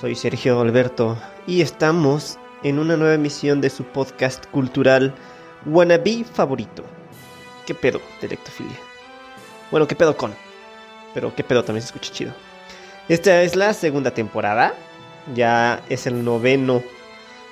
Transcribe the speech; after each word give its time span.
Soy 0.00 0.14
Sergio 0.14 0.60
Alberto 0.60 1.18
y 1.44 1.60
estamos 1.60 2.38
en 2.62 2.78
una 2.78 2.96
nueva 2.96 3.14
emisión 3.14 3.60
de 3.60 3.68
su 3.68 3.82
podcast 3.82 4.46
cultural 4.46 5.12
Wannabe 5.66 6.22
favorito. 6.22 6.84
¿Qué 7.66 7.74
pedo 7.74 8.00
de 8.20 8.28
lectofilia? 8.28 8.78
Bueno, 9.72 9.88
¿qué 9.88 9.96
pedo 9.96 10.16
con? 10.16 10.36
Pero 11.14 11.34
¿qué 11.34 11.42
pedo 11.42 11.64
también 11.64 11.82
se 11.82 11.86
escucha 11.86 12.12
chido? 12.12 12.32
Esta 13.08 13.42
es 13.42 13.56
la 13.56 13.74
segunda 13.74 14.12
temporada. 14.12 14.72
Ya 15.34 15.82
es 15.88 16.06
el 16.06 16.24
noveno 16.24 16.80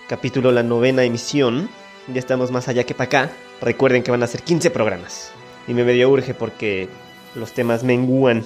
capítulo, 0.09 0.53
la 0.53 0.63
novena 0.63 1.03
emisión. 1.03 1.69
Ya 2.07 2.21
estamos 2.21 2.53
más 2.53 2.69
allá 2.69 2.85
que 2.85 2.95
para 2.95 3.07
acá. 3.07 3.31
Recuerden 3.61 4.05
que 4.05 4.13
van 4.13 4.23
a 4.23 4.29
ser 4.29 4.43
15 4.43 4.71
programas. 4.71 5.33
Y 5.67 5.75
me 5.75 5.83
medio 5.83 6.09
urge 6.11 6.33
porque 6.33 6.89
los 7.35 7.51
temas 7.55 7.83
mengúan. 7.83 8.45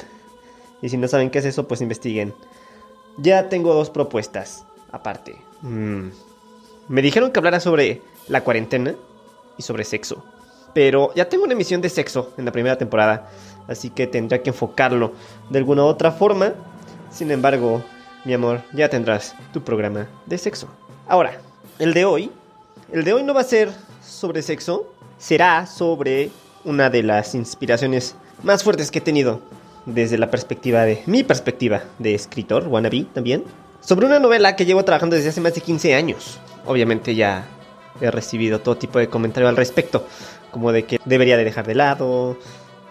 Y 0.81 0.89
si 0.89 0.97
no 0.97 1.07
saben 1.07 1.29
qué 1.29 1.41
es 1.41 1.45
eso, 1.45 1.69
pues 1.69 1.83
investiguen. 1.83 2.33
Ya 3.19 3.49
tengo 3.49 3.75
dos 3.75 3.91
propuestas, 3.91 4.65
aparte. 4.93 5.37
Mm. 5.63 6.09
Me 6.89 7.03
dijeron 7.03 7.31
que 7.31 7.39
hablara 7.39 7.61
sobre 7.61 8.03
la 8.29 8.43
cuarentena 8.43 8.95
y 9.57 9.63
sobre 9.63 9.85
sexo. 9.85 10.25
Pero 10.73 11.13
ya 11.15 11.29
tengo 11.29 11.45
una 11.45 11.53
emisión 11.53 11.81
de 11.81 11.89
sexo 11.89 12.33
en 12.37 12.45
la 12.45 12.53
primera 12.53 12.79
temporada, 12.79 13.29
así 13.69 13.91
que 13.91 14.07
tendré 14.07 14.43
que 14.43 14.51
enfocarlo 14.51 15.13
de 15.49 15.59
alguna 15.59 15.85
otra 15.85 16.13
forma. 16.13 16.55
Sin 17.11 17.31
embargo, 17.31 17.83
mi 18.25 18.33
amor, 18.35 18.63
ya 18.73 18.89
tendrás 18.89 19.35
tu 19.53 19.63
programa 19.63 20.09
de 20.27 20.39
sexo. 20.39 20.69
Ahora, 21.09 21.41
el 21.79 21.93
de 21.93 22.05
hoy, 22.05 22.31
el 22.93 23.05
de 23.05 23.13
hoy 23.13 23.23
no 23.23 23.35
va 23.35 23.41
a 23.41 23.45
ser 23.45 23.71
sobre 24.03 24.43
sexo, 24.43 24.93
será 25.19 25.67
sobre 25.67 26.31
una 26.65 26.91
de 26.91 27.03
las 27.03 27.35
inspiraciones 27.35 28.15
más 28.43 28.63
fuertes 28.63 28.91
que 28.91 28.99
he 28.99 29.03
tenido 29.03 29.41
desde 29.87 30.19
la 30.19 30.31
perspectiva 30.31 30.85
de 30.85 31.03
mi 31.07 31.23
perspectiva 31.23 31.83
de 31.99 32.15
escritor, 32.15 32.69
wannabe 32.69 33.07
también, 33.13 33.45
sobre 33.81 34.07
una 34.07 34.19
novela 34.19 34.57
que 34.57 34.67
llevo 34.67 34.85
trabajando 34.85 35.17
desde 35.17 35.31
hace 35.31 35.41
más 35.41 35.55
de 35.55 35.61
15 35.61 35.95
años. 35.95 36.39
Obviamente 36.67 37.15
ya 37.15 37.47
he 38.01 38.11
recibido 38.11 38.61
todo 38.61 38.77
tipo 38.77 38.99
de 38.99 39.09
comentario 39.09 39.49
al 39.49 39.57
respecto, 39.57 40.07
como 40.51 40.73
de 40.73 40.85
que 40.85 40.99
debería 41.05 41.37
de 41.37 41.45
dejar 41.45 41.67
de 41.67 41.75
lado, 41.75 42.39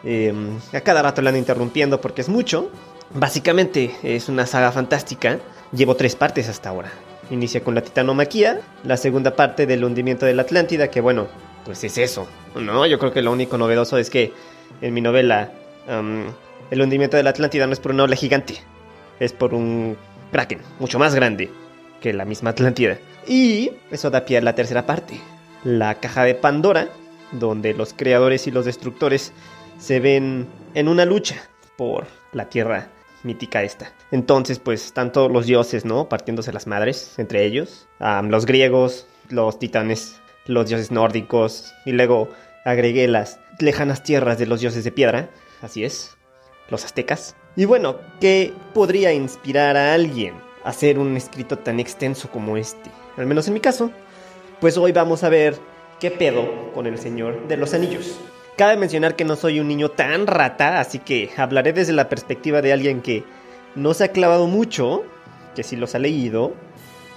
em, 0.04 0.58
a 0.74 0.82
cada 0.82 1.02
rato 1.02 1.22
la 1.22 1.30
ando 1.30 1.40
interrumpiendo 1.40 2.02
porque 2.02 2.22
es 2.22 2.30
mucho. 2.30 2.70
Básicamente 3.14 3.92
es 4.04 4.30
una 4.30 4.46
saga 4.46 4.72
fantástica, 4.72 5.40
llevo 5.72 5.96
tres 5.96 6.16
partes 6.16 6.48
hasta 6.48 6.70
ahora. 6.70 6.92
Inicia 7.32 7.64
con 7.64 7.76
la 7.76 7.82
titanomaquía, 7.82 8.62
la 8.84 8.98
segunda 8.98 9.36
parte 9.36 9.66
del 9.68 9.84
hundimiento 9.84 10.26
de 10.26 10.34
la 10.34 10.44
Atlántida, 10.44 10.90
que 10.90 11.02
bueno, 11.02 11.28
pues 11.66 11.84
es 11.84 11.98
eso, 11.98 12.28
¿no? 12.56 12.86
Yo 12.88 12.98
creo 12.98 13.12
que 13.12 13.22
lo 13.22 13.32
único 13.32 13.58
novedoso 13.58 13.98
es 13.98 14.10
que 14.10 14.34
en 14.82 14.94
mi 14.94 15.02
novela 15.02 15.52
el 16.72 16.82
hundimiento 16.82 17.18
de 17.18 17.24
la 17.24 17.32
Atlántida 17.32 17.68
no 17.68 17.74
es 17.74 17.80
por 17.80 17.92
una 17.92 18.04
ola 18.04 18.16
gigante, 18.16 18.56
es 19.20 19.34
por 19.34 19.54
un 19.54 19.98
kraken 20.32 20.60
mucho 20.80 21.00
más 21.00 21.16
grande 21.16 21.50
que 22.02 22.14
la 22.14 22.26
misma 22.26 22.52
Atlántida. 22.52 22.98
Y 23.28 23.72
eso 23.92 24.10
da 24.10 24.26
pie 24.26 24.38
a 24.38 24.42
la 24.42 24.56
tercera 24.56 24.86
parte, 24.86 25.20
la 25.64 25.96
caja 25.96 26.24
de 26.24 26.36
Pandora, 26.36 26.90
donde 27.32 27.74
los 27.74 27.94
creadores 27.94 28.48
y 28.48 28.52
los 28.52 28.66
destructores 28.66 29.34
se 29.78 30.00
ven 30.00 30.48
en 30.74 30.88
una 30.88 31.06
lucha 31.06 31.36
por 31.78 32.08
la 32.34 32.50
tierra 32.50 32.90
mítica 33.24 33.64
esta. 33.64 33.94
Entonces, 34.12 34.60
pues 34.60 34.94
todos 34.94 35.32
los 35.32 35.46
dioses, 35.46 35.86
¿no? 35.86 36.10
Partiéndose 36.10 36.54
las 36.54 36.68
madres 36.68 37.18
entre 37.18 37.46
ellos. 37.46 37.88
los 38.00 38.46
griegos, 38.46 39.08
los 39.30 39.60
titanes, 39.60 40.20
los 40.46 40.68
dioses 40.68 40.92
nórdicos. 40.92 41.74
Y 41.86 41.92
luego 41.92 42.30
agregué 42.66 43.08
las 43.08 43.40
lejanas 43.60 44.04
tierras 44.04 44.38
de 44.38 44.48
los 44.48 44.62
dioses 44.62 44.84
de 44.84 44.92
piedra. 44.92 45.30
Así 45.62 45.84
es 45.84 46.19
los 46.70 46.86
aztecas. 46.86 47.36
Y 47.56 47.66
bueno, 47.66 47.98
¿qué 48.20 48.54
podría 48.74 49.14
inspirar 49.14 49.78
a 49.78 49.94
alguien 49.94 50.36
a 50.64 50.70
hacer 50.70 51.00
un 51.00 51.16
escrito 51.18 51.58
tan 51.58 51.80
extenso 51.80 52.30
como 52.30 52.58
este? 52.58 52.90
Al 53.18 53.26
menos 53.26 53.48
en 53.48 53.54
mi 53.54 53.60
caso. 53.60 53.92
Pues 54.60 54.78
hoy 54.78 54.92
vamos 54.92 55.24
a 55.24 55.30
ver 55.30 55.58
qué 56.00 56.12
pedo 56.12 56.72
con 56.74 56.86
el 56.86 56.98
Señor 56.98 57.48
de 57.48 57.58
los 57.58 57.74
Anillos. 57.74 58.20
Cabe 58.58 58.76
mencionar 58.76 59.16
que 59.16 59.24
no 59.24 59.38
soy 59.38 59.60
un 59.62 59.70
niño 59.70 59.90
tan 59.90 60.28
rata, 60.28 60.82
así 60.82 61.00
que 61.00 61.30
hablaré 61.38 61.72
desde 61.72 61.94
la 61.94 62.10
perspectiva 62.10 62.62
de 62.62 62.74
alguien 62.74 63.02
que 63.02 63.24
no 63.76 63.94
se 63.94 64.04
ha 64.04 64.12
clavado 64.12 64.48
mucho, 64.48 65.04
que 65.56 65.64
sí 65.64 65.78
los 65.78 65.96
ha 65.96 66.00
leído. 66.00 66.54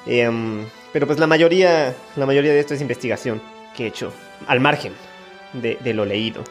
Em, 0.07 0.65
pero 0.93 1.07
pues 1.07 1.19
la 1.19 1.27
mayoría, 1.27 1.95
la 2.17 2.27
mayoría 2.27 2.53
de 2.53 2.61
esto 2.61 2.75
es 2.75 2.81
investigación 2.81 3.43
que 3.77 3.85
he 3.85 3.87
hecho 3.89 4.13
al 4.47 4.61
margen 4.61 4.93
de, 5.53 5.79
de 5.83 5.95
lo 5.95 6.05
leído. 6.05 6.45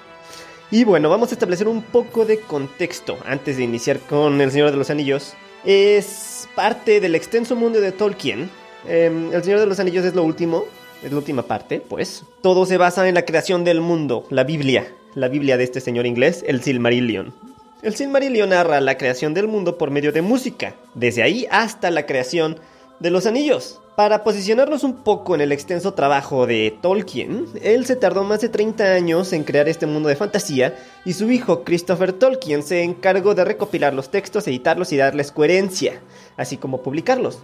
Y 0.74 0.86
bueno, 0.86 1.10
vamos 1.10 1.32
a 1.32 1.36
establecer 1.36 1.68
un 1.68 1.82
poco 1.82 2.24
de 2.24 2.40
contexto 2.40 3.18
antes 3.26 3.58
de 3.58 3.64
iniciar 3.64 4.00
con 4.00 4.40
El 4.40 4.52
Señor 4.52 4.72
de 4.72 4.78
los 4.78 4.90
Anillos. 4.90 5.34
Es 5.66 6.48
parte 6.56 7.02
del 7.02 7.14
extenso 7.14 7.58
mundo 7.58 7.82
de 7.82 7.92
Tolkien. 7.92 8.50
Em, 8.88 9.34
el 9.34 9.44
Señor 9.44 9.60
de 9.60 9.66
los 9.66 9.82
Anillos 9.82 10.06
es 10.06 10.16
lo 10.16 10.24
último, 10.24 10.64
es 11.04 11.12
la 11.12 11.18
última 11.18 11.44
parte, 11.44 11.82
pues. 11.82 12.24
Todo 12.42 12.66
se 12.66 12.78
basa 12.78 13.06
en 13.10 13.16
la 13.16 13.26
creación 13.26 13.66
del 13.66 13.82
mundo, 13.82 14.26
la 14.30 14.46
Biblia, 14.46 14.88
la 15.14 15.28
Biblia 15.28 15.58
de 15.58 15.66
este 15.66 15.82
señor 15.82 16.06
inglés, 16.06 16.42
el 16.48 16.62
Silmarillion. 16.62 17.34
El 17.82 17.94
Silmarillion 17.94 18.48
narra 18.48 18.80
la 18.80 18.98
creación 18.98 19.34
del 19.34 19.50
mundo 19.50 19.78
por 19.78 19.92
medio 19.92 20.14
de 20.14 20.22
música, 20.22 20.76
desde 20.94 21.22
ahí 21.22 21.48
hasta 21.52 21.92
la 21.92 22.06
creación 22.06 22.62
de 23.02 23.10
los 23.10 23.26
anillos. 23.26 23.80
Para 23.96 24.24
posicionarnos 24.24 24.84
un 24.84 25.04
poco 25.04 25.34
en 25.34 25.42
el 25.42 25.52
extenso 25.52 25.96
trabajo 25.96 26.46
de 26.46 26.78
Tolkien, 26.82 27.48
él 27.62 27.86
se 27.86 27.96
tardó 27.96 28.24
más 28.24 28.42
de 28.42 28.50
30 28.50 28.84
años 28.84 29.34
en 29.34 29.44
crear 29.44 29.68
este 29.68 29.88
mundo 29.88 30.08
de 30.08 30.16
fantasía 30.16 30.78
y 31.04 31.14
su 31.14 31.30
hijo 31.32 31.64
Christopher 31.64 32.14
Tolkien 32.14 32.62
se 32.62 32.84
encargó 32.84 33.34
de 33.34 33.44
recopilar 33.44 33.94
los 33.96 34.10
textos, 34.10 34.48
editarlos 34.48 34.92
y 34.92 34.98
darles 34.98 35.32
coherencia, 35.32 36.00
así 36.38 36.58
como 36.58 36.84
publicarlos. 36.84 37.40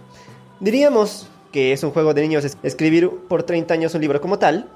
Diríamos 0.60 1.26
que 1.52 1.72
es 1.72 1.82
un 1.82 1.90
juego 1.90 2.14
de 2.14 2.22
niños 2.22 2.56
escribir 2.62 3.10
por 3.28 3.42
30 3.42 3.74
años 3.74 3.94
un 3.94 4.00
libro 4.00 4.20
como 4.20 4.38
tal, 4.38 4.68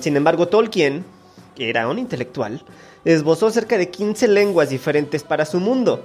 sin 0.00 0.16
embargo 0.16 0.46
Tolkien, 0.46 1.04
que 1.56 1.70
era 1.70 1.88
un 1.88 1.98
intelectual, 1.98 2.62
esbozó 3.04 3.50
cerca 3.50 3.76
de 3.78 3.90
15 3.90 4.28
lenguas 4.28 4.70
diferentes 4.70 5.24
para 5.24 5.44
su 5.44 5.58
mundo, 5.58 6.02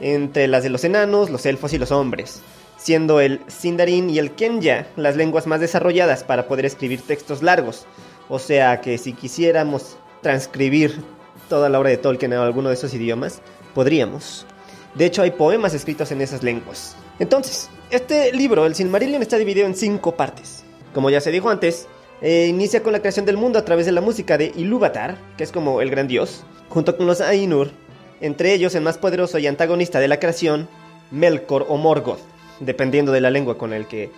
entre 0.00 0.48
las 0.48 0.64
de 0.64 0.70
los 0.70 0.82
enanos, 0.84 1.30
los 1.30 1.46
elfos 1.46 1.72
y 1.72 1.78
los 1.78 1.92
hombres 1.92 2.42
siendo 2.78 3.20
el 3.20 3.40
Sindarin 3.48 4.08
y 4.08 4.18
el 4.18 4.30
Kenya 4.30 4.86
las 4.96 5.16
lenguas 5.16 5.46
más 5.46 5.60
desarrolladas 5.60 6.24
para 6.24 6.48
poder 6.48 6.64
escribir 6.64 7.02
textos 7.02 7.42
largos. 7.42 7.84
O 8.28 8.38
sea 8.38 8.80
que 8.80 8.96
si 8.96 9.12
quisiéramos 9.12 9.98
transcribir 10.22 11.02
toda 11.48 11.68
la 11.68 11.78
obra 11.78 11.90
de 11.90 11.98
Tolkien 11.98 12.32
en 12.32 12.38
alguno 12.38 12.68
de 12.68 12.76
esos 12.76 12.94
idiomas, 12.94 13.40
podríamos. 13.74 14.46
De 14.94 15.04
hecho, 15.04 15.22
hay 15.22 15.32
poemas 15.32 15.74
escritos 15.74 16.12
en 16.12 16.20
esas 16.20 16.42
lenguas. 16.42 16.96
Entonces, 17.18 17.68
este 17.90 18.32
libro, 18.32 18.64
el 18.64 18.74
Silmarillion, 18.74 19.22
está 19.22 19.38
dividido 19.38 19.66
en 19.66 19.74
cinco 19.74 20.14
partes. 20.14 20.64
Como 20.94 21.10
ya 21.10 21.20
se 21.20 21.30
dijo 21.30 21.50
antes, 21.50 21.86
eh, 22.20 22.46
inicia 22.48 22.82
con 22.82 22.92
la 22.92 23.00
creación 23.00 23.26
del 23.26 23.36
mundo 23.36 23.58
a 23.58 23.64
través 23.64 23.86
de 23.86 23.92
la 23.92 24.00
música 24.00 24.38
de 24.38 24.52
Ilúvatar, 24.56 25.16
que 25.36 25.44
es 25.44 25.52
como 25.52 25.80
el 25.80 25.90
gran 25.90 26.08
dios, 26.08 26.44
junto 26.68 26.96
con 26.96 27.06
los 27.06 27.20
Ainur, 27.20 27.70
entre 28.20 28.52
ellos 28.52 28.74
el 28.74 28.82
más 28.82 28.98
poderoso 28.98 29.38
y 29.38 29.46
antagonista 29.46 30.00
de 30.00 30.08
la 30.08 30.18
creación, 30.18 30.68
Melkor 31.10 31.66
o 31.68 31.76
Morgoth 31.76 32.20
dependiendo 32.60 33.12
de 33.12 33.20
la 33.20 33.30
lengua 33.30 33.58
con 33.58 33.72
el 33.72 33.86
que 33.86 34.10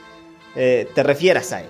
eh, 0.56 0.88
te 0.94 1.02
refieras 1.02 1.52
a 1.52 1.60
él. 1.60 1.68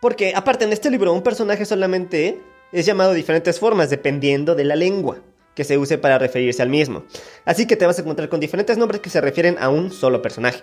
Porque 0.00 0.32
aparte 0.34 0.64
en 0.64 0.72
este 0.72 0.90
libro 0.90 1.12
un 1.12 1.22
personaje 1.22 1.64
solamente 1.64 2.40
es 2.72 2.86
llamado 2.86 3.10
de 3.10 3.16
diferentes 3.16 3.58
formas 3.58 3.90
dependiendo 3.90 4.54
de 4.54 4.64
la 4.64 4.76
lengua 4.76 5.18
que 5.54 5.64
se 5.64 5.78
use 5.78 5.96
para 5.98 6.18
referirse 6.18 6.62
al 6.62 6.68
mismo. 6.68 7.04
Así 7.44 7.66
que 7.66 7.76
te 7.76 7.86
vas 7.86 7.98
a 7.98 8.02
encontrar 8.02 8.28
con 8.28 8.40
diferentes 8.40 8.76
nombres 8.76 9.00
que 9.00 9.10
se 9.10 9.20
refieren 9.20 9.56
a 9.58 9.70
un 9.70 9.90
solo 9.90 10.20
personaje. 10.20 10.62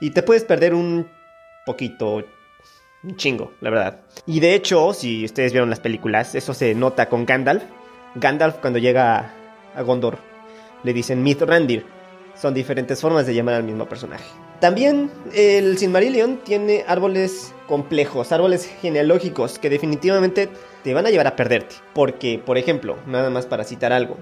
Y 0.00 0.10
te 0.10 0.22
puedes 0.22 0.44
perder 0.44 0.74
un 0.74 1.06
poquito, 1.66 2.24
un 3.04 3.16
chingo, 3.16 3.52
la 3.60 3.70
verdad. 3.70 4.00
Y 4.26 4.40
de 4.40 4.54
hecho, 4.54 4.94
si 4.94 5.24
ustedes 5.24 5.52
vieron 5.52 5.68
las 5.68 5.80
películas, 5.80 6.34
eso 6.34 6.54
se 6.54 6.74
nota 6.74 7.08
con 7.10 7.26
Gandalf. 7.26 7.62
Gandalf 8.14 8.56
cuando 8.56 8.78
llega 8.78 9.34
a 9.74 9.82
Gondor 9.82 10.18
le 10.82 10.92
dicen 10.92 11.22
Mithrandir. 11.22 11.84
Son 12.34 12.54
diferentes 12.54 13.00
formas 13.00 13.26
de 13.26 13.34
llamar 13.34 13.54
al 13.56 13.64
mismo 13.64 13.86
personaje. 13.86 14.24
También 14.62 15.10
el 15.34 15.76
Silmarillion 15.76 16.36
tiene 16.36 16.84
árboles 16.86 17.52
complejos, 17.66 18.30
árboles 18.30 18.70
genealógicos 18.80 19.58
que 19.58 19.68
definitivamente 19.68 20.48
te 20.84 20.94
van 20.94 21.04
a 21.04 21.10
llevar 21.10 21.26
a 21.26 21.34
perderte. 21.34 21.74
Porque, 21.92 22.38
por 22.38 22.56
ejemplo, 22.56 22.96
nada 23.08 23.28
más 23.28 23.44
para 23.44 23.64
citar 23.64 23.92
algo. 23.92 24.16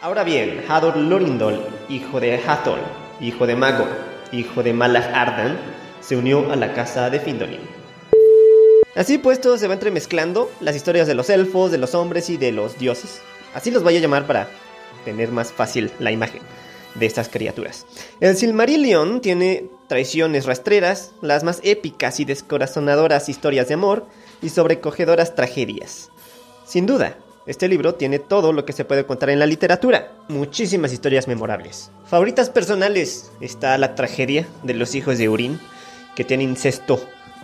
Ahora 0.00 0.22
bien, 0.22 0.62
Hador 0.68 0.96
Lorindol, 0.96 1.60
hijo 1.88 2.20
de 2.20 2.36
Hathor, 2.36 2.78
hijo 3.20 3.48
de 3.48 3.56
Mago, 3.56 3.88
hijo 4.30 4.62
de 4.62 4.72
Malach 4.72 5.12
Ardan, 5.12 5.58
se 6.00 6.14
unió 6.14 6.52
a 6.52 6.54
la 6.54 6.72
casa 6.72 7.10
de 7.10 7.18
Findolin. 7.18 7.62
Así 8.94 9.18
pues 9.18 9.40
todo 9.40 9.58
se 9.58 9.66
va 9.66 9.74
entremezclando 9.74 10.52
las 10.60 10.76
historias 10.76 11.08
de 11.08 11.14
los 11.16 11.30
elfos, 11.30 11.72
de 11.72 11.78
los 11.78 11.96
hombres 11.96 12.30
y 12.30 12.36
de 12.36 12.52
los 12.52 12.78
dioses. 12.78 13.20
Así 13.54 13.72
los 13.72 13.82
voy 13.82 13.96
a 13.96 14.00
llamar 14.00 14.24
para 14.28 14.48
tener 15.04 15.32
más 15.32 15.50
fácil 15.50 15.90
la 15.98 16.12
imagen 16.12 16.42
de 16.98 17.06
estas 17.06 17.28
criaturas. 17.28 17.86
El 18.20 18.36
Silmarillion 18.36 19.20
tiene 19.20 19.68
traiciones 19.88 20.46
rastreras, 20.46 21.12
las 21.20 21.44
más 21.44 21.60
épicas 21.62 22.20
y 22.20 22.24
descorazonadoras 22.24 23.28
historias 23.28 23.68
de 23.68 23.74
amor 23.74 24.06
y 24.42 24.48
sobrecogedoras 24.48 25.34
tragedias. 25.34 26.10
Sin 26.66 26.86
duda, 26.86 27.18
este 27.46 27.68
libro 27.68 27.94
tiene 27.94 28.18
todo 28.18 28.52
lo 28.52 28.64
que 28.64 28.72
se 28.72 28.84
puede 28.84 29.06
contar 29.06 29.30
en 29.30 29.38
la 29.38 29.46
literatura, 29.46 30.12
muchísimas 30.28 30.92
historias 30.92 31.28
memorables. 31.28 31.92
Favoritas 32.04 32.50
personales 32.50 33.30
está 33.40 33.78
la 33.78 33.94
tragedia 33.94 34.48
de 34.64 34.74
los 34.74 34.94
hijos 34.96 35.18
de 35.18 35.28
Urín, 35.28 35.60
que 36.16 36.24
tiene 36.24 36.42
incesto 36.42 37.00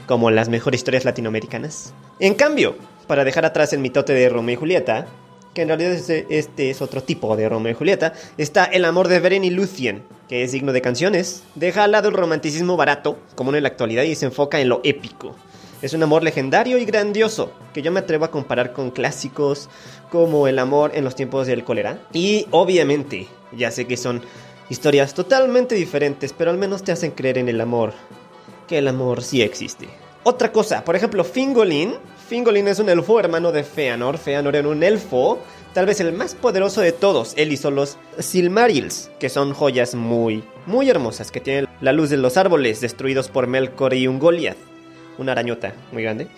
como 0.06 0.32
las 0.32 0.48
mejores 0.48 0.80
historias 0.80 1.04
latinoamericanas. 1.04 1.94
En 2.18 2.34
cambio, 2.34 2.74
para 3.06 3.24
dejar 3.24 3.44
atrás 3.44 3.72
el 3.72 3.78
mitote 3.78 4.12
de 4.12 4.28
Romeo 4.28 4.54
y 4.54 4.56
Julieta, 4.56 5.06
que 5.54 5.62
en 5.62 5.68
realidad 5.68 5.92
este 5.92 6.70
es 6.70 6.80
otro 6.80 7.02
tipo 7.02 7.36
de 7.36 7.48
Romeo 7.48 7.72
y 7.72 7.74
Julieta, 7.74 8.14
está 8.38 8.64
El 8.64 8.84
amor 8.84 9.08
de 9.08 9.20
Beren 9.20 9.44
y 9.44 9.50
Lucien, 9.50 10.02
que 10.28 10.42
es 10.42 10.52
digno 10.52 10.72
de 10.72 10.80
canciones, 10.80 11.42
deja 11.54 11.84
al 11.84 11.92
lado 11.92 12.08
el 12.08 12.14
romanticismo 12.14 12.76
barato, 12.76 13.18
como 13.34 13.54
en 13.54 13.62
la 13.62 13.68
actualidad, 13.68 14.04
y 14.04 14.14
se 14.14 14.26
enfoca 14.26 14.60
en 14.60 14.68
lo 14.68 14.80
épico. 14.84 15.36
Es 15.82 15.94
un 15.94 16.02
amor 16.02 16.22
legendario 16.22 16.78
y 16.78 16.84
grandioso, 16.84 17.52
que 17.74 17.82
yo 17.82 17.90
me 17.90 18.00
atrevo 18.00 18.24
a 18.24 18.30
comparar 18.30 18.72
con 18.72 18.92
clásicos 18.92 19.68
como 20.10 20.46
El 20.46 20.58
amor 20.58 20.92
en 20.94 21.04
los 21.04 21.16
tiempos 21.16 21.46
del 21.46 21.64
cólera. 21.64 21.98
Y 22.12 22.46
obviamente, 22.50 23.26
ya 23.50 23.70
sé 23.70 23.86
que 23.86 23.96
son 23.96 24.22
historias 24.68 25.12
totalmente 25.12 25.74
diferentes, 25.74 26.32
pero 26.32 26.50
al 26.50 26.56
menos 26.56 26.84
te 26.84 26.92
hacen 26.92 27.10
creer 27.10 27.38
en 27.38 27.48
el 27.48 27.60
amor, 27.60 27.92
que 28.68 28.78
el 28.78 28.88
amor 28.88 29.22
sí 29.22 29.42
existe. 29.42 29.88
Otra 30.22 30.52
cosa, 30.52 30.84
por 30.84 30.94
ejemplo, 30.94 31.24
Fingolin 31.24 31.94
Fingolin 32.28 32.68
es 32.68 32.78
un 32.78 32.88
elfo 32.88 33.20
hermano 33.20 33.52
de 33.52 33.64
Feanor. 33.64 34.18
Feanor 34.18 34.56
era 34.56 34.68
un 34.68 34.82
elfo, 34.82 35.38
tal 35.74 35.86
vez 35.86 36.00
el 36.00 36.12
más 36.12 36.34
poderoso 36.34 36.80
de 36.80 36.92
todos. 36.92 37.34
Él 37.36 37.52
hizo 37.52 37.70
los 37.70 37.98
Silmarils, 38.18 39.10
que 39.18 39.28
son 39.28 39.52
joyas 39.52 39.94
muy, 39.94 40.42
muy 40.66 40.88
hermosas, 40.88 41.30
que 41.30 41.40
tienen 41.40 41.68
la 41.80 41.92
luz 41.92 42.10
de 42.10 42.16
los 42.16 42.36
árboles 42.36 42.80
destruidos 42.80 43.28
por 43.28 43.46
Melkor 43.46 43.94
y 43.94 44.06
un 44.06 44.18
Goliath. 44.18 44.56
Una 45.18 45.32
arañota 45.32 45.74
muy 45.92 46.02
grande. 46.02 46.28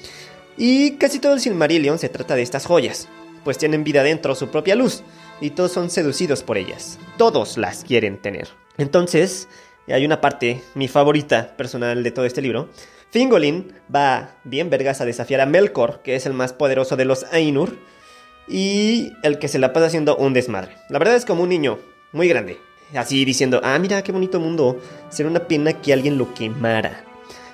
Y 0.57 0.93
casi 0.93 1.19
todo 1.19 1.35
el 1.35 1.41
Silmarillion 1.41 1.99
se 1.99 2.09
trata 2.09 2.35
de 2.35 2.43
estas 2.43 2.67
joyas, 2.67 3.09
pues 3.45 3.59
tienen 3.59 3.85
vida 3.85 4.03
dentro, 4.03 4.35
su 4.35 4.49
propia 4.49 4.75
luz, 4.75 5.03
y 5.41 5.51
todos 5.51 5.73
son 5.73 5.91
seducidos 5.91 6.43
por 6.43 6.59
ellas. 6.59 6.99
Todos 7.19 7.57
las 7.57 7.85
quieren 7.85 8.19
tener. 8.19 8.49
Entonces, 8.79 9.49
hay 9.89 10.05
una 10.05 10.21
parte, 10.21 10.63
mi 10.75 10.89
favorita 10.89 11.57
personal 11.57 12.03
de 12.03 12.11
todo 12.11 12.25
este 12.25 12.41
libro, 12.41 12.69
Fingolin 13.14 13.72
va 13.94 14.31
bien 14.43 14.70
vergas 14.70 15.00
a 15.00 15.05
desafiar 15.05 15.40
a 15.40 15.46
Melkor, 15.46 16.00
que 16.02 16.16
es 16.16 16.26
el 16.26 16.32
más 16.32 16.52
poderoso 16.52 16.96
de 16.96 17.05
los 17.05 17.22
Ainur, 17.32 17.78
y 18.49 19.12
el 19.22 19.38
que 19.38 19.46
se 19.46 19.61
la 19.61 19.72
pasa 19.72 19.87
haciendo 19.87 20.16
un 20.16 20.32
desmadre. 20.32 20.72
La 20.88 20.99
verdad 20.99 21.14
es 21.14 21.25
como 21.25 21.44
un 21.44 21.49
niño 21.49 21.78
muy 22.11 22.26
grande, 22.26 22.58
así 22.93 23.25
diciendo, 23.25 23.61
ah, 23.62 23.78
mira 23.78 24.02
qué 24.02 24.11
bonito 24.11 24.40
mundo, 24.40 24.81
será 25.11 25.28
una 25.28 25.46
pena 25.46 25.75
que 25.75 25.93
alguien 25.93 26.19
lo 26.19 26.34
quemara. 26.34 27.05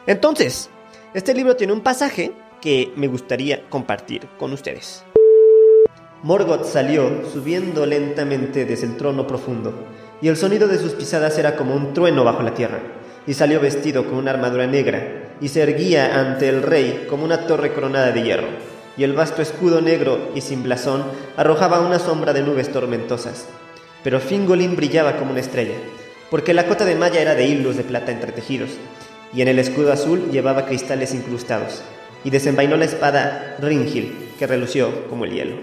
Entonces, 0.06 0.70
este 1.12 1.34
libro 1.34 1.56
tiene 1.56 1.74
un 1.74 1.82
pasaje 1.82 2.32
que 2.62 2.90
me 2.96 3.08
gustaría 3.08 3.68
compartir 3.68 4.28
con 4.38 4.54
ustedes. 4.54 5.04
Morgoth 6.22 6.64
salió 6.64 7.28
subiendo 7.30 7.84
lentamente 7.84 8.64
desde 8.64 8.86
el 8.86 8.96
trono 8.96 9.26
profundo, 9.26 9.74
y 10.22 10.28
el 10.28 10.38
sonido 10.38 10.68
de 10.68 10.78
sus 10.78 10.92
pisadas 10.92 11.36
era 11.36 11.54
como 11.54 11.74
un 11.74 11.92
trueno 11.92 12.24
bajo 12.24 12.42
la 12.42 12.54
tierra, 12.54 12.80
y 13.26 13.34
salió 13.34 13.60
vestido 13.60 14.06
con 14.06 14.14
una 14.14 14.30
armadura 14.30 14.66
negra 14.66 15.26
y 15.40 15.48
se 15.48 15.62
erguía 15.62 16.20
ante 16.20 16.48
el 16.48 16.62
rey 16.62 17.06
como 17.08 17.24
una 17.24 17.46
torre 17.46 17.72
coronada 17.72 18.12
de 18.12 18.22
hierro, 18.22 18.48
y 18.96 19.04
el 19.04 19.14
vasto 19.14 19.42
escudo 19.42 19.80
negro 19.80 20.30
y 20.34 20.40
sin 20.40 20.62
blasón 20.62 21.04
arrojaba 21.36 21.80
una 21.80 21.98
sombra 21.98 22.32
de 22.32 22.42
nubes 22.42 22.70
tormentosas. 22.70 23.46
Pero 24.04 24.20
Fingolin 24.20 24.76
brillaba 24.76 25.16
como 25.16 25.30
una 25.30 25.40
estrella, 25.40 25.76
porque 26.30 26.54
la 26.54 26.66
cota 26.66 26.84
de 26.84 26.94
malla 26.94 27.20
era 27.20 27.34
de 27.34 27.46
hilos 27.46 27.76
de 27.76 27.84
plata 27.84 28.12
entretejidos, 28.12 28.70
y 29.32 29.42
en 29.42 29.48
el 29.48 29.58
escudo 29.58 29.92
azul 29.92 30.30
llevaba 30.30 30.66
cristales 30.66 31.14
incrustados, 31.14 31.82
y 32.24 32.30
desenvainó 32.30 32.76
la 32.76 32.84
espada 32.84 33.56
Ringil, 33.60 34.14
que 34.38 34.46
relució 34.46 35.08
como 35.08 35.24
el 35.24 35.32
hielo. 35.32 35.56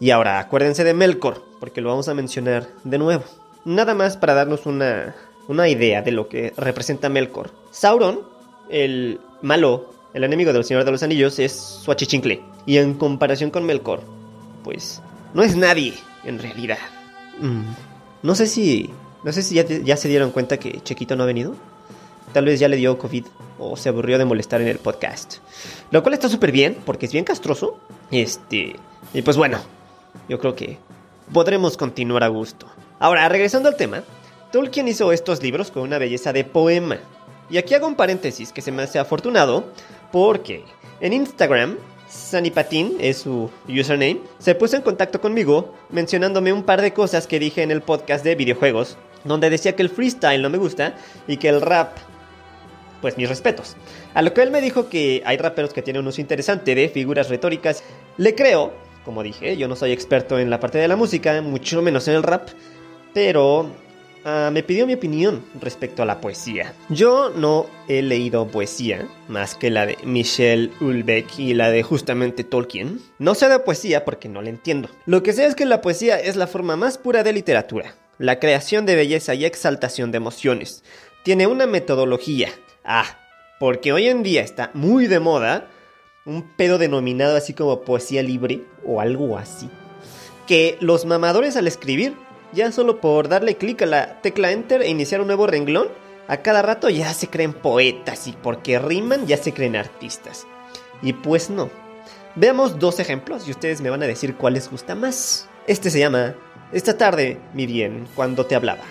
Y 0.00 0.10
ahora 0.10 0.38
acuérdense 0.38 0.84
de 0.84 0.94
Melkor, 0.94 1.42
porque 1.58 1.80
lo 1.80 1.88
vamos 1.88 2.08
a 2.08 2.14
mencionar 2.14 2.68
de 2.84 2.98
nuevo. 2.98 3.24
Nada 3.64 3.94
más 3.94 4.16
para 4.16 4.34
darnos 4.34 4.66
una, 4.66 5.16
una 5.48 5.68
idea 5.68 6.02
de 6.02 6.12
lo 6.12 6.28
que 6.28 6.52
representa 6.56 7.08
Melkor. 7.08 7.50
Sauron 7.70 8.20
el 8.68 9.20
malo, 9.42 9.92
el 10.14 10.24
enemigo 10.24 10.52
del 10.52 10.64
Señor 10.64 10.84
de 10.84 10.92
los 10.92 11.02
Anillos, 11.02 11.38
es 11.38 11.52
su 11.52 11.90
achichincle. 11.90 12.42
Y 12.66 12.78
en 12.78 12.94
comparación 12.94 13.50
con 13.50 13.64
Melkor, 13.64 14.02
pues 14.64 15.00
no 15.34 15.42
es 15.42 15.56
nadie, 15.56 15.94
en 16.24 16.38
realidad. 16.38 16.78
Mm, 17.40 17.62
no 18.22 18.34
sé 18.34 18.46
si. 18.46 18.90
No 19.24 19.32
sé 19.32 19.42
si 19.42 19.54
ya, 19.56 19.96
se 19.96 20.08
dieron 20.08 20.30
cuenta 20.30 20.58
que 20.58 20.80
Chequito 20.82 21.16
no 21.16 21.24
ha 21.24 21.26
venido. 21.26 21.54
Tal 22.32 22.44
vez 22.44 22.60
ya 22.60 22.68
le 22.68 22.76
dio 22.76 22.98
COVID 22.98 23.24
o 23.58 23.76
se 23.76 23.88
aburrió 23.88 24.16
de 24.16 24.24
molestar 24.24 24.60
en 24.60 24.68
el 24.68 24.78
podcast. 24.78 25.38
Lo 25.90 26.02
cual 26.02 26.14
está 26.14 26.28
súper 26.28 26.52
bien, 26.52 26.76
porque 26.86 27.06
es 27.06 27.12
bien 27.12 27.24
castroso. 27.24 27.78
Este. 28.10 28.76
Y 29.12 29.22
pues 29.22 29.36
bueno, 29.36 29.58
yo 30.28 30.38
creo 30.38 30.54
que 30.54 30.78
podremos 31.32 31.76
continuar 31.76 32.22
a 32.22 32.28
gusto. 32.28 32.66
Ahora, 33.00 33.28
regresando 33.28 33.68
al 33.68 33.76
tema, 33.76 34.04
Tolkien 34.52 34.88
hizo 34.88 35.12
estos 35.12 35.42
libros 35.42 35.70
con 35.70 35.82
una 35.82 35.98
belleza 35.98 36.32
de 36.32 36.44
poema. 36.44 36.98
Y 37.50 37.58
aquí 37.58 37.74
hago 37.74 37.86
un 37.86 37.94
paréntesis 37.94 38.52
que 38.52 38.62
se 38.62 38.72
me 38.72 38.82
hace 38.82 38.98
afortunado 38.98 39.64
porque 40.12 40.64
en 41.00 41.12
Instagram, 41.12 41.76
Sanipatin 42.08 42.96
es 43.00 43.18
su 43.18 43.50
username, 43.68 44.20
se 44.38 44.54
puso 44.54 44.76
en 44.76 44.82
contacto 44.82 45.20
conmigo 45.20 45.74
mencionándome 45.90 46.52
un 46.52 46.62
par 46.62 46.82
de 46.82 46.92
cosas 46.92 47.26
que 47.26 47.38
dije 47.38 47.62
en 47.62 47.70
el 47.70 47.82
podcast 47.82 48.24
de 48.24 48.34
videojuegos, 48.34 48.96
donde 49.24 49.50
decía 49.50 49.76
que 49.76 49.82
el 49.82 49.90
freestyle 49.90 50.42
no 50.42 50.50
me 50.50 50.58
gusta 50.58 50.94
y 51.26 51.36
que 51.36 51.48
el 51.48 51.60
rap, 51.60 51.96
pues 53.00 53.16
mis 53.16 53.28
respetos. 53.28 53.76
A 54.14 54.22
lo 54.22 54.32
que 54.34 54.42
él 54.42 54.50
me 54.50 54.60
dijo 54.60 54.88
que 54.88 55.22
hay 55.24 55.36
raperos 55.36 55.72
que 55.72 55.82
tienen 55.82 56.02
un 56.02 56.08
uso 56.08 56.20
interesante 56.20 56.74
de 56.74 56.88
figuras 56.88 57.28
retóricas. 57.28 57.82
Le 58.16 58.34
creo, 58.34 58.72
como 59.04 59.22
dije, 59.22 59.56
yo 59.56 59.68
no 59.68 59.76
soy 59.76 59.92
experto 59.92 60.38
en 60.38 60.50
la 60.50 60.60
parte 60.60 60.78
de 60.78 60.88
la 60.88 60.96
música, 60.96 61.40
mucho 61.42 61.80
menos 61.82 62.08
en 62.08 62.14
el 62.14 62.22
rap, 62.22 62.48
pero 63.14 63.70
Ah, 64.24 64.50
me 64.52 64.62
pidió 64.62 64.86
mi 64.86 64.94
opinión 64.94 65.44
respecto 65.60 66.02
a 66.02 66.06
la 66.06 66.20
poesía. 66.20 66.74
Yo 66.88 67.30
no 67.30 67.66
he 67.88 68.02
leído 68.02 68.46
poesía 68.48 69.08
más 69.28 69.54
que 69.54 69.70
la 69.70 69.86
de 69.86 69.96
Michel 70.04 70.72
Ulbeck 70.80 71.38
y 71.38 71.54
la 71.54 71.70
de 71.70 71.82
justamente 71.82 72.44
Tolkien. 72.44 73.00
No 73.18 73.34
sé 73.34 73.48
de 73.48 73.58
poesía 73.60 74.04
porque 74.04 74.28
no 74.28 74.42
la 74.42 74.50
entiendo. 74.50 74.88
Lo 75.06 75.22
que 75.22 75.32
sé 75.32 75.46
es 75.46 75.54
que 75.54 75.66
la 75.66 75.80
poesía 75.80 76.18
es 76.18 76.36
la 76.36 76.46
forma 76.46 76.76
más 76.76 76.98
pura 76.98 77.22
de 77.22 77.32
literatura, 77.32 77.94
la 78.18 78.38
creación 78.38 78.86
de 78.86 78.96
belleza 78.96 79.34
y 79.34 79.44
exaltación 79.44 80.10
de 80.10 80.16
emociones. 80.18 80.84
Tiene 81.22 81.46
una 81.46 81.66
metodología. 81.66 82.50
Ah, 82.84 83.18
porque 83.58 83.92
hoy 83.92 84.08
en 84.08 84.22
día 84.22 84.42
está 84.42 84.70
muy 84.74 85.06
de 85.06 85.20
moda 85.20 85.68
un 86.24 86.42
pedo 86.42 86.78
denominado 86.78 87.36
así 87.36 87.54
como 87.54 87.80
poesía 87.80 88.22
libre 88.22 88.62
o 88.84 89.00
algo 89.00 89.38
así. 89.38 89.70
Que 90.46 90.76
los 90.80 91.06
mamadores 91.06 91.56
al 91.56 91.66
escribir 91.66 92.14
ya 92.52 92.72
solo 92.72 93.00
por 93.00 93.28
darle 93.28 93.56
clic 93.56 93.82
a 93.82 93.86
la 93.86 94.20
tecla 94.20 94.52
Enter 94.52 94.82
e 94.82 94.88
iniciar 94.88 95.20
un 95.20 95.26
nuevo 95.26 95.46
renglón, 95.46 95.88
a 96.28 96.38
cada 96.38 96.62
rato 96.62 96.90
ya 96.90 97.12
se 97.14 97.28
creen 97.28 97.52
poetas 97.52 98.26
y 98.26 98.32
porque 98.32 98.78
riman 98.78 99.26
ya 99.26 99.36
se 99.36 99.52
creen 99.52 99.76
artistas. 99.76 100.46
Y 101.02 101.12
pues 101.12 101.50
no. 101.50 101.70
Veamos 102.34 102.78
dos 102.78 103.00
ejemplos 103.00 103.48
y 103.48 103.50
ustedes 103.50 103.80
me 103.80 103.90
van 103.90 104.02
a 104.02 104.06
decir 104.06 104.36
cuál 104.36 104.54
les 104.54 104.70
gusta 104.70 104.94
más. 104.94 105.48
Este 105.66 105.90
se 105.90 105.98
llama 105.98 106.34
Esta 106.72 106.96
tarde, 106.96 107.38
mi 107.54 107.66
bien, 107.66 108.06
cuando 108.14 108.46
te 108.46 108.54
hablaba. 108.54 108.84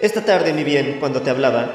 Esta 0.00 0.24
tarde, 0.24 0.52
mi 0.52 0.64
bien, 0.64 0.96
cuando 0.98 1.22
te 1.22 1.30
hablaba, 1.30 1.70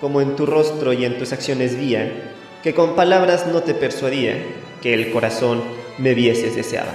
como 0.00 0.20
en 0.20 0.34
tu 0.36 0.46
rostro 0.46 0.92
y 0.92 1.04
en 1.04 1.16
tus 1.18 1.32
acciones 1.32 1.78
vía, 1.78 2.34
que 2.62 2.74
con 2.74 2.96
palabras 2.96 3.46
no 3.46 3.62
te 3.62 3.74
persuadía, 3.74 4.36
que 4.82 4.94
el 4.94 5.12
corazón 5.12 5.62
me 5.96 6.14
vieses 6.14 6.56
deseaba. 6.56 6.92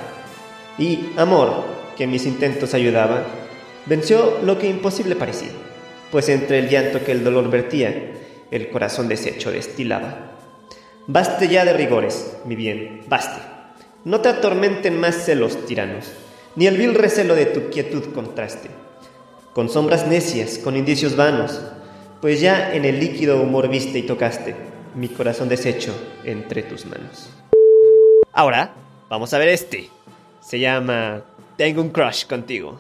Y, 0.78 1.10
amor, 1.16 1.64
que 1.96 2.08
mis 2.08 2.26
intentos 2.26 2.74
ayudaban, 2.74 3.24
venció 3.86 4.40
lo 4.44 4.58
que 4.60 4.68
imposible 4.68 5.16
parecía, 5.16 5.52
pues 6.12 6.30
entre 6.30 6.60
el 6.60 6.70
llanto 6.70 7.04
que 7.04 7.12
el 7.12 7.24
dolor 7.24 7.50
vertía, 7.50 8.12
el 8.52 8.70
corazón 8.70 9.08
deshecho 9.08 9.52
destilaba. 9.52 10.38
Baste 11.08 11.48
ya 11.48 11.66
de 11.66 11.74
rigores, 11.74 12.38
mi 12.46 12.56
bien, 12.56 13.02
baste. 13.08 13.42
No 14.06 14.22
te 14.22 14.30
atormenten 14.30 15.00
más 15.00 15.26
celos 15.26 15.66
tiranos, 15.66 16.12
ni 16.56 16.68
el 16.68 16.78
vil 16.78 16.96
recelo 16.96 17.36
de 17.36 17.46
tu 17.46 17.70
quietud 17.70 18.14
contraste. 18.14 18.70
Con 19.54 19.70
sombras 19.70 20.08
necias, 20.08 20.58
con 20.58 20.76
indicios 20.76 21.16
vanos, 21.16 21.62
pues 22.22 22.42
ya 22.42 22.74
en 22.74 22.86
el 22.86 23.00
líquido 23.00 23.42
humor 23.42 23.70
viste 23.70 24.00
y 24.00 24.04
tocaste 24.04 24.56
mi 24.96 25.10
corazón 25.10 25.50
deshecho 25.50 25.94
entre 26.24 26.64
tus 26.64 26.86
manos. 26.86 27.30
Ahora, 28.32 28.74
vamos 29.10 29.34
a 29.34 29.38
ver 29.38 29.50
este. 29.50 29.90
Se 30.42 30.60
llama 30.60 31.24
tengo 31.58 31.82
un 31.82 31.90
crush 31.90 32.26
contigo. 32.26 32.80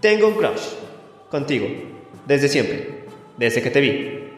Tengo 0.00 0.28
un 0.28 0.34
crush 0.34 0.74
contigo. 1.30 1.66
Desde 2.26 2.48
siempre. 2.48 3.04
Desde 3.36 3.62
que 3.62 3.70
te 3.70 3.80
vi. 3.80 4.32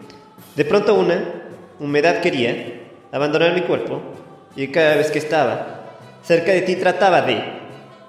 De 0.57 0.65
pronto 0.65 0.95
una 0.95 1.43
humedad 1.79 2.21
quería 2.21 2.83
abandonar 3.13 3.55
mi 3.55 3.63
cuerpo 3.63 4.01
y 4.57 4.69
cada 4.69 4.97
vez 4.97 5.11
que 5.11 5.19
estaba 5.19 5.97
cerca 6.23 6.53
de 6.53 6.63
ti 6.63 6.77
trataba 6.77 7.23
de 7.23 7.43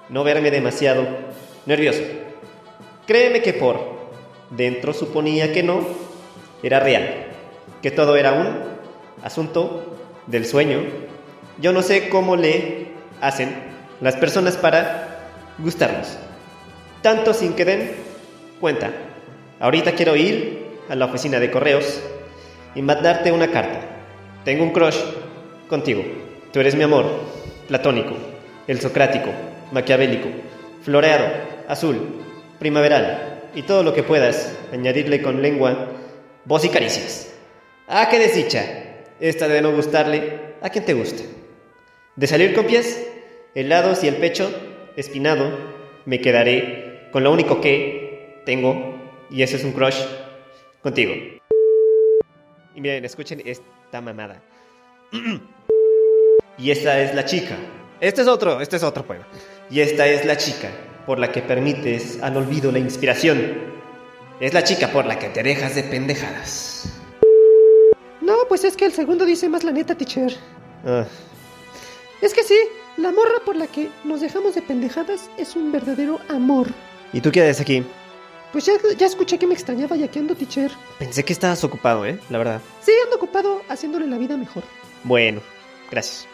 no 0.08 0.24
verme 0.24 0.50
demasiado 0.50 1.06
nervioso. 1.66 2.02
Créeme 3.06 3.42
que 3.42 3.54
por 3.54 3.80
dentro 4.50 4.92
suponía 4.92 5.52
que 5.52 5.62
no 5.62 5.86
era 6.62 6.78
real, 6.78 7.26
que 7.80 7.90
todo 7.90 8.16
era 8.16 8.32
un 8.32 8.48
asunto 9.24 9.96
del 10.26 10.44
sueño. 10.44 10.80
Yo 11.58 11.72
no 11.72 11.82
sé 11.82 12.08
cómo 12.08 12.36
le 12.36 12.88
hacen 13.20 13.54
las 14.00 14.16
personas 14.16 14.56
para 14.56 15.11
gustarnos, 15.58 16.16
tanto 17.02 17.34
sin 17.34 17.54
que 17.54 17.64
den 17.64 17.92
cuenta. 18.60 18.90
Ahorita 19.60 19.92
quiero 19.92 20.16
ir 20.16 20.78
a 20.88 20.94
la 20.94 21.06
oficina 21.06 21.38
de 21.40 21.50
correos 21.50 22.00
y 22.74 22.82
mandarte 22.82 23.32
una 23.32 23.50
carta. 23.50 23.80
Tengo 24.44 24.64
un 24.64 24.72
crush 24.72 24.98
contigo. 25.68 26.02
Tú 26.52 26.60
eres 26.60 26.74
mi 26.74 26.82
amor, 26.82 27.06
platónico, 27.68 28.14
el 28.66 28.80
socrático, 28.80 29.30
maquiavélico, 29.72 30.28
floreado, 30.82 31.26
azul, 31.68 32.22
primaveral 32.58 33.42
y 33.54 33.62
todo 33.62 33.82
lo 33.82 33.94
que 33.94 34.02
puedas 34.02 34.56
añadirle 34.72 35.22
con 35.22 35.42
lengua, 35.42 35.88
voz 36.44 36.64
y 36.64 36.68
caricias. 36.68 37.32
¡Ah, 37.88 38.08
qué 38.10 38.18
desdicha! 38.18 38.64
Esta 39.20 39.46
de 39.48 39.62
no 39.62 39.72
gustarle 39.72 40.56
a 40.60 40.70
quien 40.70 40.84
te 40.84 40.94
gusta. 40.94 41.22
De 42.16 42.26
salir 42.26 42.54
con 42.54 42.66
pies, 42.66 43.06
helados 43.54 44.02
y 44.04 44.08
el 44.08 44.16
pecho 44.16 44.50
espinado, 44.96 45.50
me 46.04 46.20
quedaré 46.20 47.08
con 47.12 47.24
lo 47.24 47.32
único 47.32 47.60
que 47.60 48.42
tengo, 48.44 48.98
y 49.30 49.42
ese 49.42 49.56
es 49.56 49.64
un 49.64 49.72
crush, 49.72 50.00
contigo. 50.82 51.12
Y 52.74 52.80
miren, 52.80 53.04
escuchen 53.04 53.42
esta 53.44 54.00
mamada. 54.00 54.42
y 56.58 56.70
esta 56.70 57.00
es 57.00 57.14
la 57.14 57.24
chica. 57.24 57.56
Este 58.00 58.22
es 58.22 58.28
otro, 58.28 58.60
este 58.60 58.76
es 58.76 58.82
otro 58.82 59.04
poema. 59.04 59.26
Y 59.70 59.80
esta 59.80 60.06
es 60.06 60.24
la 60.24 60.36
chica 60.36 60.70
por 61.06 61.18
la 61.18 61.30
que 61.30 61.42
permites 61.42 62.20
al 62.22 62.36
olvido 62.36 62.72
la 62.72 62.78
inspiración. 62.78 63.72
Es 64.40 64.54
la 64.54 64.64
chica 64.64 64.88
por 64.88 65.06
la 65.06 65.18
que 65.18 65.28
te 65.28 65.42
dejas 65.42 65.74
de 65.74 65.84
pendejadas. 65.84 66.92
No, 68.20 68.38
pues 68.48 68.64
es 68.64 68.76
que 68.76 68.86
el 68.86 68.92
segundo 68.92 69.24
dice 69.24 69.48
más 69.48 69.64
la 69.64 69.72
neta, 69.72 69.94
teacher. 69.94 70.32
Ah, 70.84 71.04
Es 72.20 72.34
que 72.34 72.42
sí, 72.42 72.58
la 72.96 73.10
morra 73.10 73.44
por 73.44 73.56
la 73.56 73.66
que 73.66 73.90
nos 74.04 74.20
dejamos 74.20 74.54
de 74.54 74.62
pendejadas 74.62 75.30
es 75.36 75.56
un 75.56 75.72
verdadero 75.72 76.20
amor. 76.28 76.68
¿Y 77.12 77.20
tú 77.20 77.30
qué 77.30 77.42
haces 77.42 77.60
aquí? 77.60 77.84
Pues 78.52 78.66
ya, 78.66 78.74
ya 78.98 79.06
escuché 79.06 79.38
que 79.38 79.46
me 79.46 79.54
extrañaba 79.54 79.96
y 79.96 80.02
aquí 80.02 80.18
ando, 80.18 80.34
teacher. 80.34 80.70
Pensé 80.98 81.24
que 81.24 81.32
estabas 81.32 81.64
ocupado, 81.64 82.04
¿eh? 82.04 82.18
La 82.28 82.38
verdad. 82.38 82.60
Sí, 82.82 82.92
ando 83.04 83.16
ocupado 83.16 83.62
haciéndole 83.68 84.06
la 84.06 84.18
vida 84.18 84.36
mejor. 84.36 84.62
Bueno, 85.04 85.40
gracias. 85.90 86.28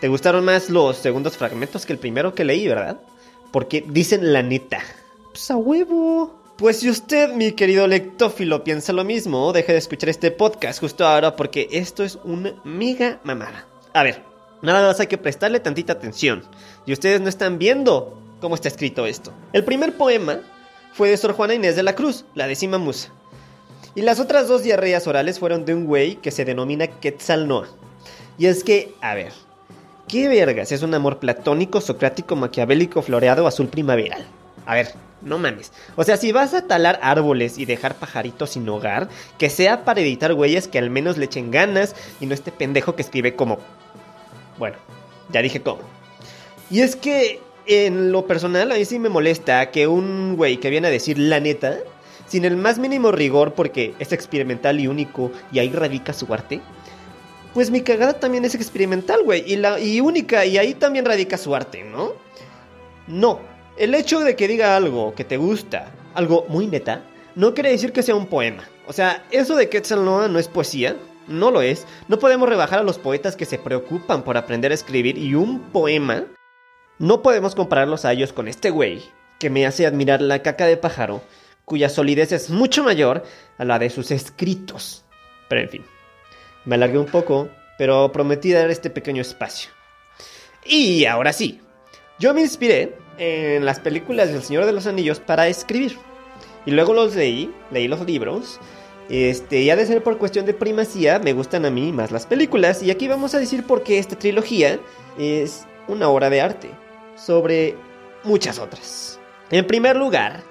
¿Te 0.00 0.08
gustaron 0.08 0.44
más 0.44 0.68
los 0.68 0.98
segundos 0.98 1.38
fragmentos 1.38 1.86
que 1.86 1.94
el 1.94 1.98
primero 1.98 2.34
que 2.34 2.44
leí, 2.44 2.68
verdad? 2.68 3.00
Porque 3.50 3.82
dicen 3.86 4.32
la 4.32 4.42
neta. 4.42 4.80
Pues 5.32 5.50
a 5.50 5.56
huevo. 5.56 6.38
Pues 6.56 6.80
si 6.80 6.90
usted, 6.90 7.32
mi 7.32 7.52
querido 7.52 7.86
lectófilo, 7.86 8.62
piensa 8.62 8.92
lo 8.92 9.04
mismo, 9.04 9.52
deje 9.52 9.72
de 9.72 9.78
escuchar 9.78 10.10
este 10.10 10.30
podcast 10.30 10.80
justo 10.80 11.06
ahora 11.06 11.36
porque 11.36 11.68
esto 11.70 12.04
es 12.04 12.18
una 12.24 12.54
mega 12.64 13.20
mamada. 13.24 13.66
A 13.94 14.02
ver, 14.02 14.22
nada 14.72 14.88
más 14.88 15.00
hay 15.00 15.06
que 15.06 15.18
prestarle 15.18 15.60
tantita 15.60 15.94
atención. 15.94 16.44
Y 16.84 16.92
ustedes 16.92 17.20
no 17.20 17.28
están 17.28 17.58
viendo 17.58 18.20
cómo 18.40 18.54
está 18.54 18.68
escrito 18.68 19.06
esto. 19.06 19.32
El 19.52 19.64
primer 19.64 19.96
poema 19.96 20.40
fue 20.92 21.10
de 21.10 21.16
Sor 21.16 21.32
Juana 21.32 21.54
Inés 21.54 21.76
de 21.76 21.82
la 21.82 21.94
Cruz, 21.94 22.24
la 22.34 22.46
décima 22.46 22.78
musa. 22.78 23.10
Y 23.94 24.02
las 24.02 24.20
otras 24.20 24.48
dos 24.48 24.62
diarreas 24.62 25.06
orales 25.06 25.38
fueron 25.38 25.64
de 25.64 25.74
un 25.74 25.86
güey 25.86 26.16
que 26.16 26.30
se 26.30 26.44
denomina 26.44 26.86
Quetzalnoa. 26.86 27.68
Y 28.38 28.46
es 28.46 28.62
que, 28.62 28.94
a 29.00 29.14
ver, 29.14 29.32
¿qué 30.06 30.28
vergas 30.28 30.70
es 30.72 30.82
un 30.82 30.92
amor 30.92 31.18
platónico, 31.18 31.80
socrático, 31.80 32.36
maquiavélico, 32.36 33.00
floreado, 33.00 33.46
azul 33.46 33.68
primaveral? 33.68 34.26
A 34.66 34.74
ver, 34.74 34.92
no 35.22 35.38
mames. 35.38 35.72
O 35.96 36.04
sea, 36.04 36.16
si 36.16 36.32
vas 36.32 36.52
a 36.52 36.66
talar 36.66 36.98
árboles 37.02 37.56
y 37.56 37.64
dejar 37.64 37.94
pajaritos 37.94 38.50
sin 38.50 38.68
hogar, 38.68 39.08
que 39.38 39.48
sea 39.48 39.84
para 39.84 40.00
editar 40.00 40.34
güeyes 40.34 40.68
que 40.68 40.78
al 40.78 40.90
menos 40.90 41.16
le 41.16 41.24
echen 41.26 41.50
ganas 41.50 41.94
y 42.20 42.26
no 42.26 42.34
este 42.34 42.52
pendejo 42.52 42.96
que 42.96 43.02
escribe 43.02 43.34
como... 43.34 43.58
Bueno, 44.58 44.76
ya 45.30 45.42
dije 45.42 45.60
cómo. 45.60 45.80
Y 46.70 46.80
es 46.80 46.96
que 46.96 47.40
en 47.66 48.12
lo 48.12 48.26
personal 48.26 48.72
a 48.72 48.76
mí 48.76 48.84
sí 48.84 48.98
me 48.98 49.08
molesta 49.08 49.70
que 49.70 49.86
un 49.86 50.36
güey 50.36 50.58
que 50.58 50.70
viene 50.70 50.88
a 50.88 50.90
decir 50.90 51.18
la 51.18 51.40
neta, 51.40 51.78
sin 52.26 52.44
el 52.44 52.56
más 52.56 52.78
mínimo 52.78 53.12
rigor 53.12 53.54
porque 53.54 53.94
es 53.98 54.12
experimental 54.12 54.80
y 54.80 54.86
único 54.86 55.30
y 55.52 55.58
ahí 55.58 55.70
radica 55.70 56.12
su 56.12 56.32
arte, 56.32 56.60
pues 57.54 57.70
mi 57.70 57.80
cagada 57.80 58.14
también 58.14 58.44
es 58.44 58.54
experimental, 58.54 59.22
güey, 59.24 59.44
y, 59.46 59.56
la, 59.56 59.80
y 59.80 60.00
única 60.00 60.44
y 60.44 60.58
ahí 60.58 60.74
también 60.74 61.04
radica 61.04 61.38
su 61.38 61.54
arte, 61.54 61.84
¿no? 61.84 62.12
No, 63.06 63.40
el 63.76 63.94
hecho 63.94 64.20
de 64.20 64.36
que 64.36 64.48
diga 64.48 64.76
algo 64.76 65.14
que 65.14 65.24
te 65.24 65.36
gusta, 65.36 65.92
algo 66.14 66.44
muy 66.48 66.66
neta, 66.66 67.02
no 67.34 67.54
quiere 67.54 67.70
decir 67.70 67.92
que 67.92 68.02
sea 68.02 68.14
un 68.14 68.26
poema. 68.26 68.68
O 68.86 68.92
sea, 68.92 69.24
eso 69.30 69.56
de 69.56 69.68
Quetzalcoatl 69.68 70.32
no 70.32 70.38
es 70.38 70.48
poesía, 70.48 70.96
no 71.28 71.50
lo 71.50 71.62
es. 71.62 71.86
No 72.08 72.18
podemos 72.18 72.48
rebajar 72.48 72.78
a 72.78 72.84
los 72.84 72.98
poetas 72.98 73.36
que 73.36 73.44
se 73.44 73.58
preocupan 73.58 74.22
por 74.22 74.36
aprender 74.36 74.72
a 74.72 74.74
escribir 74.74 75.18
y 75.18 75.34
un 75.34 75.60
poema. 75.70 76.24
No 76.98 77.22
podemos 77.22 77.54
compararlos 77.54 78.04
a 78.04 78.12
ellos 78.12 78.32
con 78.32 78.48
este 78.48 78.70
güey, 78.70 79.02
que 79.38 79.50
me 79.50 79.66
hace 79.66 79.86
admirar 79.86 80.22
la 80.22 80.42
caca 80.42 80.66
de 80.66 80.76
pájaro, 80.76 81.22
cuya 81.64 81.88
solidez 81.88 82.32
es 82.32 82.50
mucho 82.50 82.84
mayor 82.84 83.22
a 83.58 83.64
la 83.64 83.78
de 83.78 83.90
sus 83.90 84.10
escritos. 84.10 85.04
Pero 85.48 85.60
en 85.60 85.68
fin, 85.68 85.84
me 86.64 86.76
alargué 86.76 86.98
un 86.98 87.06
poco, 87.06 87.48
pero 87.78 88.10
prometí 88.12 88.52
dar 88.52 88.70
este 88.70 88.90
pequeño 88.90 89.20
espacio. 89.20 89.70
Y 90.64 91.04
ahora 91.04 91.32
sí, 91.32 91.60
yo 92.18 92.34
me 92.34 92.40
inspiré 92.40 92.96
en 93.18 93.64
las 93.64 93.78
películas 93.78 94.32
del 94.32 94.42
Señor 94.42 94.64
de 94.64 94.72
los 94.72 94.86
Anillos 94.86 95.20
para 95.20 95.48
escribir. 95.48 95.98
Y 96.64 96.72
luego 96.72 96.94
los 96.94 97.14
leí, 97.14 97.52
leí 97.70 97.86
los 97.88 98.04
libros. 98.04 98.58
Este, 99.08 99.60
y 99.60 99.70
ha 99.70 99.76
de 99.76 99.86
ser 99.86 100.02
por 100.02 100.18
cuestión 100.18 100.46
de 100.46 100.54
primacía, 100.54 101.18
me 101.18 101.32
gustan 101.32 101.64
a 101.64 101.70
mí 101.70 101.92
más 101.92 102.10
las 102.10 102.26
películas. 102.26 102.82
Y 102.82 102.90
aquí 102.90 103.08
vamos 103.08 103.34
a 103.34 103.38
decir 103.38 103.64
por 103.64 103.82
qué 103.82 103.98
esta 103.98 104.18
trilogía 104.18 104.80
es 105.18 105.64
una 105.88 106.08
obra 106.08 106.30
de 106.30 106.40
arte 106.40 106.70
sobre 107.16 107.76
muchas 108.24 108.58
otras. 108.58 109.18
En 109.50 109.66
primer 109.66 109.96
lugar, 109.96 110.42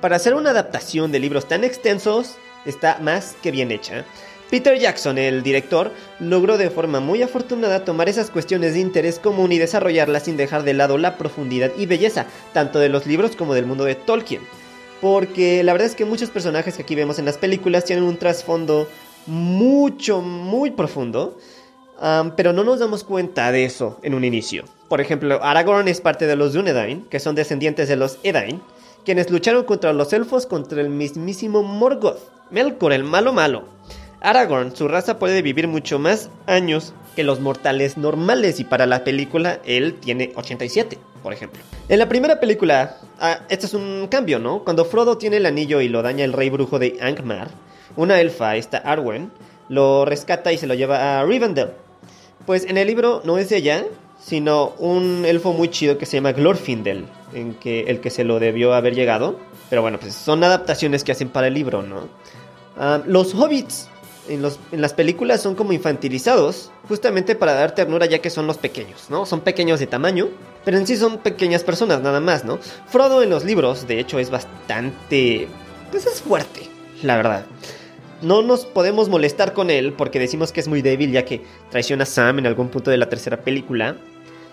para 0.00 0.16
hacer 0.16 0.34
una 0.34 0.50
adaptación 0.50 1.10
de 1.10 1.18
libros 1.18 1.48
tan 1.48 1.64
extensos, 1.64 2.36
está 2.64 2.98
más 3.00 3.36
que 3.42 3.50
bien 3.50 3.72
hecha. 3.72 4.04
Peter 4.50 4.78
Jackson, 4.78 5.18
el 5.18 5.42
director, 5.42 5.92
logró 6.20 6.56
de 6.56 6.70
forma 6.70 7.00
muy 7.00 7.22
afortunada 7.22 7.84
tomar 7.84 8.08
esas 8.08 8.30
cuestiones 8.30 8.72
de 8.72 8.80
interés 8.80 9.18
común 9.18 9.52
y 9.52 9.58
desarrollarlas 9.58 10.24
sin 10.24 10.38
dejar 10.38 10.62
de 10.62 10.72
lado 10.72 10.96
la 10.96 11.18
profundidad 11.18 11.72
y 11.76 11.84
belleza, 11.84 12.26
tanto 12.54 12.78
de 12.78 12.88
los 12.88 13.06
libros 13.06 13.36
como 13.36 13.54
del 13.54 13.66
mundo 13.66 13.84
de 13.84 13.94
Tolkien. 13.94 14.40
Porque 15.00 15.62
la 15.62 15.72
verdad 15.72 15.86
es 15.86 15.94
que 15.94 16.04
muchos 16.04 16.30
personajes 16.30 16.76
que 16.76 16.82
aquí 16.82 16.94
vemos 16.94 17.18
en 17.18 17.24
las 17.24 17.38
películas 17.38 17.84
tienen 17.84 18.04
un 18.04 18.16
trasfondo 18.16 18.88
mucho, 19.26 20.20
muy 20.20 20.70
profundo, 20.70 21.38
pero 22.36 22.52
no 22.52 22.64
nos 22.64 22.80
damos 22.80 23.04
cuenta 23.04 23.52
de 23.52 23.64
eso 23.64 23.98
en 24.02 24.14
un 24.14 24.24
inicio. 24.24 24.64
Por 24.88 25.00
ejemplo, 25.00 25.42
Aragorn 25.42 25.86
es 25.88 26.00
parte 26.00 26.26
de 26.26 26.34
los 26.34 26.52
Dunedain, 26.52 27.02
que 27.10 27.20
son 27.20 27.34
descendientes 27.34 27.88
de 27.88 27.96
los 27.96 28.18
Edain, 28.22 28.60
quienes 29.04 29.30
lucharon 29.30 29.64
contra 29.64 29.92
los 29.92 30.12
elfos 30.12 30.46
contra 30.46 30.80
el 30.80 30.88
mismísimo 30.88 31.62
Morgoth, 31.62 32.18
Melkor, 32.50 32.92
el 32.92 33.04
malo 33.04 33.32
malo. 33.32 33.64
Aragorn, 34.20 34.74
su 34.74 34.88
raza 34.88 35.18
puede 35.18 35.42
vivir 35.42 35.68
mucho 35.68 35.98
más 35.98 36.30
años 36.46 36.92
que 37.14 37.22
los 37.22 37.40
mortales 37.40 37.96
normales 37.96 38.58
y 38.58 38.64
para 38.64 38.86
la 38.86 39.04
película 39.04 39.60
él 39.64 39.94
tiene 39.94 40.32
87, 40.34 40.98
por 41.22 41.32
ejemplo. 41.32 41.62
En 41.88 41.98
la 41.98 42.08
primera 42.08 42.40
película, 42.40 42.96
ah, 43.20 43.40
este 43.48 43.66
es 43.66 43.74
un 43.74 44.08
cambio, 44.10 44.38
¿no? 44.38 44.64
Cuando 44.64 44.84
Frodo 44.84 45.18
tiene 45.18 45.36
el 45.36 45.46
anillo 45.46 45.80
y 45.80 45.88
lo 45.88 46.02
daña 46.02 46.24
el 46.24 46.32
rey 46.32 46.50
brujo 46.50 46.78
de 46.78 46.98
Angmar, 47.00 47.48
una 47.96 48.20
elfa, 48.20 48.56
esta 48.56 48.78
Arwen, 48.78 49.30
lo 49.68 50.04
rescata 50.04 50.52
y 50.52 50.58
se 50.58 50.66
lo 50.66 50.74
lleva 50.74 51.20
a 51.20 51.24
Rivendell. 51.24 51.70
Pues 52.44 52.64
en 52.64 52.76
el 52.78 52.86
libro 52.86 53.22
no 53.24 53.38
es 53.38 53.52
ella, 53.52 53.84
sino 54.18 54.74
un 54.78 55.24
elfo 55.26 55.52
muy 55.52 55.68
chido 55.68 55.96
que 55.96 56.06
se 56.06 56.16
llama 56.16 56.32
Glorfindel, 56.32 57.06
en 57.34 57.54
que 57.54 57.82
el 57.82 58.00
que 58.00 58.10
se 58.10 58.24
lo 58.24 58.40
debió 58.40 58.74
haber 58.74 58.94
llegado. 58.94 59.38
Pero 59.70 59.82
bueno, 59.82 59.98
pues 60.00 60.14
son 60.14 60.42
adaptaciones 60.42 61.04
que 61.04 61.12
hacen 61.12 61.28
para 61.28 61.46
el 61.46 61.54
libro, 61.54 61.82
¿no? 61.82 62.08
Ah, 62.76 63.02
los 63.06 63.34
hobbits 63.34 63.88
en, 64.28 64.42
los, 64.42 64.58
en, 64.72 64.80
las 64.80 64.92
películas 64.92 65.42
son 65.42 65.54
como 65.54 65.72
infantilizados, 65.72 66.70
justamente 66.88 67.34
para 67.34 67.54
dar 67.54 67.74
ternura 67.74 68.06
ya 68.06 68.20
que 68.20 68.30
son 68.30 68.46
los 68.46 68.58
pequeños, 68.58 69.06
¿no? 69.10 69.26
Son 69.26 69.40
pequeños 69.40 69.80
de 69.80 69.86
tamaño, 69.86 70.28
pero 70.64 70.78
en 70.78 70.86
sí 70.86 70.96
son 70.96 71.18
pequeñas 71.18 71.64
personas 71.64 72.00
nada 72.00 72.20
más, 72.20 72.44
¿no? 72.44 72.58
Frodo 72.86 73.22
en 73.22 73.30
los 73.30 73.44
libros, 73.44 73.86
de 73.86 74.00
hecho, 74.00 74.18
es 74.18 74.30
bastante... 74.30 75.48
pues 75.90 76.06
es 76.06 76.20
fuerte, 76.20 76.62
la 77.02 77.16
verdad. 77.16 77.46
No 78.20 78.42
nos 78.42 78.66
podemos 78.66 79.08
molestar 79.08 79.52
con 79.52 79.70
él 79.70 79.92
porque 79.92 80.18
decimos 80.18 80.50
que 80.50 80.60
es 80.60 80.68
muy 80.68 80.82
débil 80.82 81.12
ya 81.12 81.24
que 81.24 81.42
traiciona 81.70 82.02
a 82.02 82.06
Sam 82.06 82.40
en 82.40 82.46
algún 82.46 82.68
punto 82.68 82.90
de 82.90 82.96
la 82.96 83.08
tercera 83.08 83.42
película. 83.42 83.96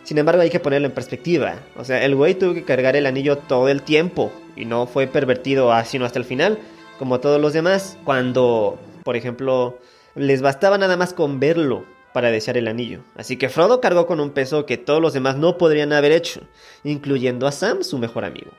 Sin 0.03 0.20
embargo, 0.20 0.44
hay 0.44 0.51
que 0.51 0.60
ponerlo 0.60 0.88
en 0.88 0.94
perspectiva. 0.94 1.55
O 1.75 1.84
sea, 1.84 2.05
el 2.05 2.13
güey 2.15 2.36
tuvo 2.36 2.53
que 2.53 2.63
cargar 2.63 2.96
el 2.96 3.08
anillo 3.08 3.39
todo 3.39 3.70
el 3.70 3.82
tiempo 3.82 4.32
y 4.55 4.65
no 4.65 4.86
fue 4.86 5.08
pervertido 5.08 5.74
así 5.74 5.98
no 5.98 6.05
hasta 6.05 6.20
el 6.20 6.25
final, 6.25 6.60
como 7.00 7.20
todos 7.20 7.41
los 7.41 7.53
demás. 7.53 7.98
Cuando 8.03 8.77
Por 9.05 9.15
ejemplo, 9.15 9.77
les 10.15 10.41
bastaba 10.41 10.79
nada 10.79 10.97
más 10.97 11.13
con 11.13 11.39
verlo 11.39 11.85
para 12.12 12.31
desear 12.31 12.57
el 12.57 12.67
anillo. 12.67 13.01
Así 13.15 13.38
que 13.38 13.50
Frodo 13.50 13.79
cargó 13.79 14.07
con 14.07 14.19
un 14.19 14.31
peso 14.31 14.65
que 14.65 14.77
todos 14.77 15.00
los 15.00 15.13
demás 15.13 15.35
no 15.38 15.59
podrían 15.59 15.93
haber 15.93 16.12
hecho, 16.12 16.41
incluyendo 16.83 17.45
a 17.45 17.51
Sam, 17.51 17.83
su 17.83 18.00
mejor 18.00 18.25
amigo. 18.25 18.50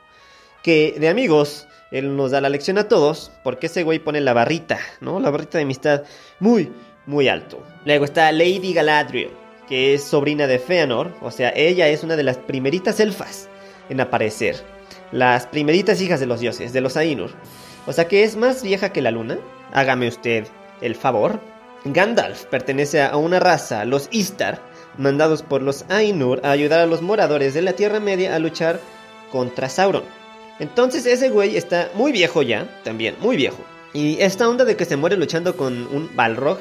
Que 0.62 0.94
de 1.00 1.08
amigos, 1.08 1.66
él 1.90 2.16
nos 2.16 2.30
da 2.30 2.40
la 2.40 2.48
lección 2.48 2.78
a 2.78 2.86
todos, 2.86 3.32
porque 3.42 3.66
ese 3.66 3.82
güey 3.82 3.98
pone 3.98 4.20
la 4.20 4.34
barrita, 4.34 4.78
¿no? 5.00 5.18
La 5.18 5.30
barrita 5.30 5.58
de 5.58 5.64
amistad 5.64 6.04
muy, 6.38 6.70
muy 7.06 7.26
alto. 7.26 7.60
Luego 7.84 8.04
está 8.04 8.30
Lady 8.30 8.72
Galadriel, 8.72 9.30
que 9.68 9.94
es 9.94 10.04
sobrina 10.04 10.46
de 10.46 10.60
Feanor, 10.60 11.12
o 11.22 11.32
sea, 11.32 11.52
ella 11.56 11.88
es 11.88 12.04
una 12.04 12.14
de 12.14 12.22
las 12.22 12.36
primeritas 12.36 13.00
elfas 13.00 13.48
en 13.88 14.00
aparecer. 14.00 14.62
Las 15.10 15.48
primeritas 15.48 16.00
hijas 16.00 16.20
de 16.20 16.26
los 16.26 16.38
dioses, 16.38 16.72
de 16.72 16.80
los 16.80 16.96
Ainur. 16.96 17.30
O 17.86 17.92
sea 17.92 18.06
que 18.06 18.22
es 18.22 18.36
más 18.36 18.62
vieja 18.62 18.92
que 18.92 19.02
la 19.02 19.10
luna. 19.10 19.38
Hágame 19.72 20.08
usted 20.08 20.46
el 20.80 20.94
favor. 20.94 21.40
Gandalf 21.84 22.44
pertenece 22.46 23.02
a 23.02 23.16
una 23.16 23.38
raza, 23.38 23.84
los 23.84 24.08
Istar, 24.10 24.60
mandados 24.98 25.42
por 25.42 25.62
los 25.62 25.84
Ainur 25.88 26.40
a 26.44 26.50
ayudar 26.50 26.80
a 26.80 26.86
los 26.86 27.02
moradores 27.02 27.54
de 27.54 27.62
la 27.62 27.74
Tierra 27.74 28.00
Media 28.00 28.34
a 28.34 28.38
luchar 28.38 28.80
contra 29.30 29.68
Sauron. 29.68 30.04
Entonces 30.58 31.06
ese 31.06 31.28
güey 31.28 31.56
está 31.56 31.90
muy 31.94 32.12
viejo 32.12 32.42
ya, 32.42 32.80
también, 32.82 33.14
muy 33.20 33.36
viejo. 33.36 33.58
Y 33.92 34.20
esta 34.20 34.48
onda 34.48 34.64
de 34.64 34.76
que 34.76 34.84
se 34.84 34.96
muere 34.96 35.16
luchando 35.16 35.56
con 35.56 35.86
un 35.94 36.10
Balrog 36.14 36.58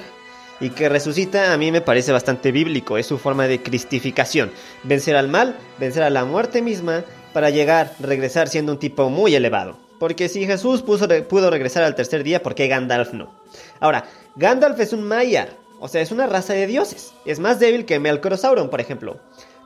y 0.60 0.70
que 0.70 0.90
resucita 0.90 1.54
a 1.54 1.58
mí 1.58 1.72
me 1.72 1.82
parece 1.82 2.12
bastante 2.12 2.52
bíblico, 2.52 2.98
es 2.98 3.08
su 3.08 3.18
forma 3.18 3.48
de 3.48 3.62
cristificación. 3.62 4.52
Vencer 4.84 5.16
al 5.16 5.28
mal, 5.28 5.56
vencer 5.80 6.04
a 6.04 6.10
la 6.10 6.26
muerte 6.26 6.62
misma 6.62 7.04
para 7.34 7.50
llegar, 7.50 7.94
regresar 8.00 8.48
siendo 8.48 8.74
un 8.74 8.80
tipo 8.80 9.10
muy 9.10 9.36
elevado. 9.36 9.85
Porque 10.00 10.30
si 10.30 10.46
Jesús 10.46 10.82
pudo 10.82 11.50
regresar 11.50 11.84
al 11.84 11.96
tercer 11.96 12.24
día, 12.24 12.44
¿por 12.44 12.56
qué 12.56 12.68
Gandalf 12.68 13.14
no? 13.14 13.32
Ahora, 13.80 14.06
Gandalf 14.36 14.80
es 14.80 14.94
un 14.94 15.04
Maiar, 15.04 15.50
o 15.80 15.88
sea, 15.88 16.02
es 16.02 16.12
una 16.12 16.28
raza 16.28 16.54
de 16.54 16.68
dioses. 16.68 17.14
Es 17.26 17.40
más 17.40 17.60
débil 17.60 17.86
que 17.86 18.00
Melkor 18.00 18.38
Sauron, 18.38 18.70
por 18.70 18.82
ejemplo. 18.82 19.18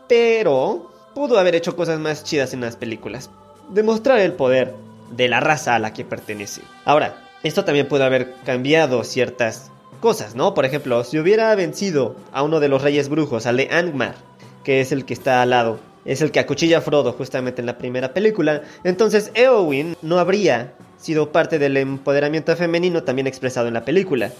Pero 0.07 0.91
pudo 1.15 1.39
haber 1.39 1.55
hecho 1.55 1.75
cosas 1.75 1.99
más 1.99 2.23
chidas 2.23 2.53
en 2.53 2.61
las 2.61 2.75
películas. 2.75 3.29
Demostrar 3.69 4.19
el 4.19 4.33
poder 4.33 4.75
de 5.11 5.27
la 5.27 5.39
raza 5.39 5.75
a 5.75 5.79
la 5.79 5.93
que 5.93 6.05
pertenece. 6.05 6.61
Ahora, 6.85 7.15
esto 7.43 7.65
también 7.65 7.87
puede 7.87 8.03
haber 8.03 8.33
cambiado 8.45 9.03
ciertas 9.03 9.71
cosas, 10.01 10.35
¿no? 10.35 10.53
Por 10.53 10.65
ejemplo, 10.65 11.03
si 11.03 11.19
hubiera 11.19 11.53
vencido 11.55 12.15
a 12.31 12.43
uno 12.43 12.59
de 12.59 12.69
los 12.69 12.81
reyes 12.81 13.09
brujos, 13.09 13.45
al 13.45 13.57
de 13.57 13.69
Angmar, 13.71 14.15
que 14.63 14.81
es 14.81 14.91
el 14.91 15.05
que 15.05 15.13
está 15.13 15.41
al 15.41 15.51
lado, 15.51 15.79
es 16.05 16.21
el 16.21 16.31
que 16.31 16.39
acuchilla 16.39 16.79
a 16.79 16.81
Frodo 16.81 17.13
justamente 17.13 17.61
en 17.61 17.65
la 17.65 17.77
primera 17.77 18.13
película, 18.13 18.63
entonces 18.83 19.31
Eowyn 19.35 19.95
no 20.01 20.19
habría 20.19 20.73
sido 20.97 21.31
parte 21.31 21.59
del 21.59 21.77
empoderamiento 21.77 22.55
femenino 22.55 23.03
también 23.03 23.27
expresado 23.27 23.67
en 23.67 23.73
la 23.73 23.85
película. 23.85 24.31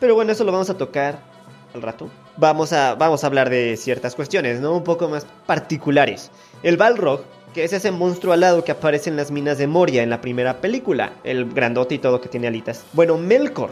Pero 0.00 0.14
bueno, 0.14 0.32
eso 0.32 0.44
lo 0.44 0.52
vamos 0.52 0.70
a 0.70 0.76
tocar 0.76 1.18
al 1.74 1.82
rato. 1.82 2.08
Vamos 2.36 2.72
a, 2.72 2.94
vamos 2.94 3.24
a 3.24 3.26
hablar 3.26 3.50
de 3.50 3.76
ciertas 3.76 4.14
cuestiones, 4.14 4.60
¿no? 4.60 4.76
Un 4.76 4.84
poco 4.84 5.08
más 5.08 5.26
particulares. 5.46 6.30
El 6.62 6.76
Balrog, 6.76 7.22
que 7.52 7.64
es 7.64 7.72
ese 7.72 7.90
monstruo 7.90 8.32
alado 8.32 8.64
que 8.64 8.72
aparece 8.72 9.10
en 9.10 9.16
las 9.16 9.30
minas 9.30 9.58
de 9.58 9.66
Moria 9.66 10.02
en 10.02 10.10
la 10.10 10.20
primera 10.20 10.60
película, 10.60 11.12
el 11.24 11.46
grandote 11.46 11.94
y 11.94 11.98
todo 11.98 12.20
que 12.20 12.28
tiene 12.28 12.48
alitas. 12.48 12.84
Bueno, 12.92 13.16
Melkor, 13.16 13.70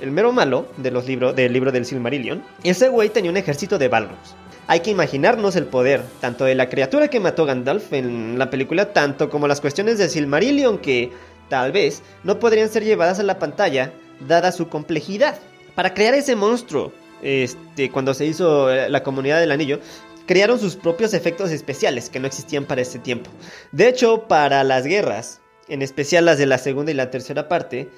el 0.00 0.10
mero 0.10 0.32
malo 0.32 0.66
de 0.76 0.90
los 0.90 1.06
libros, 1.06 1.36
del 1.36 1.52
libro 1.52 1.72
del 1.72 1.84
Silmarillion, 1.84 2.42
ese 2.64 2.88
güey 2.88 3.10
tenía 3.10 3.30
un 3.30 3.36
ejército 3.36 3.78
de 3.78 3.88
Balrogs. 3.88 4.34
Hay 4.70 4.80
que 4.80 4.90
imaginarnos 4.90 5.56
el 5.56 5.64
poder, 5.64 6.02
tanto 6.20 6.44
de 6.44 6.54
la 6.54 6.68
criatura 6.68 7.08
que 7.08 7.20
mató 7.20 7.46
Gandalf 7.46 7.90
en 7.94 8.38
la 8.38 8.50
película, 8.50 8.92
tanto 8.92 9.30
como 9.30 9.48
las 9.48 9.62
cuestiones 9.62 9.96
del 9.96 10.10
Silmarillion 10.10 10.76
que, 10.76 11.10
tal 11.48 11.72
vez, 11.72 12.02
no 12.22 12.38
podrían 12.38 12.68
ser 12.68 12.84
llevadas 12.84 13.18
a 13.18 13.22
la 13.22 13.38
pantalla, 13.38 13.94
dada 14.28 14.52
su 14.52 14.68
complejidad. 14.68 15.38
Para 15.74 15.94
crear 15.94 16.12
ese 16.12 16.36
monstruo, 16.36 16.92
este, 17.22 17.90
cuando 17.90 18.12
se 18.12 18.26
hizo 18.26 18.70
eh, 18.70 18.90
la 18.90 19.02
comunidad 19.02 19.40
del 19.40 19.52
anillo, 19.52 19.80
crearon 20.26 20.60
sus 20.60 20.76
propios 20.76 21.14
efectos 21.14 21.50
especiales 21.50 22.10
que 22.10 22.20
no 22.20 22.26
existían 22.26 22.66
para 22.66 22.82
ese 22.82 22.98
tiempo. 22.98 23.30
De 23.72 23.88
hecho, 23.88 24.28
para 24.28 24.62
las 24.64 24.84
guerras, 24.84 25.40
en 25.68 25.80
especial 25.80 26.26
las 26.26 26.36
de 26.36 26.44
la 26.44 26.58
segunda 26.58 26.92
y 26.92 26.94
la 26.94 27.10
tercera 27.10 27.48
parte, 27.48 27.88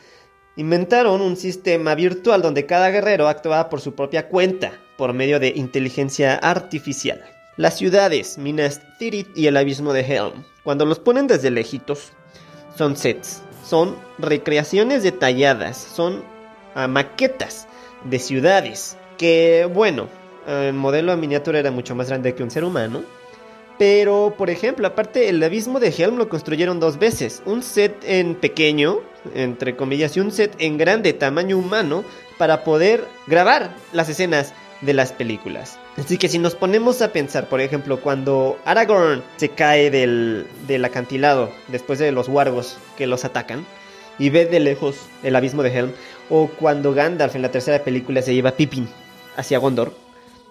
inventaron 0.56 1.20
un 1.20 1.36
sistema 1.36 1.94
virtual 1.94 2.42
donde 2.42 2.66
cada 2.66 2.90
guerrero 2.90 3.28
actuaba 3.28 3.68
por 3.68 3.80
su 3.80 3.94
propia 3.94 4.28
cuenta, 4.28 4.72
por 4.96 5.12
medio 5.12 5.40
de 5.40 5.52
inteligencia 5.56 6.34
artificial. 6.34 7.22
Las 7.56 7.76
ciudades, 7.76 8.38
Minas 8.38 8.80
Tirith 8.98 9.36
y 9.36 9.46
el 9.46 9.56
abismo 9.56 9.92
de 9.92 10.00
Helm, 10.00 10.44
cuando 10.62 10.86
los 10.86 10.98
ponen 10.98 11.26
desde 11.26 11.50
lejitos, 11.50 12.12
son 12.76 12.96
sets, 12.96 13.42
son 13.64 13.96
recreaciones 14.18 15.02
detalladas, 15.02 15.76
son 15.76 16.22
ah, 16.74 16.86
maquetas 16.86 17.66
de 18.04 18.18
ciudades, 18.18 18.96
que 19.18 19.68
bueno, 19.72 20.08
el 20.46 20.72
modelo 20.72 21.12
a 21.12 21.16
miniatura 21.16 21.58
era 21.58 21.70
mucho 21.70 21.94
más 21.94 22.08
grande 22.08 22.34
que 22.34 22.42
un 22.42 22.50
ser 22.50 22.64
humano, 22.64 23.02
pero, 23.80 24.34
por 24.36 24.50
ejemplo, 24.50 24.86
aparte, 24.86 25.30
el 25.30 25.42
abismo 25.42 25.80
de 25.80 25.88
Helm 25.88 26.18
lo 26.18 26.28
construyeron 26.28 26.80
dos 26.80 26.98
veces. 26.98 27.42
Un 27.46 27.62
set 27.62 27.96
en 28.04 28.34
pequeño, 28.34 28.98
entre 29.34 29.74
comillas, 29.74 30.14
y 30.18 30.20
un 30.20 30.32
set 30.32 30.54
en 30.58 30.76
grande, 30.76 31.14
tamaño 31.14 31.56
humano, 31.56 32.04
para 32.36 32.62
poder 32.62 33.06
grabar 33.26 33.74
las 33.94 34.10
escenas 34.10 34.52
de 34.82 34.92
las 34.92 35.12
películas. 35.12 35.78
Así 35.96 36.18
que 36.18 36.28
si 36.28 36.38
nos 36.38 36.56
ponemos 36.56 37.00
a 37.00 37.10
pensar, 37.10 37.48
por 37.48 37.62
ejemplo, 37.62 38.02
cuando 38.02 38.58
Aragorn 38.66 39.22
se 39.36 39.48
cae 39.48 39.90
del, 39.90 40.46
del 40.66 40.84
acantilado 40.84 41.50
después 41.68 41.98
de 41.98 42.12
los 42.12 42.28
wargos 42.28 42.76
que 42.98 43.06
los 43.06 43.24
atacan 43.24 43.64
y 44.18 44.28
ve 44.28 44.44
de 44.44 44.60
lejos 44.60 45.06
el 45.22 45.36
abismo 45.36 45.62
de 45.62 45.70
Helm, 45.70 45.92
o 46.28 46.48
cuando 46.48 46.92
Gandalf 46.92 47.34
en 47.34 47.40
la 47.40 47.50
tercera 47.50 47.82
película 47.82 48.20
se 48.20 48.34
lleva 48.34 48.52
Pippin 48.52 48.90
hacia 49.38 49.58
Gondor, 49.58 49.94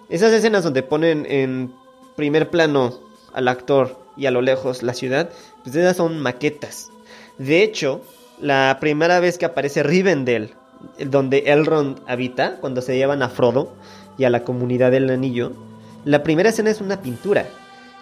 esas 0.08 0.32
escenas 0.32 0.64
donde 0.64 0.82
ponen 0.82 1.26
en 1.30 1.72
primer 2.16 2.50
plano 2.50 3.08
al 3.32 3.48
actor 3.48 3.98
y 4.16 4.26
a 4.26 4.30
lo 4.30 4.42
lejos 4.42 4.82
la 4.82 4.94
ciudad, 4.94 5.30
pues 5.62 5.74
esas 5.76 5.96
son 5.96 6.18
maquetas. 6.20 6.90
De 7.38 7.62
hecho, 7.62 8.02
la 8.40 8.78
primera 8.80 9.20
vez 9.20 9.38
que 9.38 9.46
aparece 9.46 9.82
Rivendell, 9.82 10.54
donde 10.98 11.44
Elrond 11.46 12.00
habita, 12.06 12.56
cuando 12.60 12.82
se 12.82 12.96
llevan 12.96 13.22
a 13.22 13.28
Frodo 13.28 13.72
y 14.18 14.24
a 14.24 14.30
la 14.30 14.44
comunidad 14.44 14.90
del 14.90 15.10
anillo, 15.10 15.52
la 16.04 16.22
primera 16.22 16.48
escena 16.48 16.70
es 16.70 16.80
una 16.80 17.02
pintura, 17.02 17.46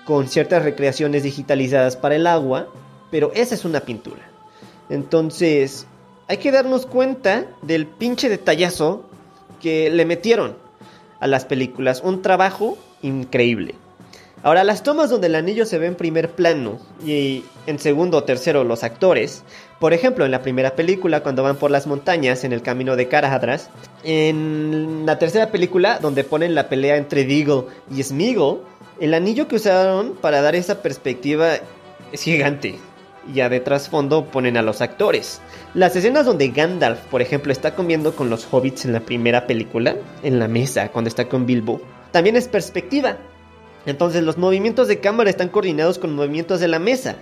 con 0.04 0.28
ciertas 0.28 0.62
recreaciones 0.62 1.22
digitalizadas 1.22 1.96
para 1.96 2.16
el 2.16 2.26
agua, 2.26 2.68
pero 3.10 3.32
esa 3.34 3.54
es 3.54 3.64
una 3.64 3.80
pintura. 3.80 4.22
Entonces, 4.88 5.86
hay 6.28 6.38
que 6.38 6.52
darnos 6.52 6.86
cuenta 6.86 7.46
del 7.62 7.86
pinche 7.86 8.28
detallazo 8.28 9.04
que 9.60 9.90
le 9.90 10.04
metieron 10.04 10.56
a 11.20 11.26
las 11.26 11.44
películas. 11.44 12.02
Un 12.02 12.22
trabajo 12.22 12.78
increíble. 13.02 13.74
Ahora, 14.42 14.62
las 14.62 14.82
tomas 14.82 15.10
donde 15.10 15.26
el 15.26 15.34
anillo 15.34 15.66
se 15.66 15.78
ve 15.78 15.86
en 15.86 15.96
primer 15.96 16.30
plano 16.30 16.78
y 17.04 17.44
en 17.66 17.78
segundo 17.78 18.18
o 18.18 18.24
tercero 18.24 18.62
los 18.62 18.84
actores, 18.84 19.42
por 19.80 19.92
ejemplo, 19.92 20.24
en 20.24 20.30
la 20.30 20.42
primera 20.42 20.76
película 20.76 21.22
cuando 21.22 21.42
van 21.42 21.56
por 21.56 21.70
las 21.70 21.86
montañas 21.86 22.44
en 22.44 22.52
el 22.52 22.62
camino 22.62 22.94
de 22.94 23.08
Caradhras, 23.08 23.70
en 24.04 25.04
la 25.06 25.18
tercera 25.18 25.50
película 25.50 25.98
donde 25.98 26.22
ponen 26.22 26.54
la 26.54 26.68
pelea 26.68 26.96
entre 26.96 27.24
Deagle 27.24 27.64
y 27.94 28.02
Smeagol, 28.02 28.62
el 29.00 29.14
anillo 29.14 29.48
que 29.48 29.56
usaron 29.56 30.14
para 30.20 30.40
dar 30.40 30.54
esa 30.54 30.82
perspectiva 30.82 31.54
es 32.12 32.22
gigante. 32.22 32.78
Y 33.34 33.40
a 33.40 33.48
de 33.48 33.60
trasfondo 33.60 34.24
ponen 34.24 34.56
a 34.56 34.62
los 34.62 34.80
actores. 34.80 35.42
Las 35.74 35.94
escenas 35.94 36.24
donde 36.24 36.48
Gandalf, 36.48 37.00
por 37.10 37.20
ejemplo, 37.20 37.52
está 37.52 37.74
comiendo 37.74 38.16
con 38.16 38.30
los 38.30 38.48
hobbits 38.50 38.86
en 38.86 38.94
la 38.94 39.00
primera 39.00 39.46
película, 39.46 39.96
en 40.22 40.38
la 40.38 40.48
mesa, 40.48 40.88
cuando 40.88 41.08
está 41.08 41.28
con 41.28 41.44
Bilbo, 41.44 41.80
también 42.10 42.36
es 42.36 42.48
perspectiva. 42.48 43.18
Entonces 43.88 44.22
los 44.22 44.36
movimientos 44.36 44.86
de 44.86 45.00
cámara 45.00 45.30
están 45.30 45.48
coordinados 45.48 45.98
con 45.98 46.14
movimientos 46.14 46.60
de 46.60 46.68
la 46.68 46.78
mesa, 46.78 47.16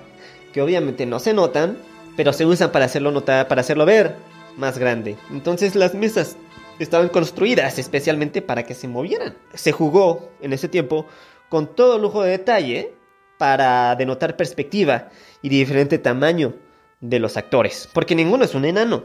que 0.52 0.60
obviamente 0.60 1.06
no 1.06 1.20
se 1.20 1.32
notan, 1.32 1.78
pero 2.16 2.32
se 2.32 2.44
usan 2.44 2.72
para 2.72 2.86
hacerlo 2.86 3.12
notar, 3.12 3.46
para 3.46 3.60
hacerlo 3.60 3.86
ver 3.86 4.16
más 4.56 4.76
grande. 4.76 5.16
Entonces 5.30 5.76
las 5.76 5.94
mesas 5.94 6.36
estaban 6.80 7.08
construidas 7.08 7.78
especialmente 7.78 8.42
para 8.42 8.64
que 8.64 8.74
se 8.74 8.88
movieran. 8.88 9.36
Se 9.54 9.70
jugó 9.70 10.32
en 10.40 10.52
ese 10.52 10.68
tiempo 10.68 11.06
con 11.48 11.72
todo 11.72 11.98
lujo 11.98 12.24
de 12.24 12.32
detalle 12.32 12.94
para 13.38 13.94
denotar 13.94 14.36
perspectiva 14.36 15.10
y 15.42 15.50
diferente 15.50 15.98
tamaño 15.98 16.56
de 17.00 17.20
los 17.20 17.36
actores, 17.36 17.88
porque 17.92 18.16
ninguno 18.16 18.44
es 18.44 18.56
un 18.56 18.64
enano. 18.64 19.04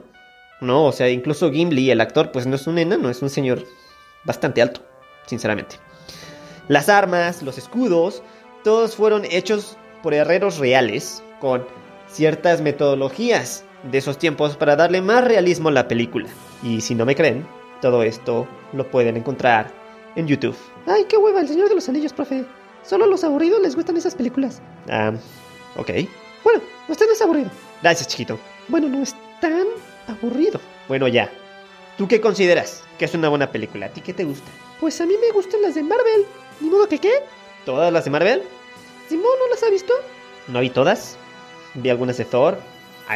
No, 0.62 0.86
o 0.86 0.92
sea, 0.92 1.10
incluso 1.10 1.52
Gimli, 1.52 1.92
el 1.92 2.02
actor, 2.02 2.32
pues 2.32 2.48
no 2.48 2.56
es 2.56 2.66
un 2.66 2.80
enano, 2.80 3.12
es 3.12 3.22
un 3.22 3.30
señor 3.30 3.64
bastante 4.26 4.64
alto, 4.64 4.82
sinceramente. 5.28 5.76
Las 6.68 6.90
armas, 6.90 7.42
los 7.42 7.58
escudos, 7.58 8.24
todos 8.64 8.96
fueron 8.96 9.26
hechos 9.26 9.78
por 10.04 10.14
herreros 10.14 10.58
reales 10.58 11.24
con 11.40 11.66
ciertas 12.10 12.62
metodologías 12.62 13.64
de 13.84 13.98
esos 13.98 14.18
tiempos 14.18 14.56
para 14.58 14.76
darle 14.76 15.02
más 15.02 15.24
realismo 15.24 15.70
a 15.70 15.74
la 15.74 15.88
película. 15.88 16.30
Y 16.64 16.82
si 16.82 16.96
no 16.96 17.06
me 17.06 17.16
creen, 17.16 17.46
todo 17.82 18.04
esto 18.04 18.48
lo 18.74 18.90
pueden 18.90 19.18
encontrar 19.18 19.72
en 20.16 20.28
YouTube. 20.28 20.56
Ay, 20.86 21.06
qué 21.06 21.18
hueva, 21.18 21.42
el 21.42 21.48
Señor 21.48 21.70
de 21.70 21.76
los 21.76 21.90
Anillos, 21.90 22.14
profe. 22.14 22.46
Solo 22.84 23.06
a 23.06 23.08
los 23.08 23.24
aburridos 23.24 23.62
les 23.62 23.76
gustan 23.76 23.98
esas 23.98 24.16
películas. 24.16 24.62
Ah, 24.90 25.14
ok. 25.76 25.90
Bueno, 26.44 26.62
usted 26.88 27.06
no 27.06 27.14
es 27.14 27.22
aburrido. 27.22 27.50
Gracias, 27.82 28.08
chiquito. 28.08 28.40
Bueno, 28.68 28.88
no 28.88 29.02
es 29.02 29.16
tan 29.40 29.66
aburrido. 30.08 30.60
Bueno, 30.88 31.08
ya. 31.08 31.30
¿Tú 31.98 32.08
qué 32.08 32.20
consideras 32.22 32.84
que 32.98 33.06
es 33.06 33.14
una 33.14 33.30
buena 33.30 33.52
película? 33.52 33.88
¿A 33.88 33.90
ti 33.90 34.02
qué 34.02 34.14
te 34.14 34.24
gusta? 34.24 34.50
Pues 34.80 35.00
a 35.02 35.06
mí 35.06 35.14
me 35.22 35.32
gustan 35.32 35.62
las 35.62 35.76
de 35.76 35.84
Marvel. 35.84 36.26
Ni 36.62 36.70
modo 36.70 36.88
que 36.88 37.00
qué. 37.00 37.12
¿Todas 37.66 37.92
las 37.92 38.06
de 38.06 38.12
Marvel? 38.12 38.44
Simón, 39.10 39.32
¿no 39.40 39.50
las 39.50 39.64
ha 39.64 39.70
visto? 39.70 39.94
No 40.48 40.60
vi 40.62 40.70
todas. 40.70 41.18
Vi 41.74 41.90
algunas 41.90 42.18
de 42.18 42.26
Thor, 42.26 42.58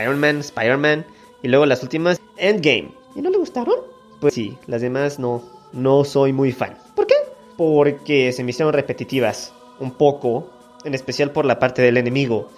Iron 0.02 0.20
Man, 0.20 0.40
Spider-Man 0.40 1.06
y 1.42 1.48
luego 1.48 1.66
las 1.66 1.84
últimas 1.84 2.20
Endgame. 2.38 2.92
¿Y 3.16 3.22
no 3.22 3.30
le 3.30 3.38
gustaron? 3.38 3.76
Pues 4.20 4.34
sí, 4.34 4.58
las 4.68 4.82
demás 4.82 5.20
no, 5.20 5.44
no 5.74 6.04
soy 6.04 6.34
muy 6.34 6.52
fan. 6.52 6.78
¿Por 6.96 7.08
qué? 7.08 7.16
Porque 7.58 8.32
se 8.32 8.44
me 8.44 8.52
hicieron 8.52 8.74
repetitivas, 8.74 9.54
un 9.80 9.92
poco, 9.92 10.50
en 10.84 10.94
especial 10.94 11.32
por 11.32 11.46
la 11.46 11.60
parte 11.60 11.82
del 11.82 11.98
enemigo, 11.98 12.50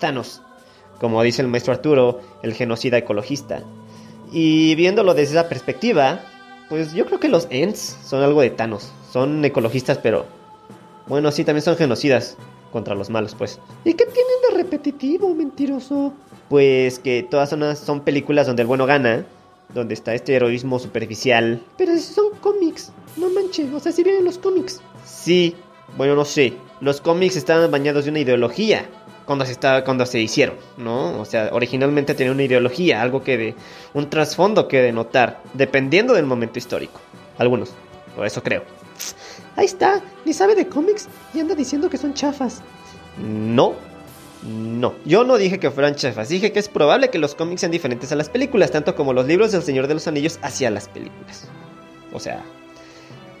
Thanos, 0.00 0.42
como 1.00 1.22
dice 1.22 1.42
el 1.42 1.48
maestro 1.48 1.72
Arturo, 1.72 2.20
el 2.42 2.54
genocida 2.54 2.98
ecologista. 2.98 3.62
Y 4.32 4.74
viéndolo 4.74 5.14
desde 5.14 5.34
esa 5.38 5.48
perspectiva, 5.48 6.20
pues 6.68 6.94
yo 6.94 7.06
creo 7.06 7.20
que 7.20 7.28
los 7.28 7.46
Ents 7.50 7.98
son 8.04 8.22
algo 8.22 8.40
de 8.40 8.50
Thanos. 8.50 8.92
Son 9.12 9.44
ecologistas, 9.44 9.98
pero 9.98 10.24
bueno, 11.06 11.30
sí, 11.30 11.44
también 11.44 11.62
son 11.62 11.76
genocidas 11.76 12.38
contra 12.70 12.94
los 12.94 13.10
malos, 13.10 13.34
pues. 13.34 13.60
¿Y 13.84 13.92
qué 13.92 14.06
tienen 14.06 14.32
de 14.48 14.56
repetitivo, 14.56 15.34
mentiroso? 15.34 16.14
Pues 16.48 16.98
que 16.98 17.22
todas 17.22 17.50
son, 17.50 17.76
son 17.76 18.00
películas 18.00 18.46
donde 18.46 18.62
el 18.62 18.68
bueno 18.68 18.86
gana, 18.86 19.26
donde 19.74 19.92
está 19.92 20.14
este 20.14 20.34
heroísmo 20.34 20.78
superficial. 20.78 21.62
Pero 21.76 21.92
si 21.92 22.00
son 22.14 22.30
cómics, 22.40 22.90
no 23.16 23.28
manches, 23.28 23.70
o 23.74 23.80
sea, 23.80 23.92
si 23.92 24.02
vienen 24.02 24.24
los 24.24 24.38
cómics. 24.38 24.80
Sí, 25.04 25.56
bueno, 25.98 26.14
no 26.14 26.24
sé. 26.24 26.54
Los 26.80 27.02
cómics 27.02 27.36
estaban 27.36 27.70
bañados 27.70 28.04
de 28.04 28.10
una 28.10 28.20
ideología 28.20 28.88
cuando 29.26 29.44
se 29.44 29.52
estaba 29.52 29.84
cuando 29.84 30.06
se 30.06 30.20
hicieron, 30.20 30.56
¿no? 30.78 31.20
O 31.20 31.26
sea, 31.26 31.50
originalmente 31.52 32.14
tenía 32.14 32.32
una 32.32 32.44
ideología, 32.44 33.02
algo 33.02 33.22
que 33.22 33.36
de 33.36 33.54
un 33.92 34.08
trasfondo 34.08 34.68
que 34.68 34.80
denotar, 34.80 35.42
dependiendo 35.52 36.14
del 36.14 36.24
momento 36.24 36.58
histórico. 36.58 36.98
Algunos, 37.36 37.72
o 38.16 38.24
eso 38.24 38.42
creo. 38.42 38.62
Ahí 39.56 39.66
está, 39.66 40.00
ni 40.24 40.32
sabe 40.32 40.54
de 40.54 40.66
cómics 40.66 41.08
y 41.34 41.40
anda 41.40 41.54
diciendo 41.54 41.90
que 41.90 41.98
son 41.98 42.14
chafas. 42.14 42.62
No, 43.18 43.74
no, 44.42 44.94
yo 45.04 45.24
no 45.24 45.36
dije 45.36 45.60
que 45.60 45.70
fueran 45.70 45.94
chafas, 45.94 46.28
dije 46.28 46.52
que 46.52 46.58
es 46.58 46.68
probable 46.68 47.10
que 47.10 47.18
los 47.18 47.34
cómics 47.34 47.60
sean 47.60 47.72
diferentes 47.72 48.10
a 48.12 48.16
las 48.16 48.28
películas, 48.28 48.70
tanto 48.70 48.94
como 48.94 49.12
los 49.12 49.26
libros 49.26 49.52
del 49.52 49.62
Señor 49.62 49.86
de 49.86 49.94
los 49.94 50.08
Anillos 50.08 50.38
hacia 50.42 50.70
las 50.70 50.88
películas. 50.88 51.48
O 52.12 52.20
sea... 52.20 52.42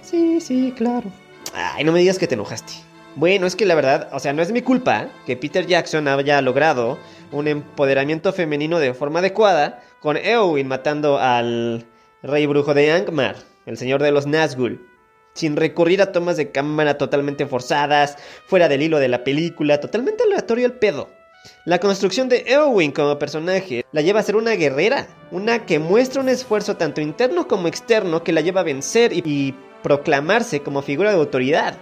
Sí, 0.02 0.40
sí, 0.40 0.72
claro. 0.76 1.10
Ay, 1.54 1.84
no 1.84 1.92
me 1.92 2.00
digas 2.00 2.18
que 2.18 2.26
te 2.26 2.34
enojaste. 2.34 2.72
Bueno, 3.14 3.46
es 3.46 3.56
que 3.56 3.66
la 3.66 3.74
verdad, 3.74 4.08
o 4.12 4.20
sea, 4.20 4.32
no 4.32 4.42
es 4.42 4.52
mi 4.52 4.62
culpa 4.62 5.08
que 5.26 5.36
Peter 5.36 5.66
Jackson 5.66 6.08
haya 6.08 6.40
logrado 6.40 6.98
un 7.30 7.48
empoderamiento 7.48 8.32
femenino 8.32 8.78
de 8.78 8.94
forma 8.94 9.18
adecuada 9.18 9.82
con 10.00 10.16
Eowyn 10.16 10.68
matando 10.68 11.18
al 11.18 11.84
rey 12.22 12.46
brujo 12.46 12.74
de 12.74 12.92
Angmar, 12.92 13.36
el 13.66 13.76
señor 13.76 14.02
de 14.02 14.12
los 14.12 14.26
Nazgûl, 14.26 14.80
sin 15.34 15.56
recurrir 15.56 16.02
a 16.02 16.12
tomas 16.12 16.36
de 16.36 16.50
cámara 16.50 16.98
totalmente 16.98 17.46
forzadas, 17.46 18.16
fuera 18.46 18.68
del 18.68 18.82
hilo 18.82 18.98
de 18.98 19.08
la 19.08 19.24
película, 19.24 19.80
totalmente 19.80 20.24
aleatorio 20.24 20.66
el 20.66 20.72
pedo. 20.72 21.08
La 21.64 21.80
construcción 21.80 22.28
de 22.28 22.44
Eowyn 22.46 22.92
como 22.92 23.18
personaje 23.18 23.84
la 23.92 24.00
lleva 24.00 24.20
a 24.20 24.22
ser 24.22 24.36
una 24.36 24.52
guerrera, 24.52 25.08
una 25.30 25.66
que 25.66 25.78
muestra 25.78 26.20
un 26.20 26.28
esfuerzo 26.28 26.76
tanto 26.76 27.00
interno 27.00 27.48
como 27.48 27.66
externo 27.66 28.22
que 28.22 28.32
la 28.32 28.40
lleva 28.40 28.60
a 28.60 28.64
vencer 28.64 29.12
y, 29.12 29.22
y 29.24 29.54
proclamarse 29.82 30.60
como 30.60 30.82
figura 30.82 31.10
de 31.10 31.16
autoridad. 31.16 31.76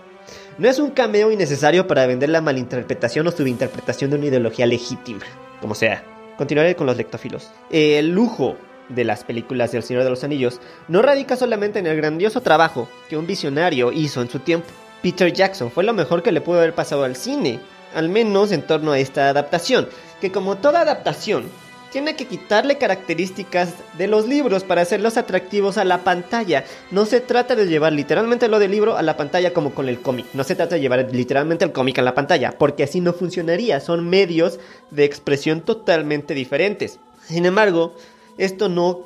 No 0.58 0.68
es 0.68 0.78
un 0.78 0.90
cameo 0.90 1.30
innecesario 1.30 1.86
para 1.86 2.06
vender 2.06 2.28
la 2.30 2.40
malinterpretación 2.40 3.26
o 3.26 3.30
subinterpretación 3.32 4.10
de 4.10 4.16
una 4.16 4.26
ideología 4.26 4.66
legítima, 4.66 5.24
como 5.60 5.74
sea. 5.74 6.04
Continuaré 6.36 6.74
con 6.74 6.86
los 6.86 6.96
lectófilos. 6.96 7.50
El 7.70 8.12
lujo 8.12 8.56
de 8.90 9.04
las 9.04 9.24
películas 9.24 9.72
del 9.72 9.82
Señor 9.82 10.04
de 10.04 10.10
los 10.10 10.24
Anillos 10.24 10.60
no 10.88 11.02
radica 11.02 11.36
solamente 11.36 11.78
en 11.78 11.86
el 11.86 11.96
grandioso 11.96 12.40
trabajo 12.40 12.88
que 13.08 13.16
un 13.16 13.26
visionario 13.26 13.92
hizo 13.92 14.20
en 14.22 14.30
su 14.30 14.38
tiempo. 14.40 14.68
Peter 15.02 15.32
Jackson 15.32 15.70
fue 15.70 15.84
lo 15.84 15.94
mejor 15.94 16.22
que 16.22 16.32
le 16.32 16.40
pudo 16.40 16.58
haber 16.58 16.74
pasado 16.74 17.04
al 17.04 17.16
cine, 17.16 17.60
al 17.94 18.08
menos 18.08 18.52
en 18.52 18.62
torno 18.62 18.92
a 18.92 18.98
esta 18.98 19.28
adaptación, 19.28 19.88
que 20.20 20.30
como 20.30 20.58
toda 20.58 20.82
adaptación, 20.82 21.44
tiene 21.90 22.14
que 22.14 22.26
quitarle 22.26 22.78
características 22.78 23.74
de 23.98 24.06
los 24.06 24.28
libros 24.28 24.64
para 24.64 24.82
hacerlos 24.82 25.16
atractivos 25.16 25.76
a 25.76 25.84
la 25.84 26.04
pantalla. 26.04 26.64
No 26.90 27.04
se 27.04 27.20
trata 27.20 27.56
de 27.56 27.66
llevar 27.66 27.92
literalmente 27.92 28.48
lo 28.48 28.58
del 28.58 28.70
libro 28.70 28.96
a 28.96 29.02
la 29.02 29.16
pantalla 29.16 29.52
como 29.52 29.74
con 29.74 29.88
el 29.88 30.00
cómic. 30.00 30.26
No 30.32 30.44
se 30.44 30.54
trata 30.54 30.76
de 30.76 30.80
llevar 30.80 31.08
literalmente 31.12 31.64
el 31.64 31.72
cómic 31.72 31.98
a 31.98 32.02
la 32.02 32.14
pantalla, 32.14 32.52
porque 32.56 32.84
así 32.84 33.00
no 33.00 33.12
funcionaría. 33.12 33.80
Son 33.80 34.08
medios 34.08 34.60
de 34.90 35.04
expresión 35.04 35.62
totalmente 35.62 36.34
diferentes. 36.34 37.00
Sin 37.26 37.44
embargo, 37.44 37.94
esto 38.40 38.68
no 38.68 39.04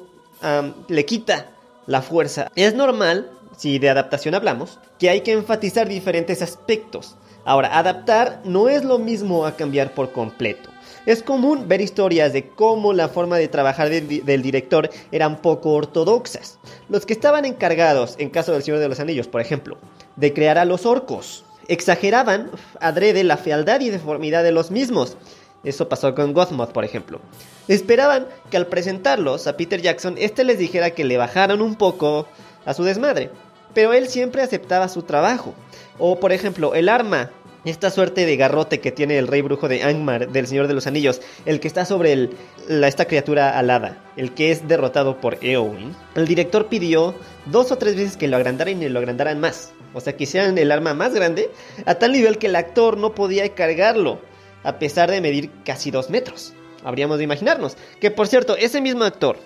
le 0.89 1.05
quita 1.05 1.51
la 1.87 2.03
fuerza. 2.03 2.51
Es 2.55 2.75
normal, 2.75 3.31
si 3.57 3.79
de 3.79 3.91
adaptación 3.91 4.35
hablamos, 4.35 4.79
que 4.99 5.11
hay 5.11 5.21
que 5.21 5.33
enfatizar 5.33 5.89
diferentes 5.89 6.43
aspectos. 6.43 7.17
Ahora, 7.45 7.79
adaptar 7.79 8.41
no 8.45 8.69
es 8.69 8.85
lo 8.85 8.99
mismo 8.99 9.45
a 9.45 9.57
cambiar 9.57 9.93
por 9.93 10.13
completo. 10.13 10.71
Es 11.05 11.23
común 11.23 11.69
ver 11.69 11.83
historias 11.83 12.33
de 12.33 12.49
cómo 12.49 12.95
la 12.95 13.09
forma 13.09 13.37
de 13.37 13.49
trabajar 13.49 13.91
del 13.91 14.43
director 14.43 14.89
eran 15.13 15.43
poco 15.43 15.73
ortodoxas. 15.73 16.59
Los 16.89 17.05
que 17.05 17.13
estaban 17.13 17.45
encargados, 17.45 18.15
en 18.19 18.31
caso 18.31 18.53
del 18.53 18.63
Señor 18.63 18.81
de 18.81 18.89
los 18.89 19.01
Anillos, 19.01 19.29
por 19.29 19.43
ejemplo, 19.43 19.77
de 20.17 20.33
crear 20.33 20.57
a 20.57 20.65
los 20.65 20.87
orcos, 20.87 21.45
exageraban 21.69 22.51
adrede 22.81 23.25
la 23.25 23.37
fealdad 23.37 23.81
y 23.81 23.91
deformidad 23.91 24.43
de 24.43 24.53
los 24.53 24.71
mismos. 24.71 25.19
Eso 25.65 25.89
pasó 25.89 26.15
con 26.15 26.33
Gothmoth, 26.33 26.73
por 26.73 26.85
ejemplo. 26.85 27.21
Esperaban 27.69 28.27
que 28.51 28.57
al 28.57 28.67
presentarlos 28.67 29.47
a 29.47 29.57
Peter 29.57 29.81
Jackson, 29.81 30.17
este 30.19 30.45
les 30.45 30.59
dijera 30.59 30.91
que 30.91 31.05
le 31.05 31.17
bajaran 31.17 31.63
un 31.63 31.75
poco 31.75 32.29
a 32.65 32.75
su 32.75 32.85
desmadre. 32.85 33.31
Pero 33.73 33.93
él 33.93 34.09
siempre 34.09 34.43
aceptaba 34.43 34.89
su 34.89 35.03
trabajo. 35.03 35.55
O, 35.99 36.21
por 36.21 36.33
ejemplo, 36.33 36.75
el 36.75 36.89
arma 36.89 37.31
esta 37.65 37.91
suerte 37.91 38.27
de 38.27 38.37
garrote 38.37 38.81
que 38.81 38.93
tiene 38.93 39.19
el 39.19 39.27
rey 39.27 39.41
brujo 39.41 39.69
de 39.69 39.83
Angmar 39.83 40.29
del 40.31 40.47
Señor 40.47 40.69
de 40.69 40.75
los 40.75 40.87
Anillos, 40.87 41.23
el 41.47 41.61
que 41.61 41.69
está 41.69 41.85
sobre 41.85 42.31
la, 42.69 42.89
esta 42.89 43.07
criatura 43.07 43.59
alada, 43.59 44.03
el 44.17 44.33
que 44.35 44.51
es 44.51 44.69
derrotado 44.69 45.21
por 45.21 45.39
Eowyn, 45.43 45.95
el 46.15 46.27
director 46.27 46.67
pidió 46.67 47.15
dos 47.47 47.73
o 47.73 47.77
tres 47.77 47.97
veces 47.97 48.17
que 48.17 48.29
lo 48.29 48.37
agrandaran 48.37 48.83
y 48.83 48.89
lo 48.89 48.99
agrandaran 48.99 49.41
más. 49.41 49.73
O 49.95 50.01
sea, 50.01 50.17
que 50.17 50.25
hicieran 50.25 50.59
el 50.59 50.73
arma 50.73 50.93
más 50.93 51.15
grande, 51.15 51.51
a 51.87 51.95
tal 51.95 52.13
nivel 52.13 52.39
que 52.39 52.49
el 52.49 52.57
actor 52.57 52.99
no 52.99 53.15
podía 53.15 53.49
cargarlo, 53.55 54.19
a 54.65 54.79
pesar 54.79 55.11
de 55.11 55.21
medir 55.21 55.51
casi 55.65 55.91
dos 55.91 56.11
metros. 56.11 56.53
Habríamos 56.83 57.19
de 57.19 57.25
imaginarnos. 57.25 57.77
Que 58.01 58.11
por 58.11 58.27
cierto, 58.27 58.57
ese 58.57 58.81
mismo 58.81 59.05
actor, 59.05 59.37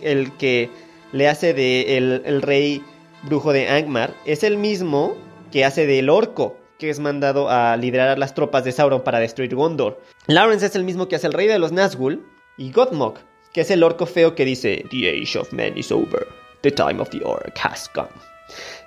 el 0.00 0.32
que 0.36 0.70
le 1.12 1.28
hace 1.28 1.52
de 1.52 1.98
el, 1.98 2.22
el 2.24 2.42
rey 2.42 2.82
brujo 3.24 3.52
de 3.52 3.68
Angmar, 3.68 4.14
es 4.24 4.42
el 4.42 4.56
mismo 4.56 5.16
que 5.50 5.64
hace 5.64 5.86
del 5.86 6.08
orco 6.08 6.56
que 6.78 6.90
es 6.90 6.98
mandado 6.98 7.48
a 7.48 7.76
liderar 7.76 8.18
las 8.18 8.34
tropas 8.34 8.64
de 8.64 8.72
Sauron 8.72 9.02
para 9.02 9.20
destruir 9.20 9.54
Gondor. 9.54 10.02
Lawrence 10.26 10.66
es 10.66 10.74
el 10.74 10.82
mismo 10.82 11.06
que 11.06 11.14
hace 11.14 11.28
el 11.28 11.32
rey 11.32 11.46
de 11.46 11.60
los 11.60 11.72
Nazgûl 11.72 12.20
y 12.58 12.72
Gothmog, 12.72 13.18
que 13.52 13.60
es 13.60 13.70
el 13.70 13.84
orco 13.84 14.04
feo 14.04 14.34
que 14.34 14.44
dice 14.44 14.84
The 14.90 15.10
age 15.10 15.38
of 15.38 15.52
men 15.52 15.78
is 15.78 15.92
over, 15.92 16.26
the 16.62 16.72
time 16.72 17.00
of 17.00 17.08
the 17.10 17.22
orc 17.22 17.56
has 17.56 17.88
come. 17.88 18.08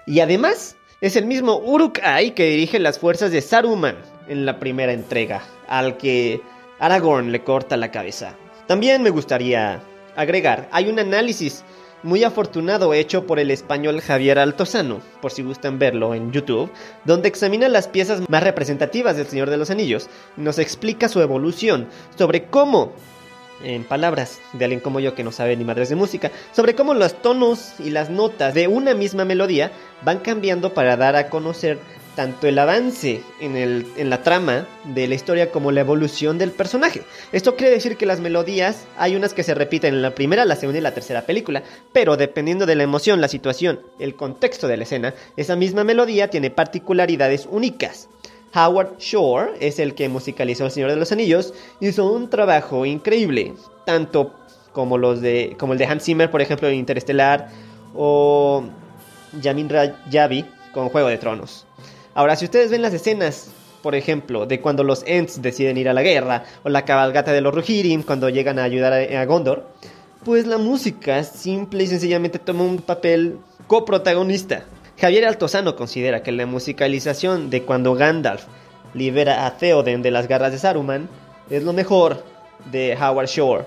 Y 0.06 0.20
además 0.20 0.76
es 1.00 1.16
el 1.16 1.26
mismo 1.26 1.58
Uruk-hai 1.60 2.32
que 2.36 2.50
dirige 2.50 2.80
las 2.80 3.00
fuerzas 3.00 3.32
de 3.32 3.42
Saruman 3.42 3.96
en 4.28 4.46
la 4.46 4.60
primera 4.60 4.94
entrega, 4.94 5.44
al 5.68 5.98
que 5.98 6.42
Aragorn 6.80 7.32
le 7.32 7.44
corta 7.44 7.78
la 7.78 7.92
cabeza. 7.92 8.36
También 8.68 9.04
me 9.04 9.10
gustaría 9.10 9.82
agregar, 10.16 10.68
hay 10.72 10.90
un 10.90 11.00
análisis 11.00 11.64
muy 12.06 12.24
afortunado 12.24 12.94
hecho 12.94 13.26
por 13.26 13.40
el 13.40 13.50
español 13.50 14.00
Javier 14.00 14.38
Altozano, 14.38 15.02
por 15.22 15.32
si 15.32 15.42
gustan 15.42 15.80
verlo 15.80 16.14
en 16.14 16.32
YouTube, 16.32 16.72
donde 17.04 17.28
examina 17.28 17.68
las 17.68 17.88
piezas 17.88 18.22
más 18.30 18.44
representativas 18.44 19.18
del 19.18 19.26
Señor 19.26 19.50
de 19.50 19.58
los 19.58 19.72
Anillos 19.72 20.08
y 20.38 20.42
nos 20.42 20.60
explica 20.60 21.10
su 21.10 21.22
evolución, 21.22 21.88
sobre 22.16 22.44
cómo, 22.46 22.94
en 23.64 23.84
palabras 23.86 24.40
de 24.54 24.66
alguien 24.66 24.82
como 24.82 25.00
yo 25.00 25.16
que 25.16 25.24
no 25.24 25.32
sabe 25.32 25.58
ni 25.58 25.64
madres 25.64 25.90
de 25.90 25.96
música, 25.96 26.32
sobre 26.52 26.76
cómo 26.76 26.94
los 26.94 27.20
tonos 27.22 27.74
y 27.80 27.90
las 27.90 28.12
notas 28.12 28.54
de 28.54 28.68
una 28.68 28.94
misma 28.94 29.26
melodía 29.26 29.72
van 30.04 30.20
cambiando 30.20 30.76
para 30.76 30.98
dar 30.98 31.16
a 31.16 31.30
conocer 31.30 31.80
tanto 32.16 32.48
el 32.48 32.58
avance 32.58 33.22
en, 33.40 33.56
el, 33.56 33.86
en, 33.98 34.10
la 34.10 34.24
trama 34.24 34.68
de 34.86 35.08
la 35.08 35.16
historia 35.16 35.52
como 35.52 35.72
la 35.72 35.82
evolución 35.82 36.38
del 36.38 36.52
personaje. 36.52 37.04
Esto 37.32 37.56
quiere 37.56 37.74
decir 37.74 37.98
que 37.98 38.06
las 38.06 38.22
melodías 38.22 38.86
hay 38.98 39.16
unas 39.16 39.34
que 39.34 39.44
se 39.44 39.54
repiten 39.54 39.94
en 39.94 40.02
la 40.02 40.16
primera, 40.16 40.46
la 40.46 40.56
segunda 40.56 40.80
y 40.80 40.82
la 40.82 40.94
tercera 40.94 41.26
película, 41.26 41.64
pero 41.92 42.18
dependiendo 42.18 42.66
de 42.66 42.76
la 42.76 42.84
emoción, 42.84 43.22
la 43.22 43.28
situación, 43.28 43.82
el 44.00 44.16
contexto 44.16 44.68
de 44.68 44.78
la 44.78 44.84
escena, 44.84 45.14
esa 45.36 45.56
misma 45.56 45.84
melodía 45.84 46.30
tiene 46.30 46.50
particularidades 46.50 47.48
únicas. 47.52 48.08
Howard 48.56 48.98
Shore 49.00 49.52
es 49.60 49.80
el 49.80 49.96
que 49.96 50.08
musicalizó 50.08 50.66
El 50.66 50.72
Señor 50.72 50.90
de 50.92 50.96
los 50.96 51.12
Anillos, 51.12 51.54
hizo 51.82 52.10
un 52.10 52.30
trabajo 52.30 52.86
increíble, 52.86 53.54
tanto 53.86 54.34
como, 54.72 54.98
los 54.98 55.22
de, 55.22 55.56
como 55.60 55.74
el 55.74 55.80
de 55.80 55.86
Hans 55.86 56.04
Zimmer, 56.04 56.32
por 56.32 56.42
ejemplo, 56.42 56.70
en 56.70 56.76
Interestelar, 56.76 57.50
o 57.94 58.64
Yamin 59.42 59.70
Rajavi 59.70 60.46
con 60.74 60.90
Juego 60.90 61.10
de 61.10 61.18
Tronos. 61.18 61.65
Ahora, 62.16 62.38
si 62.38 62.46
ustedes 62.46 62.72
ven 62.72 62.82
las 62.82 62.94
escenas, 62.94 63.50
por 63.84 63.94
ejemplo, 63.94 64.46
de 64.46 64.62
cuando 64.62 64.86
los 64.86 65.04
Ents 65.06 65.42
deciden 65.42 65.78
ir 65.78 65.90
a 65.90 65.94
la 65.94 66.02
guerra, 66.02 66.46
o 66.64 66.70
la 66.70 66.86
cabalgata 66.86 67.34
de 67.34 67.42
los 67.42 67.54
Rohirrim 67.54 68.04
cuando 68.04 68.30
llegan 68.30 68.58
a 68.58 68.64
ayudar 68.64 68.94
a, 68.94 69.26
Gondor, 69.26 69.68
Pues 70.24 70.48
la 70.48 70.58
música 70.58 71.24
simple 71.26 71.84
y 71.84 71.88
sencillamente 71.88 72.40
toma 72.40 72.64
un 72.64 72.78
papel 72.78 73.38
coprotagonista. 73.68 74.64
Javier 74.98 75.26
Altozano 75.26 75.76
considera 75.76 76.24
que 76.24 76.32
la 76.32 76.46
musicalización 76.46 77.50
de 77.50 77.64
cuando 77.64 77.96
Gandalf 77.96 78.46
libera 78.94 79.46
a 79.46 79.58
Theoden 79.58 80.02
de 80.02 80.12
las 80.12 80.30
garras 80.30 80.54
de 80.54 80.58
Saruman 80.58 81.10
es 81.50 81.64
lo 81.64 81.74
mejor 81.74 82.24
de 82.72 82.96
Howard 82.96 83.28
Shore 83.28 83.66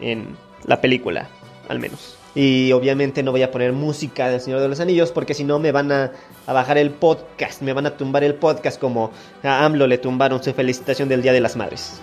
en 0.00 0.36
la 0.66 0.80
película, 0.80 1.28
al 1.68 1.80
menos. 1.80 2.17
Y 2.34 2.72
obviamente 2.72 3.22
no 3.22 3.32
voy 3.32 3.42
a 3.42 3.50
poner 3.50 3.72
música 3.72 4.28
del 4.28 4.40
Señor 4.40 4.60
de 4.60 4.68
los 4.68 4.80
Anillos 4.80 5.12
porque 5.12 5.34
si 5.34 5.44
no 5.44 5.58
me 5.58 5.72
van 5.72 5.90
a, 5.90 6.12
a, 6.46 6.52
bajar 6.52 6.78
el 6.78 6.90
podcast, 6.90 7.62
me 7.62 7.72
van 7.72 7.86
a 7.86 7.96
tumbar 7.96 8.22
el 8.24 8.34
podcast 8.34 8.78
como 8.80 9.10
a 9.42 9.64
AMLO 9.64 9.86
le 9.86 9.98
tumbaron 9.98 10.42
su 10.42 10.52
felicitación 10.52 11.08
del 11.08 11.22
Día 11.22 11.32
de 11.32 11.40
las 11.40 11.56
Madres. 11.56 12.00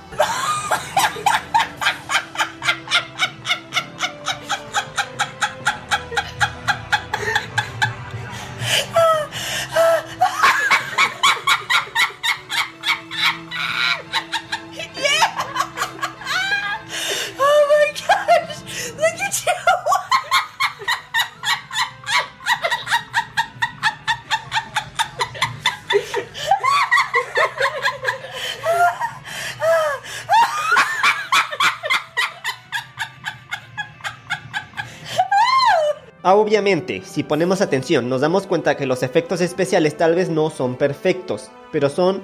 Obviamente, 36.56 37.02
si 37.04 37.24
ponemos 37.24 37.60
atención, 37.60 38.08
nos 38.08 38.22
damos 38.22 38.48
cuenta 38.48 38.78
que 38.78 38.86
los 38.86 39.04
efectos 39.04 39.41
especiales 39.41 39.98
tal 39.98 40.15
vez 40.15 40.30
no 40.30 40.50
son 40.50 40.78
perfectos, 40.78 41.52
pero 41.74 41.89
son 41.89 42.22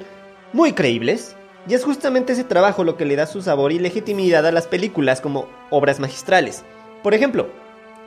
muy 0.53 0.71
creíbles. 0.71 1.35
Y 1.67 1.73
es 1.73 1.83
justamente 1.83 2.31
ese 2.31 2.45
trabajo 2.45 2.85
lo 2.85 2.95
que 2.95 3.03
le 3.03 3.17
da 3.17 3.27
su 3.27 3.41
sabor 3.41 3.73
y 3.73 3.79
legitimidad 3.79 4.47
a 4.47 4.53
las 4.53 4.67
películas 4.67 5.19
como 5.19 5.49
obras 5.69 5.99
magistrales. 5.99 6.63
Por 7.03 7.13
ejemplo, 7.13 7.49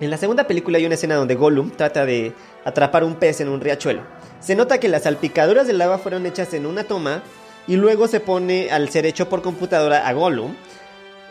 en 0.01 0.09
la 0.09 0.17
segunda 0.17 0.47
película 0.47 0.79
hay 0.79 0.87
una 0.87 0.95
escena 0.95 1.17
donde 1.17 1.35
Gollum 1.35 1.71
trata 1.73 2.07
de 2.07 2.33
atrapar 2.65 3.05
un 3.05 3.17
pez 3.17 3.43
en 3.43 3.51
un 3.51 3.61
riachuelo. 3.61 4.01
Se 4.41 4.57
nota 4.57 4.81
que 4.81 4.89
las 4.89 5.03
salpicaduras 5.03 5.67
del 5.67 5.83
agua 5.83 5.99
fueron 5.99 6.25
hechas 6.25 6.55
en 6.55 6.65
una 6.65 6.85
toma 6.85 7.23
y 7.67 7.77
luego 7.77 8.09
se 8.09 8.21
pone 8.21 8.71
al 8.71 8.89
ser 8.89 9.05
hecho 9.05 9.29
por 9.29 9.43
computadora 9.43 10.09
a 10.09 10.13
Gollum 10.15 10.55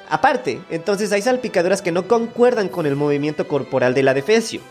Aparte, 0.09 0.61
entonces 0.69 1.11
hay 1.11 1.21
salpicaduras 1.21 1.81
que 1.81 1.91
no 1.91 2.07
concuerdan 2.07 2.69
con 2.69 2.85
el 2.85 2.95
movimiento 2.95 3.47
corporal 3.47 3.93
del 3.93 4.09
adefesio, 4.09 4.61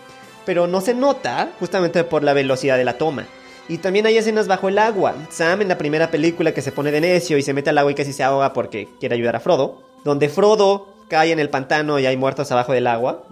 pero 0.45 0.67
no 0.67 0.81
se 0.81 0.95
nota 0.95 1.53
justamente 1.59 2.05
por 2.05 2.23
la 2.23 2.33
velocidad 2.33 2.77
de 2.77 2.85
la 2.85 2.99
toma. 2.99 3.27
Y 3.69 3.79
también 3.79 4.07
hay 4.07 4.17
escenas 4.17 4.49
bajo 4.49 4.69
el 4.69 4.79
agua. 4.79 5.15
Sam 5.31 5.63
en 5.63 5.69
la 5.69 5.79
primera 5.79 6.11
película 6.11 6.53
que 6.53 6.63
se 6.63 6.73
pone 6.73 6.91
de 6.91 7.01
necio 7.01 7.39
y 7.39 7.43
se 7.43 7.55
mete 7.55 7.71
al 7.71 7.79
agua 7.79 7.93
y 7.93 7.95
casi 7.95 8.13
se 8.13 8.23
ahoga 8.23 8.53
porque 8.53 8.89
quiere 9.01 9.15
ayudar 9.15 9.37
a 9.37 9.41
Frodo. 9.41 9.83
Donde 10.05 10.29
Frodo 10.29 10.89
cae 11.09 11.33
en 11.33 11.39
el 11.39 11.49
pantano 11.49 11.99
y 11.99 12.07
hay 12.07 12.17
muertos 12.17 12.51
abajo 12.51 12.73
del 12.73 12.87
agua. 12.87 13.25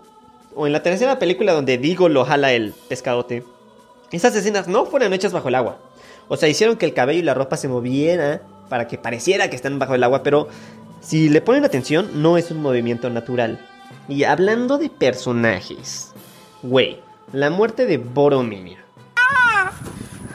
O 0.54 0.66
en 0.66 0.72
la 0.72 0.82
tercera 0.82 1.18
película 1.18 1.52
donde 1.52 1.78
Digo 1.78 2.08
lo 2.08 2.24
jala 2.24 2.52
el 2.52 2.74
pescadote. 2.88 3.44
Esas 4.12 4.34
escenas 4.34 4.68
no 4.68 4.86
fueron 4.86 5.12
hechas 5.12 5.32
bajo 5.32 5.48
el 5.48 5.54
agua. 5.54 5.78
O 6.28 6.36
sea, 6.36 6.48
hicieron 6.48 6.76
que 6.76 6.86
el 6.86 6.94
cabello 6.94 7.20
y 7.20 7.24
la 7.24 7.34
ropa 7.34 7.56
se 7.56 7.68
moviera 7.68 8.42
para 8.68 8.86
que 8.86 8.98
pareciera 8.98 9.50
que 9.50 9.56
están 9.56 9.78
bajo 9.78 9.94
el 9.94 10.04
agua, 10.04 10.22
pero 10.22 10.48
si 11.00 11.28
le 11.28 11.40
ponen 11.40 11.64
atención, 11.64 12.22
no 12.22 12.38
es 12.38 12.50
un 12.50 12.62
movimiento 12.62 13.10
natural. 13.10 13.58
Y 14.08 14.24
hablando 14.24 14.78
de 14.78 14.90
personajes, 14.90 16.09
güey, 16.62 16.98
la 17.32 17.50
muerte 17.50 17.86
de 17.86 17.98
Boromir. 17.98 18.78
¡Ah! 19.16 19.72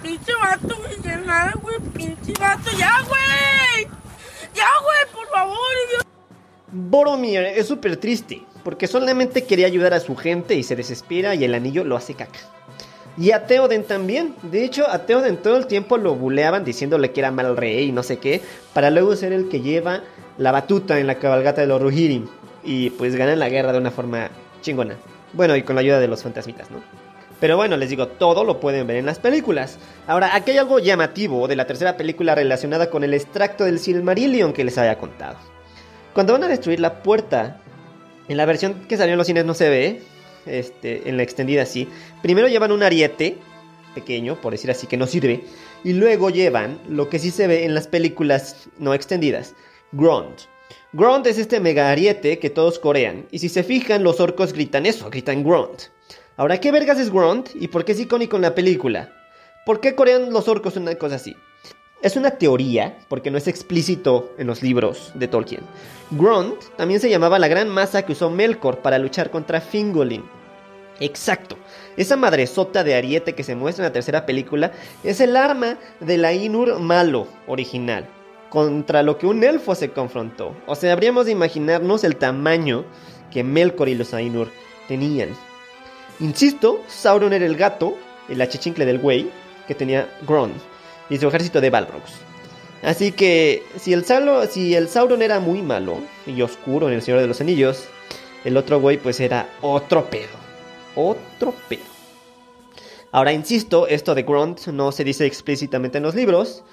Pinche 0.02 0.34
vato, 0.34 0.76
güey, 0.78 1.26
nada, 1.26 1.54
güey, 1.62 1.80
pinche 1.94 2.34
vato, 2.40 2.72
ya, 2.78 3.02
güey. 3.08 3.88
Ya, 4.54 4.68
güey, 4.82 5.14
por 5.14 5.28
favor, 5.28 5.58
idiota. 5.88 6.06
Boromir 6.72 7.42
es 7.42 7.68
súper 7.68 7.98
triste, 7.98 8.44
porque 8.64 8.88
solamente 8.88 9.44
quería 9.46 9.68
ayudar 9.68 9.94
a 9.94 10.00
su 10.00 10.16
gente 10.16 10.56
y 10.56 10.64
se 10.64 10.76
desespera 10.76 11.36
y 11.36 11.44
el 11.44 11.54
anillo 11.54 11.84
lo 11.84 11.96
hace 11.96 12.16
caca. 12.16 12.40
Y 13.18 13.32
a 13.32 13.46
Theoden 13.48 13.86
también. 13.86 14.36
De 14.44 14.66
hecho, 14.66 14.90
a 14.90 15.06
Theoden 15.06 15.38
todo 15.38 15.58
el 15.58 15.68
tiempo 15.68 15.98
lo 15.98 16.16
buleaban 16.16 16.66
diciéndole 16.66 17.12
que 17.12 17.22
era 17.22 17.32
mal 17.32 17.56
rey 17.56 17.88
y 17.88 17.92
no 17.92 18.04
sé 18.04 18.18
qué, 18.18 18.42
para 18.74 18.90
luego 18.90 19.16
ser 19.16 19.32
el 19.32 19.48
que 19.48 19.62
lleva 19.62 20.02
la 20.38 20.52
batuta 20.52 21.00
en 21.00 21.08
la 21.08 21.16
cabalgata 21.16 21.62
de 21.62 21.68
los 21.68 21.82
Rohirrim 21.82 22.28
y 22.64 22.90
pues 22.90 23.16
ganan 23.16 23.40
la 23.40 23.48
guerra 23.48 23.72
de 23.72 23.78
una 23.80 23.92
forma 23.92 24.30
chingona. 24.62 24.98
Bueno, 25.36 25.56
y 25.56 25.64
con 25.64 25.76
la 25.76 25.82
ayuda 25.82 26.00
de 26.00 26.08
los 26.08 26.24
fantasmitas, 26.24 26.72
¿no? 26.72 26.82
Pero 27.40 27.58
bueno, 27.58 27.76
les 27.76 27.90
digo, 27.90 28.08
todo 28.08 28.46
lo 28.46 28.60
pueden 28.62 28.88
ver 28.88 28.96
en 28.96 29.06
las 29.06 29.20
películas. 29.20 29.78
Ahora, 30.08 30.34
aquí 30.34 30.52
hay 30.52 30.58
algo 30.58 30.80
llamativo 30.80 31.48
de 31.48 31.58
la 31.58 31.68
tercera 31.68 31.98
película 31.98 32.34
relacionada 32.34 32.90
con 32.90 33.04
el 33.04 33.14
extracto 33.14 33.66
del 33.66 33.80
Silmarillion 33.80 34.54
que 34.54 34.64
les 34.64 34.78
había 34.78 34.98
contado. 34.98 35.38
Cuando 36.14 36.32
van 36.34 36.46
a 36.46 36.48
destruir 36.48 36.80
la 36.80 37.04
puerta, 37.04 37.60
en 38.30 38.38
la 38.38 38.46
versión 38.46 38.86
que 38.88 38.96
salió 38.96 39.14
en 39.14 39.18
los 39.18 39.28
cines 39.28 39.44
no 39.44 39.54
se 39.54 39.70
ve, 39.70 40.02
este, 40.46 41.10
en 41.10 41.18
la 41.18 41.24
extendida 41.24 41.66
sí. 41.66 41.90
Primero 42.22 42.48
llevan 42.48 42.72
un 42.72 42.84
ariete 42.84 43.38
pequeño, 43.94 44.40
por 44.40 44.54
decir 44.54 44.72
así, 44.72 44.88
que 44.88 44.98
no 44.98 45.06
sirve, 45.06 45.44
y 45.84 45.94
luego 45.94 46.30
llevan 46.30 46.80
lo 46.88 47.10
que 47.10 47.20
sí 47.20 47.32
se 47.32 47.48
ve 47.48 47.66
en 47.66 47.76
las 47.76 47.88
películas 47.88 48.70
no 48.78 48.94
extendidas, 48.94 49.56
Grunt. 49.92 50.42
Grunt 50.94 51.28
es 51.28 51.38
este 51.38 51.60
mega 51.60 51.90
ariete 51.90 52.40
que 52.40 52.50
todos 52.50 52.80
corean, 52.80 53.28
y 53.32 53.40
si 53.40 53.50
se 53.50 53.64
fijan, 53.64 54.04
los 54.04 54.20
orcos 54.20 54.54
gritan 54.54 54.86
eso, 54.86 55.10
gritan 55.10 55.44
Grunt. 55.44 55.84
Ahora, 56.38 56.60
¿qué 56.60 56.72
vergas 56.72 57.00
es 57.00 57.12
Grunt 57.12 57.50
y 57.56 57.68
por 57.68 57.84
qué 57.84 57.92
es 57.94 58.00
icónico 58.00 58.36
en 58.36 58.44
la 58.44 58.56
película? 58.56 59.12
¿Por 59.66 59.80
qué 59.80 59.96
corean 59.96 60.32
los 60.32 60.48
orcos 60.48 60.78
una 60.78 60.96
cosa 60.96 61.16
así? 61.16 61.36
Es 62.02 62.16
una 62.16 62.32
teoría, 62.32 63.00
porque 63.10 63.32
no 63.32 63.38
es 63.38 63.48
explícito 63.48 64.34
en 64.38 64.48
los 64.48 64.62
libros 64.62 65.12
de 65.16 65.28
Tolkien. 65.28 65.64
Grunt 66.12 66.64
también 66.78 67.00
se 67.00 67.10
llamaba 67.10 67.40
la 67.40 67.48
gran 67.48 67.68
masa 67.68 68.06
que 68.06 68.12
usó 68.12 68.30
Melkor 68.30 68.80
para 68.80 69.00
luchar 69.00 69.32
contra 69.32 69.60
Fingolin. 69.60 70.24
Exacto, 71.00 71.58
esa 71.98 72.16
madresota 72.16 72.84
de 72.84 72.96
ariete 72.96 73.34
que 73.34 73.44
se 73.44 73.56
muestra 73.56 73.84
en 73.84 73.90
la 73.90 73.94
tercera 73.94 74.26
película 74.26 74.72
es 75.04 75.20
el 75.20 75.36
arma 75.36 75.78
de 76.00 76.18
la 76.18 76.32
Inur 76.32 76.80
malo 76.80 77.28
original 77.48 78.08
contra 78.56 79.04
lo 79.04 79.18
que 79.18 79.28
un 79.28 79.44
elfo 79.44 79.76
se 79.76 79.92
confrontó. 79.92 80.56
O 80.66 80.76
sea, 80.76 80.94
habríamos 80.94 81.26
de 81.26 81.34
imaginarnos 81.34 82.06
el 82.06 82.16
tamaño 82.16 82.86
que 83.30 83.44
Melkor 83.44 83.90
y 83.90 83.96
los 83.96 84.14
Ainur 84.14 84.50
tenían. 84.88 85.32
Insisto, 86.22 86.82
Sauron 86.88 87.34
era 87.34 87.46
el 87.46 87.58
gato, 87.58 87.98
el 88.30 88.42
achichincle 88.42 88.86
del 88.86 89.00
güey, 89.00 89.30
que 89.68 89.76
tenía 89.76 90.10
Gron 90.26 90.54
y 91.10 91.18
su 91.18 91.28
ejército 91.28 91.60
de 91.60 91.70
Balrogs. 91.70 92.14
Así 92.82 93.12
que 93.12 93.62
si 93.78 93.92
el, 93.92 94.06
Sauron 94.06 95.22
era 95.22 95.42
muy 95.42 95.62
malo 95.62 95.98
y 96.26 96.42
oscuro 96.42 96.88
en 96.88 96.94
El 96.94 97.02
Señor 97.02 97.20
de 97.20 97.28
los 97.28 97.42
Anillos, 97.42 97.84
el 98.46 98.56
otro 98.56 98.80
güey 98.80 98.96
pues 98.96 99.20
era 99.20 99.50
otro 99.60 100.10
pedo. 100.10 100.46
Otro 100.96 101.54
pedo. 101.68 101.82
Ahora, 103.12 103.34
insisto, 103.34 103.86
esto 103.88 104.16
de 104.16 104.24
Grunt 104.24 104.68
no 104.68 104.94
se 104.94 105.04
dice 105.04 105.26
explícitamente 105.26 105.98
en 105.98 106.06
los 106.06 106.16
libros, 106.16 106.64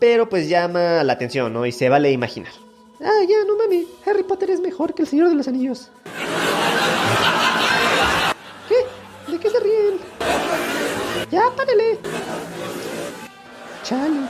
pero 0.00 0.28
pues 0.28 0.48
llama 0.48 1.04
la 1.04 1.12
atención, 1.12 1.52
¿no? 1.52 1.64
Y 1.66 1.72
se 1.72 1.88
vale 1.88 2.10
imaginar. 2.10 2.52
Ah, 3.00 3.22
ya, 3.28 3.44
no 3.46 3.56
mami. 3.56 3.86
Harry 4.04 4.24
Potter 4.24 4.50
es 4.50 4.60
mejor 4.60 4.94
que 4.94 5.02
el 5.02 5.08
Señor 5.08 5.28
de 5.28 5.34
los 5.34 5.46
Anillos. 5.46 5.90
¿Qué? 8.68 9.30
¿De 9.30 9.38
qué 9.38 9.50
se 9.50 9.60
ríen? 9.60 9.98
Ya, 11.30 11.42
párele. 11.54 11.98
Chale. 13.84 14.20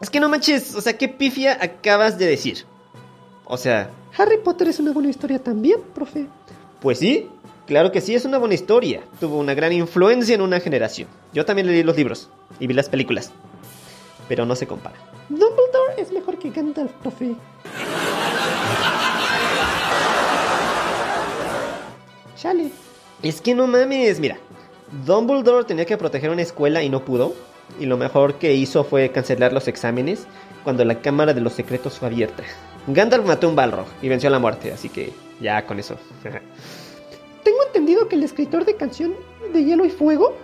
Es 0.00 0.10
que 0.10 0.20
no 0.20 0.28
manches, 0.28 0.74
o 0.74 0.80
sea, 0.80 0.96
¿qué 0.96 1.08
pifia 1.08 1.58
acabas 1.60 2.16
de 2.18 2.26
decir? 2.26 2.64
O 3.44 3.56
sea... 3.56 3.90
Harry 4.16 4.38
Potter 4.38 4.68
es 4.68 4.78
una 4.78 4.92
buena 4.92 5.10
historia 5.10 5.38
también, 5.38 5.80
profe. 5.94 6.26
Pues 6.80 6.98
sí, 6.98 7.28
Claro 7.66 7.92
que 7.92 8.02
sí, 8.02 8.14
es 8.14 8.26
una 8.26 8.36
buena 8.38 8.54
historia. 8.54 9.02
Tuvo 9.20 9.38
una 9.38 9.54
gran 9.54 9.72
influencia 9.72 10.34
en 10.34 10.42
una 10.42 10.60
generación. 10.60 11.08
Yo 11.32 11.46
también 11.46 11.66
leí 11.66 11.82
los 11.82 11.96
libros 11.96 12.28
y 12.60 12.66
vi 12.66 12.74
las 12.74 12.90
películas. 12.90 13.32
Pero 14.28 14.44
no 14.44 14.54
se 14.54 14.66
compara. 14.66 14.96
Dumbledore 15.30 15.94
es 15.96 16.12
mejor 16.12 16.38
que 16.38 16.50
Gandalf, 16.50 16.92
profe. 17.02 17.34
Chale. 22.36 22.70
Es 23.22 23.40
que 23.40 23.54
no 23.54 23.66
mames, 23.66 24.20
mira. 24.20 24.36
Dumbledore 25.06 25.64
tenía 25.64 25.86
que 25.86 25.96
proteger 25.96 26.30
una 26.30 26.42
escuela 26.42 26.82
y 26.82 26.90
no 26.90 27.02
pudo. 27.02 27.34
Y 27.80 27.86
lo 27.86 27.96
mejor 27.96 28.34
que 28.34 28.54
hizo 28.54 28.84
fue 28.84 29.10
cancelar 29.10 29.54
los 29.54 29.68
exámenes 29.68 30.26
cuando 30.64 30.84
la 30.84 31.00
Cámara 31.00 31.32
de 31.32 31.40
los 31.40 31.54
Secretos 31.54 31.98
fue 31.98 32.08
abierta. 32.08 32.42
Gandalf 32.88 33.24
mató 33.24 33.48
un 33.48 33.56
Balrog 33.56 33.86
y 34.02 34.10
venció 34.10 34.28
a 34.28 34.32
la 34.32 34.38
muerte, 34.38 34.70
así 34.70 34.90
que 34.90 35.14
ya 35.40 35.64
con 35.66 35.78
eso. 35.78 35.96
Tengo 37.44 37.62
entendido 37.66 38.08
que 38.08 38.16
el 38.16 38.22
escritor 38.22 38.64
de 38.64 38.74
canción 38.74 39.14
de 39.52 39.64
Hielo 39.64 39.84
y 39.84 39.90
Fuego, 39.90 40.34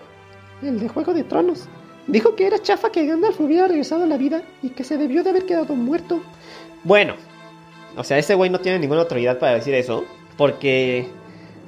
el 0.63 0.79
de 0.79 0.89
Juego 0.89 1.15
de 1.15 1.25
Tronos, 1.25 1.67
dijo 2.07 2.37
que 2.37 2.47
era 2.47 2.61
chafa 2.61 2.93
que 2.93 3.07
Gandalf 3.07 3.41
hubiera 3.41 3.67
regresado 3.69 4.05
a 4.05 4.07
la 4.07 4.19
vida 4.19 4.43
y 4.63 4.71
que 4.71 4.85
se 4.85 4.99
debió 4.99 5.23
de 5.25 5.31
haber 5.31 5.47
quedado 5.47 5.75
muerto. 5.75 6.23
Bueno, 6.85 7.15
O 7.97 8.05
sea, 8.05 8.19
ese 8.19 8.35
güey 8.37 8.51
no 8.51 8.61
tiene 8.61 8.79
ninguna 8.79 9.01
autoridad 9.01 9.39
para 9.39 9.55
decir 9.55 9.75
eso. 9.75 10.05
Porque. 10.37 11.09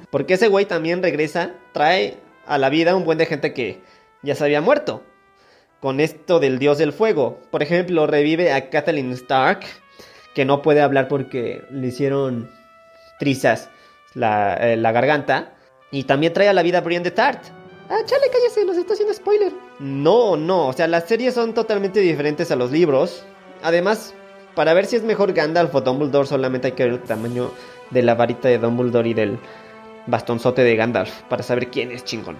Porque 0.09 0.35
ese 0.35 0.47
güey 0.47 0.65
también 0.65 1.03
regresa, 1.03 1.51
trae 1.73 2.17
a 2.45 2.57
la 2.57 2.69
vida 2.69 2.95
un 2.95 3.03
buen 3.03 3.17
de 3.17 3.25
gente 3.25 3.53
que 3.53 3.81
ya 4.21 4.35
se 4.35 4.43
había 4.43 4.61
muerto. 4.61 5.03
Con 5.81 5.99
esto 5.99 6.39
del 6.39 6.59
dios 6.59 6.77
del 6.77 6.93
fuego. 6.93 7.39
Por 7.51 7.61
ejemplo, 7.61 8.07
revive 8.07 8.53
a 8.53 8.69
Kathleen 8.69 9.11
Stark, 9.11 9.65
que 10.33 10.45
no 10.45 10.61
puede 10.61 10.81
hablar 10.81 11.07
porque 11.07 11.61
le 11.71 11.87
hicieron 11.87 12.49
trizas 13.19 13.69
la, 14.15 14.55
eh, 14.55 14.77
la 14.77 14.91
garganta. 14.91 15.53
Y 15.91 16.03
también 16.05 16.33
trae 16.33 16.49
a 16.49 16.53
la 16.53 16.63
vida 16.63 16.79
a 16.79 16.81
de 16.81 17.11
Tart. 17.11 17.43
Ah, 17.89 17.99
chale, 18.05 18.23
cállese, 18.31 18.65
nos 18.65 18.77
está 18.77 18.93
haciendo 18.93 19.13
spoiler. 19.13 19.51
No, 19.79 20.35
no, 20.37 20.67
o 20.67 20.73
sea, 20.73 20.87
las 20.87 21.07
series 21.07 21.33
son 21.35 21.53
totalmente 21.53 21.99
diferentes 21.99 22.49
a 22.49 22.55
los 22.55 22.71
libros. 22.71 23.23
Además, 23.61 24.13
para 24.55 24.73
ver 24.73 24.85
si 24.85 24.95
es 24.95 25.03
mejor 25.03 25.33
Gandalf 25.33 25.75
o 25.75 25.81
Dumbledore, 25.81 26.27
solamente 26.27 26.67
hay 26.67 26.73
que 26.73 26.83
ver 26.83 26.93
el 26.93 27.03
tamaño 27.03 27.51
de 27.91 28.01
la 28.01 28.15
varita 28.15 28.47
de 28.47 28.57
Dumbledore 28.57 29.09
y 29.09 29.13
del 29.13 29.37
bastonzote 30.07 30.63
de 30.63 30.75
Gandalf 30.75 31.11
para 31.29 31.43
saber 31.43 31.69
quién 31.69 31.91
es 31.91 32.03
chingón. 32.03 32.37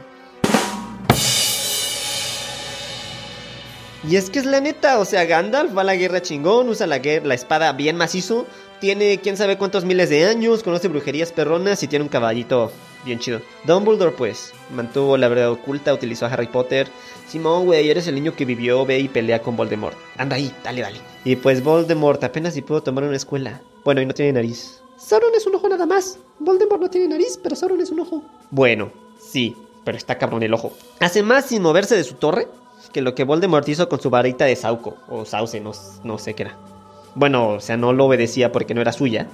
Y 4.10 4.18
es 4.18 4.30
que 4.30 4.40
es 4.40 4.46
la 4.46 4.60
neta, 4.60 5.00
o 5.00 5.06
sea, 5.06 5.24
Gandalf 5.24 5.76
va 5.78 5.82
a 5.82 5.86
la 5.86 5.96
guerra 5.96 6.22
chingón, 6.22 6.68
usa 6.68 6.88
la, 6.88 6.98
guer- 6.98 7.24
la 7.24 7.36
espada 7.36 7.72
bien 7.72 7.96
macizo, 7.96 8.46
tiene 8.84 9.18
quién 9.22 9.38
sabe 9.38 9.58
cuántos 9.58 9.86
miles 9.86 10.10
de 10.10 10.26
años, 10.26 10.62
conoce 10.62 10.90
brujerías 10.90 11.32
perronas 11.32 11.82
y 11.84 11.88
tiene 11.88 12.04
un 12.04 12.10
caballito 12.10 12.70
bien 13.06 13.18
chido. 13.18 13.40
Dumbledore, 13.64 14.12
pues, 14.12 14.52
mantuvo 14.76 15.16
la 15.16 15.30
verdad 15.30 15.52
oculta, 15.52 15.94
utilizó 15.94 16.26
a 16.26 16.34
Harry 16.34 16.48
Potter. 16.48 16.90
Simón, 17.30 17.64
güey, 17.64 17.90
eres 17.90 18.08
el 18.08 18.16
niño 18.16 18.36
que 18.36 18.44
vivió, 18.44 18.86
ve 18.86 19.00
y 19.00 19.08
pelea 19.08 19.42
con 19.42 19.56
Voldemort. 19.56 19.96
Anda 20.18 20.36
ahí, 20.36 20.54
dale, 20.66 20.82
dale. 20.82 21.00
Y 21.24 21.38
pues 21.38 21.64
Voldemort 21.64 22.22
apenas 22.26 22.56
si 22.56 22.62
pudo 22.62 22.84
tomar 22.84 23.06
una 23.06 23.16
escuela. 23.16 23.62
Bueno, 23.86 24.02
y 24.02 24.06
no 24.06 24.14
tiene 24.14 24.34
nariz. 24.34 24.82
Sauron 24.98 25.34
es 25.34 25.48
un 25.48 25.56
ojo 25.56 25.70
nada 25.70 25.86
más. 25.86 26.20
Voldemort 26.40 26.82
no 26.82 26.90
tiene 26.90 27.08
nariz, 27.08 27.40
pero 27.42 27.56
Sauron 27.56 27.80
es 27.80 27.90
un 27.90 28.02
ojo. 28.02 28.22
Bueno, 28.52 28.92
sí, 29.18 29.56
pero 29.86 29.98
está 29.98 30.18
cabrón 30.18 30.44
el 30.44 30.54
ojo. 30.54 30.74
Hace 31.00 31.24
más 31.24 31.46
sin 31.46 31.62
moverse 31.62 31.96
de 31.96 32.04
su 32.04 32.16
torre 32.16 32.50
que 32.92 33.02
lo 33.02 33.16
que 33.16 33.24
Voldemort 33.24 33.70
hizo 33.70 33.88
con 33.88 34.02
su 34.02 34.10
varita 34.10 34.44
de 34.44 34.58
Sauco, 34.58 34.98
o 35.08 35.24
Sauce, 35.24 35.62
no, 35.62 35.72
no 36.04 36.18
sé 36.18 36.34
qué 36.34 36.44
era. 36.44 36.73
Bueno, 37.16 37.50
o 37.50 37.60
sea, 37.60 37.78
no 37.78 37.94
lo 37.94 38.06
obedecía 38.06 38.52
porque 38.52 38.74
no 38.74 38.82
era 38.82 38.92
suya, 38.92 39.28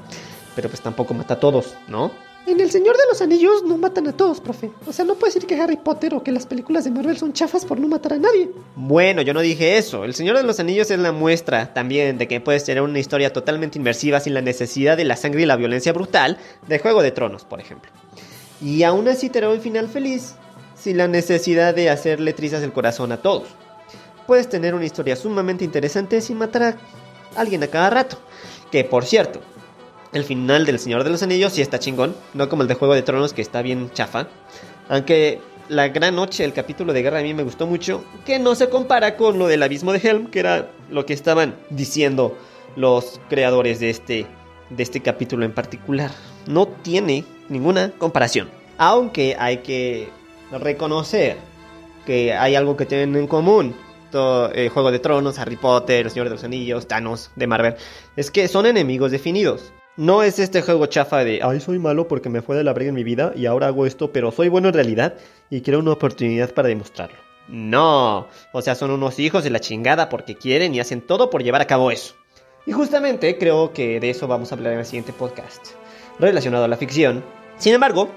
pero 0.55 0.69
pues 0.69 0.81
tampoco 0.81 1.13
mata 1.13 1.35
a 1.35 1.39
todos, 1.39 1.75
¿no? 1.87 2.11
En 2.47 2.59
El 2.59 2.71
Señor 2.71 2.97
de 2.97 3.03
los 3.07 3.21
Anillos 3.21 3.63
no 3.63 3.77
matan 3.77 4.07
a 4.07 4.13
todos, 4.13 4.41
profe. 4.41 4.71
O 4.87 4.93
sea, 4.93 5.05
no 5.05 5.15
puede 5.15 5.33
decir 5.33 5.47
que 5.47 5.61
Harry 5.61 5.77
Potter 5.77 6.15
o 6.15 6.23
que 6.23 6.31
las 6.31 6.47
películas 6.47 6.83
de 6.83 6.89
Marvel 6.89 7.17
son 7.17 7.31
chafas 7.31 7.63
por 7.63 7.79
no 7.79 7.87
matar 7.87 8.13
a 8.13 8.17
nadie. 8.17 8.49
Bueno, 8.75 9.21
yo 9.21 9.33
no 9.33 9.41
dije 9.41 9.77
eso. 9.77 10.03
El 10.03 10.15
Señor 10.15 10.35
de 10.35 10.43
los 10.43 10.59
Anillos 10.59 10.89
es 10.89 10.97
la 10.97 11.11
muestra 11.11 11.73
también 11.73 12.17
de 12.17 12.27
que 12.27 12.41
puedes 12.41 12.63
tener 12.63 12.81
una 12.81 12.97
historia 12.97 13.31
totalmente 13.31 13.77
inmersiva 13.77 14.19
sin 14.19 14.33
la 14.33 14.41
necesidad 14.41 14.97
de 14.97 15.05
la 15.05 15.15
sangre 15.15 15.43
y 15.43 15.45
la 15.45 15.57
violencia 15.57 15.93
brutal 15.93 16.37
de 16.67 16.79
Juego 16.79 17.03
de 17.03 17.11
Tronos, 17.11 17.45
por 17.45 17.59
ejemplo. 17.59 17.91
Y 18.61 18.81
aún 18.83 19.07
así 19.07 19.29
tener 19.29 19.49
un 19.49 19.61
final 19.61 19.87
feliz 19.87 20.33
sin 20.75 20.97
la 20.97 21.07
necesidad 21.07 21.75
de 21.75 21.89
hacerle 21.89 22.33
trizas 22.33 22.63
el 22.63 22.73
corazón 22.73 23.11
a 23.11 23.17
todos. 23.17 23.49
Puedes 24.25 24.49
tener 24.49 24.73
una 24.73 24.85
historia 24.85 25.15
sumamente 25.15 25.65
interesante 25.65 26.21
sin 26.21 26.37
matar 26.37 26.63
a 26.63 26.77
alguien 27.35 27.63
a 27.63 27.67
cada 27.67 27.89
rato. 27.89 28.17
Que 28.71 28.83
por 28.83 29.05
cierto, 29.05 29.41
el 30.13 30.23
final 30.23 30.65
del 30.65 30.79
Señor 30.79 31.03
de 31.03 31.09
los 31.09 31.23
Anillos 31.23 31.53
sí 31.53 31.61
está 31.61 31.79
chingón, 31.79 32.15
no 32.33 32.49
como 32.49 32.61
el 32.61 32.67
de 32.67 32.75
Juego 32.75 32.93
de 32.93 33.01
Tronos 33.01 33.33
que 33.33 33.41
está 33.41 33.61
bien 33.61 33.91
chafa. 33.93 34.27
Aunque 34.87 35.39
la 35.69 35.87
gran 35.89 36.15
noche, 36.15 36.43
el 36.43 36.53
capítulo 36.53 36.93
de 36.93 37.03
guerra 37.03 37.19
a 37.19 37.23
mí 37.23 37.33
me 37.33 37.43
gustó 37.43 37.67
mucho, 37.67 38.03
que 38.25 38.39
no 38.39 38.55
se 38.55 38.69
compara 38.69 39.15
con 39.15 39.37
lo 39.37 39.47
del 39.47 39.63
abismo 39.63 39.93
de 39.93 39.99
Helm, 39.99 40.27
que 40.27 40.39
era 40.39 40.71
lo 40.89 41.05
que 41.05 41.13
estaban 41.13 41.55
diciendo 41.69 42.35
los 42.75 43.21
creadores 43.29 43.79
de 43.79 43.89
este, 43.89 44.25
de 44.69 44.83
este 44.83 45.01
capítulo 45.01 45.45
en 45.45 45.53
particular. 45.53 46.11
No 46.47 46.67
tiene 46.67 47.23
ninguna 47.49 47.91
comparación. 47.91 48.49
Aunque 48.77 49.35
hay 49.37 49.57
que 49.57 50.09
reconocer 50.51 51.37
que 52.05 52.33
hay 52.33 52.55
algo 52.55 52.75
que 52.75 52.85
tienen 52.85 53.15
en 53.15 53.27
común. 53.27 53.75
Eh, 54.11 54.69
Juego 54.73 54.91
de 54.91 54.99
Tronos, 54.99 55.37
Harry 55.39 55.55
Potter, 55.55 56.05
El 56.05 56.11
Señor 56.11 56.27
de 56.27 56.35
los 56.35 56.43
Anillos, 56.43 56.87
Thanos 56.87 57.31
de 57.35 57.47
Marvel. 57.47 57.75
Es 58.15 58.31
que 58.31 58.47
son 58.47 58.65
enemigos 58.65 59.11
definidos. 59.11 59.71
No 59.97 60.23
es 60.23 60.39
este 60.39 60.61
juego 60.61 60.85
chafa 60.85 61.23
de, 61.23 61.41
ay, 61.43 61.59
soy 61.59 61.77
malo 61.77 62.07
porque 62.07 62.29
me 62.29 62.41
fue 62.41 62.55
de 62.55 62.63
la 62.63 62.73
brega 62.73 62.89
en 62.89 62.95
mi 62.95 63.03
vida 63.03 63.33
y 63.35 63.45
ahora 63.45 63.67
hago 63.67 63.85
esto, 63.85 64.11
pero 64.11 64.31
soy 64.31 64.47
bueno 64.47 64.69
en 64.69 64.73
realidad 64.73 65.15
y 65.49 65.61
quiero 65.61 65.79
una 65.79 65.91
oportunidad 65.91 66.53
para 66.53 66.69
demostrarlo. 66.69 67.17
No, 67.49 68.27
o 68.53 68.61
sea, 68.61 68.75
son 68.75 68.91
unos 68.91 69.19
hijos 69.19 69.43
de 69.43 69.49
la 69.49 69.59
chingada 69.59 70.07
porque 70.07 70.35
quieren 70.35 70.73
y 70.73 70.79
hacen 70.79 71.01
todo 71.01 71.29
por 71.29 71.43
llevar 71.43 71.61
a 71.61 71.67
cabo 71.67 71.91
eso. 71.91 72.15
Y 72.65 72.71
justamente 72.71 73.37
creo 73.37 73.73
que 73.73 73.99
de 73.99 74.09
eso 74.09 74.27
vamos 74.27 74.51
a 74.51 74.55
hablar 74.55 74.73
en 74.73 74.79
el 74.79 74.85
siguiente 74.85 75.13
podcast, 75.13 75.69
relacionado 76.19 76.63
a 76.63 76.67
la 76.67 76.77
ficción. 76.77 77.23
Sin 77.57 77.73
embargo, 77.73 78.09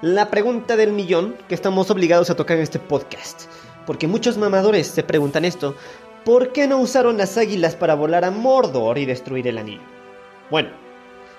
la 0.00 0.30
pregunta 0.30 0.76
del 0.76 0.92
millón 0.92 1.36
que 1.48 1.56
estamos 1.56 1.90
obligados 1.90 2.30
a 2.30 2.36
tocar 2.36 2.56
en 2.56 2.62
este 2.62 2.78
podcast, 2.78 3.42
porque 3.88 4.06
muchos 4.06 4.36
mamadores 4.36 4.86
se 4.86 5.02
preguntan 5.02 5.46
esto, 5.46 5.74
¿por 6.22 6.52
qué 6.52 6.66
no 6.66 6.76
usaron 6.76 7.16
las 7.16 7.38
águilas 7.38 7.74
para 7.74 7.94
volar 7.94 8.22
a 8.26 8.30
Mordor 8.30 8.98
y 8.98 9.06
destruir 9.06 9.48
el 9.48 9.56
anillo? 9.56 9.80
Bueno, 10.50 10.68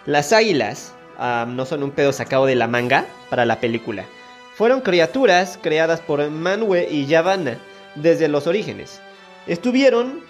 las 0.08 0.34
águilas 0.34 0.96
no 1.20 1.64
son 1.68 1.84
un 1.84 1.92
pedo 1.92 2.12
sacado 2.12 2.48
de 2.48 2.56
la 2.56 2.66
manga 2.68 3.06
para 3.30 3.46
la 3.46 3.60
película. 3.60 4.06
Fueron 4.56 4.82
criaturas 4.82 5.60
creadas 5.62 6.00
por 6.00 6.22
Manwë 6.28 6.88
y 6.90 7.06
Yavanna 7.06 7.60
desde 7.94 8.28
los 8.28 8.48
orígenes. 8.48 9.00
Estuvieron 9.46 10.22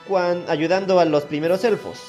ayudando 0.50 1.00
a 1.00 1.06
los 1.06 1.24
primeros 1.24 1.64
elfos. 1.64 2.02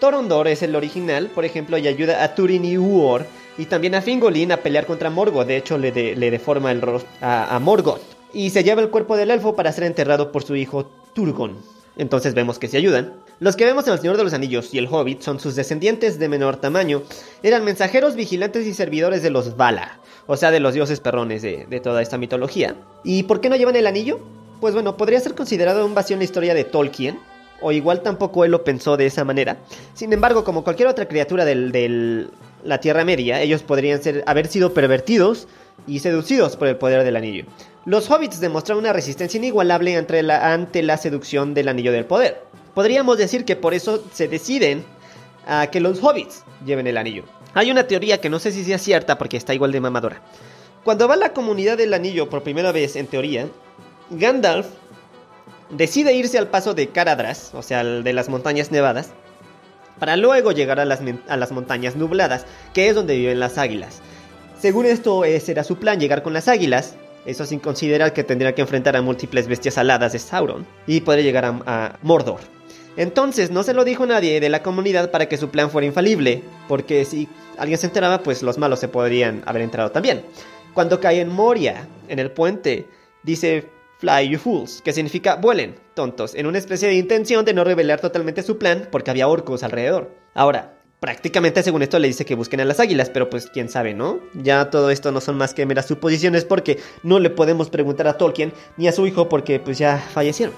Torondor 0.00 0.48
es 0.48 0.62
el 0.62 0.76
original, 0.76 1.28
por 1.34 1.46
ejemplo, 1.46 1.78
y 1.78 1.88
ayuda 1.88 2.22
a 2.22 2.34
Turin 2.34 2.66
y 2.66 2.76
Uor, 2.76 3.24
y 3.56 3.64
también 3.64 3.94
a 3.94 4.02
Fingolin 4.02 4.52
a 4.52 4.58
pelear 4.58 4.84
contra 4.84 5.08
Morgoth. 5.08 5.46
De 5.46 5.56
hecho, 5.56 5.78
le, 5.78 5.92
de- 5.92 6.14
le 6.14 6.30
deforma 6.30 6.70
el 6.72 6.82
rostro 6.82 7.08
a 7.22 7.58
Morgoth. 7.58 8.19
Y 8.32 8.50
se 8.50 8.62
lleva 8.64 8.80
el 8.82 8.90
cuerpo 8.90 9.16
del 9.16 9.30
elfo 9.30 9.56
para 9.56 9.72
ser 9.72 9.84
enterrado 9.84 10.32
por 10.32 10.42
su 10.44 10.56
hijo 10.56 10.90
Turgon. 11.14 11.58
Entonces 11.96 12.34
vemos 12.34 12.58
que 12.58 12.68
se 12.68 12.76
ayudan. 12.76 13.14
Los 13.40 13.56
que 13.56 13.64
vemos 13.64 13.86
en 13.86 13.94
El 13.94 13.98
Señor 13.98 14.16
de 14.16 14.24
los 14.24 14.32
Anillos 14.32 14.72
y 14.72 14.78
el 14.78 14.86
Hobbit 14.90 15.22
son 15.22 15.40
sus 15.40 15.56
descendientes 15.56 16.18
de 16.18 16.28
menor 16.28 16.56
tamaño. 16.56 17.02
Eran 17.42 17.64
mensajeros, 17.64 18.14
vigilantes 18.14 18.66
y 18.66 18.74
servidores 18.74 19.22
de 19.22 19.30
los 19.30 19.56
Valar. 19.56 19.98
O 20.26 20.36
sea, 20.36 20.50
de 20.50 20.60
los 20.60 20.74
dioses 20.74 21.00
perrones 21.00 21.42
de, 21.42 21.66
de 21.68 21.80
toda 21.80 22.02
esta 22.02 22.16
mitología. 22.18 22.76
¿Y 23.02 23.24
por 23.24 23.40
qué 23.40 23.48
no 23.48 23.56
llevan 23.56 23.76
el 23.76 23.86
anillo? 23.86 24.20
Pues 24.60 24.74
bueno, 24.74 24.96
podría 24.96 25.18
ser 25.20 25.34
considerado 25.34 25.84
un 25.84 25.94
vacío 25.94 26.14
en 26.14 26.20
la 26.20 26.24
historia 26.24 26.54
de 26.54 26.64
Tolkien. 26.64 27.18
O 27.62 27.72
igual 27.72 28.02
tampoco 28.02 28.44
él 28.44 28.52
lo 28.52 28.64
pensó 28.64 28.96
de 28.96 29.06
esa 29.06 29.24
manera. 29.24 29.58
Sin 29.92 30.12
embargo, 30.12 30.44
como 30.44 30.64
cualquier 30.64 30.88
otra 30.88 31.06
criatura 31.08 31.44
del, 31.44 31.72
del- 31.72 32.30
la 32.64 32.78
Tierra 32.80 33.04
Media, 33.04 33.40
ellos 33.40 33.62
podrían 33.62 34.00
haber 34.26 34.46
sido 34.46 34.74
pervertidos 34.74 35.48
y 35.86 36.00
seducidos 36.00 36.56
por 36.56 36.68
el 36.68 36.76
poder 36.76 37.04
del 37.04 37.16
anillo. 37.16 37.44
Los 37.86 38.10
hobbits 38.10 38.40
demostraron 38.40 38.84
una 38.84 38.92
resistencia 38.92 39.38
inigualable 39.38 39.96
ante 39.96 40.82
la, 40.82 40.96
seducción 40.96 41.54
del 41.54 41.68
anillo 41.68 41.92
del 41.92 42.04
poder. 42.04 42.42
Podríamos 42.74 43.18
decir 43.18 43.44
que 43.44 43.56
por 43.56 43.74
eso 43.74 44.04
se 44.12 44.28
deciden 44.28 44.84
a 45.46 45.68
que 45.68 45.80
los 45.80 46.02
hobbits 46.02 46.44
lleven 46.64 46.86
el 46.86 46.98
anillo. 46.98 47.24
Hay 47.54 47.70
una 47.70 47.86
teoría 47.86 48.20
que 48.20 48.28
no 48.28 48.38
sé 48.38 48.52
si 48.52 48.64
sea 48.64 48.78
cierta 48.78 49.18
porque 49.18 49.36
está 49.36 49.54
igual 49.54 49.72
de 49.72 49.80
mamadora. 49.80 50.22
Cuando 50.84 51.08
va 51.08 51.16
la 51.16 51.32
comunidad 51.32 51.78
del 51.78 51.94
anillo 51.94 52.30
por 52.30 52.42
primera 52.42 52.72
vez, 52.72 52.96
en 52.96 53.06
teoría, 53.06 53.48
Gandalf 54.10 54.66
decide 55.70 56.14
irse 56.14 56.38
al 56.38 56.48
paso 56.48 56.74
de 56.74 56.88
Caradras, 56.88 57.52
o 57.54 57.62
sea, 57.62 57.80
al 57.80 58.04
de 58.04 58.12
las 58.12 58.28
montañas 58.28 58.70
nevadas, 58.70 59.12
para 60.00 60.16
luego 60.16 60.50
llegar 60.50 60.80
a 60.80 60.84
las, 60.84 61.00
a 61.28 61.36
las 61.36 61.52
montañas 61.52 61.94
nubladas, 61.94 62.46
que 62.74 62.88
es 62.88 62.96
donde 62.96 63.16
viven 63.16 63.38
las 63.38 63.58
águilas. 63.58 64.00
Según 64.58 64.86
esto, 64.86 65.24
ese 65.24 65.52
era 65.52 65.62
su 65.62 65.76
plan, 65.76 66.00
llegar 66.00 66.24
con 66.24 66.32
las 66.32 66.48
águilas, 66.48 66.96
eso 67.26 67.46
sin 67.46 67.60
considerar 67.60 68.12
que 68.12 68.24
tendría 68.24 68.54
que 68.54 68.62
enfrentar 68.62 68.96
a 68.96 69.02
múltiples 69.02 69.46
bestias 69.46 69.78
aladas 69.78 70.12
de 70.12 70.18
Sauron, 70.18 70.66
y 70.86 71.02
poder 71.02 71.22
llegar 71.22 71.44
a, 71.44 71.60
a 71.66 71.98
Mordor. 72.02 72.40
Entonces 72.96 73.50
no 73.50 73.62
se 73.62 73.74
lo 73.74 73.84
dijo 73.84 74.04
nadie 74.04 74.40
de 74.40 74.48
la 74.48 74.62
comunidad 74.62 75.10
para 75.10 75.28
que 75.28 75.36
su 75.36 75.48
plan 75.50 75.70
fuera 75.70 75.86
infalible, 75.86 76.42
porque 76.66 77.04
si 77.04 77.28
alguien 77.56 77.78
se 77.78 77.86
enteraba, 77.86 78.22
pues 78.22 78.42
los 78.42 78.58
malos 78.58 78.80
se 78.80 78.88
podrían 78.88 79.42
haber 79.46 79.62
enterado 79.62 79.90
también. 79.92 80.22
Cuando 80.74 81.00
cae 81.00 81.20
en 81.20 81.28
Moria, 81.28 81.86
en 82.08 82.18
el 82.18 82.30
puente, 82.30 82.86
dice 83.22 83.68
Fly 84.00 84.30
you 84.30 84.38
fools, 84.38 84.80
que 84.82 84.94
significa 84.94 85.36
vuelen, 85.36 85.74
tontos, 85.92 86.34
en 86.34 86.46
una 86.46 86.56
especie 86.56 86.88
de 86.88 86.94
intención 86.94 87.44
de 87.44 87.52
no 87.52 87.64
revelar 87.64 88.00
totalmente 88.00 88.42
su 88.42 88.56
plan 88.56 88.88
porque 88.90 89.10
había 89.10 89.28
orcos 89.28 89.62
alrededor. 89.62 90.16
Ahora, 90.34 90.78
prácticamente 91.00 91.62
según 91.62 91.82
esto 91.82 91.98
le 91.98 92.08
dice 92.08 92.24
que 92.24 92.34
busquen 92.34 92.62
a 92.62 92.64
las 92.64 92.80
águilas, 92.80 93.10
pero 93.10 93.28
pues 93.28 93.48
quién 93.52 93.68
sabe, 93.68 93.92
¿no? 93.92 94.20
Ya 94.32 94.70
todo 94.70 94.90
esto 94.90 95.12
no 95.12 95.20
son 95.20 95.36
más 95.36 95.52
que 95.52 95.66
meras 95.66 95.86
suposiciones 95.86 96.46
porque 96.46 96.78
no 97.02 97.18
le 97.18 97.28
podemos 97.28 97.68
preguntar 97.68 98.08
a 98.08 98.16
Tolkien 98.16 98.54
ni 98.78 98.88
a 98.88 98.92
su 98.92 99.06
hijo 99.06 99.28
porque 99.28 99.60
pues 99.60 99.76
ya 99.76 99.98
fallecieron. 99.98 100.54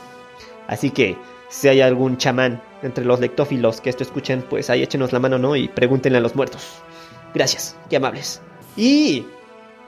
Así 0.69 0.91
que 0.91 1.17
si 1.49 1.67
hay 1.67 1.81
algún 1.81 2.19
chamán 2.19 2.63
entre 2.83 3.05
los 3.05 3.19
lectófilos 3.19 3.81
que 3.81 3.91
esto 3.91 4.05
escuchen, 4.05 4.43
pues 4.43 4.71
ahí 4.71 4.85
échenos 4.85 5.13
la 5.13 5.19
mano, 5.19 5.39
¿no? 5.39 5.57
Y 5.57 5.67
pregúntenle 5.67 6.19
a 6.19 6.23
los 6.23 6.37
muertos. 6.37 6.63
Gracias, 7.35 7.77
qué 7.91 7.97
amables. 7.97 8.41
Y 8.77 9.27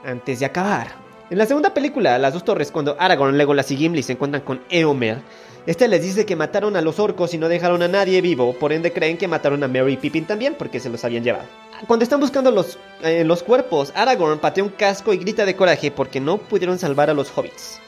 antes 0.03 0.41
de 0.41 0.45
acabar, 0.45 1.04
en 1.29 1.37
la 1.37 1.45
segunda 1.45 1.73
película, 1.73 2.17
Las 2.17 2.33
dos 2.33 2.43
torres, 2.43 2.71
cuando 2.71 2.95
Aragorn, 2.99 3.37
Legolas 3.37 3.71
y 3.71 3.77
Gimli 3.77 4.03
se 4.03 4.13
encuentran 4.13 4.43
con 4.43 4.61
Eomer, 4.69 5.21
Este 5.65 5.87
les 5.87 6.03
dice 6.03 6.25
que 6.25 6.35
mataron 6.35 6.75
a 6.75 6.81
los 6.81 6.99
orcos 6.99 7.33
y 7.33 7.39
no 7.39 7.49
dejaron 7.49 7.81
a 7.81 7.87
nadie 7.87 8.21
vivo, 8.21 8.53
por 8.53 8.71
ende 8.71 8.93
creen 8.93 9.17
que 9.17 9.27
mataron 9.27 9.63
a 9.63 9.67
Mary 9.67 9.93
y 9.93 9.97
Pippin 9.97 10.25
también 10.25 10.55
porque 10.55 10.79
se 10.79 10.89
los 10.89 11.03
habían 11.03 11.23
llevado. 11.23 11.45
Cuando 11.87 12.03
están 12.03 12.19
buscando 12.19 12.51
los, 12.51 12.77
eh, 13.01 13.23
los 13.23 13.41
cuerpos, 13.41 13.91
Aragorn 13.95 14.39
patea 14.39 14.63
un 14.63 14.69
casco 14.69 15.13
y 15.13 15.17
grita 15.17 15.45
de 15.45 15.55
coraje 15.55 15.89
porque 15.89 16.19
no 16.19 16.37
pudieron 16.37 16.77
salvar 16.77 17.09
a 17.09 17.15
los 17.15 17.35
hobbits. 17.35 17.79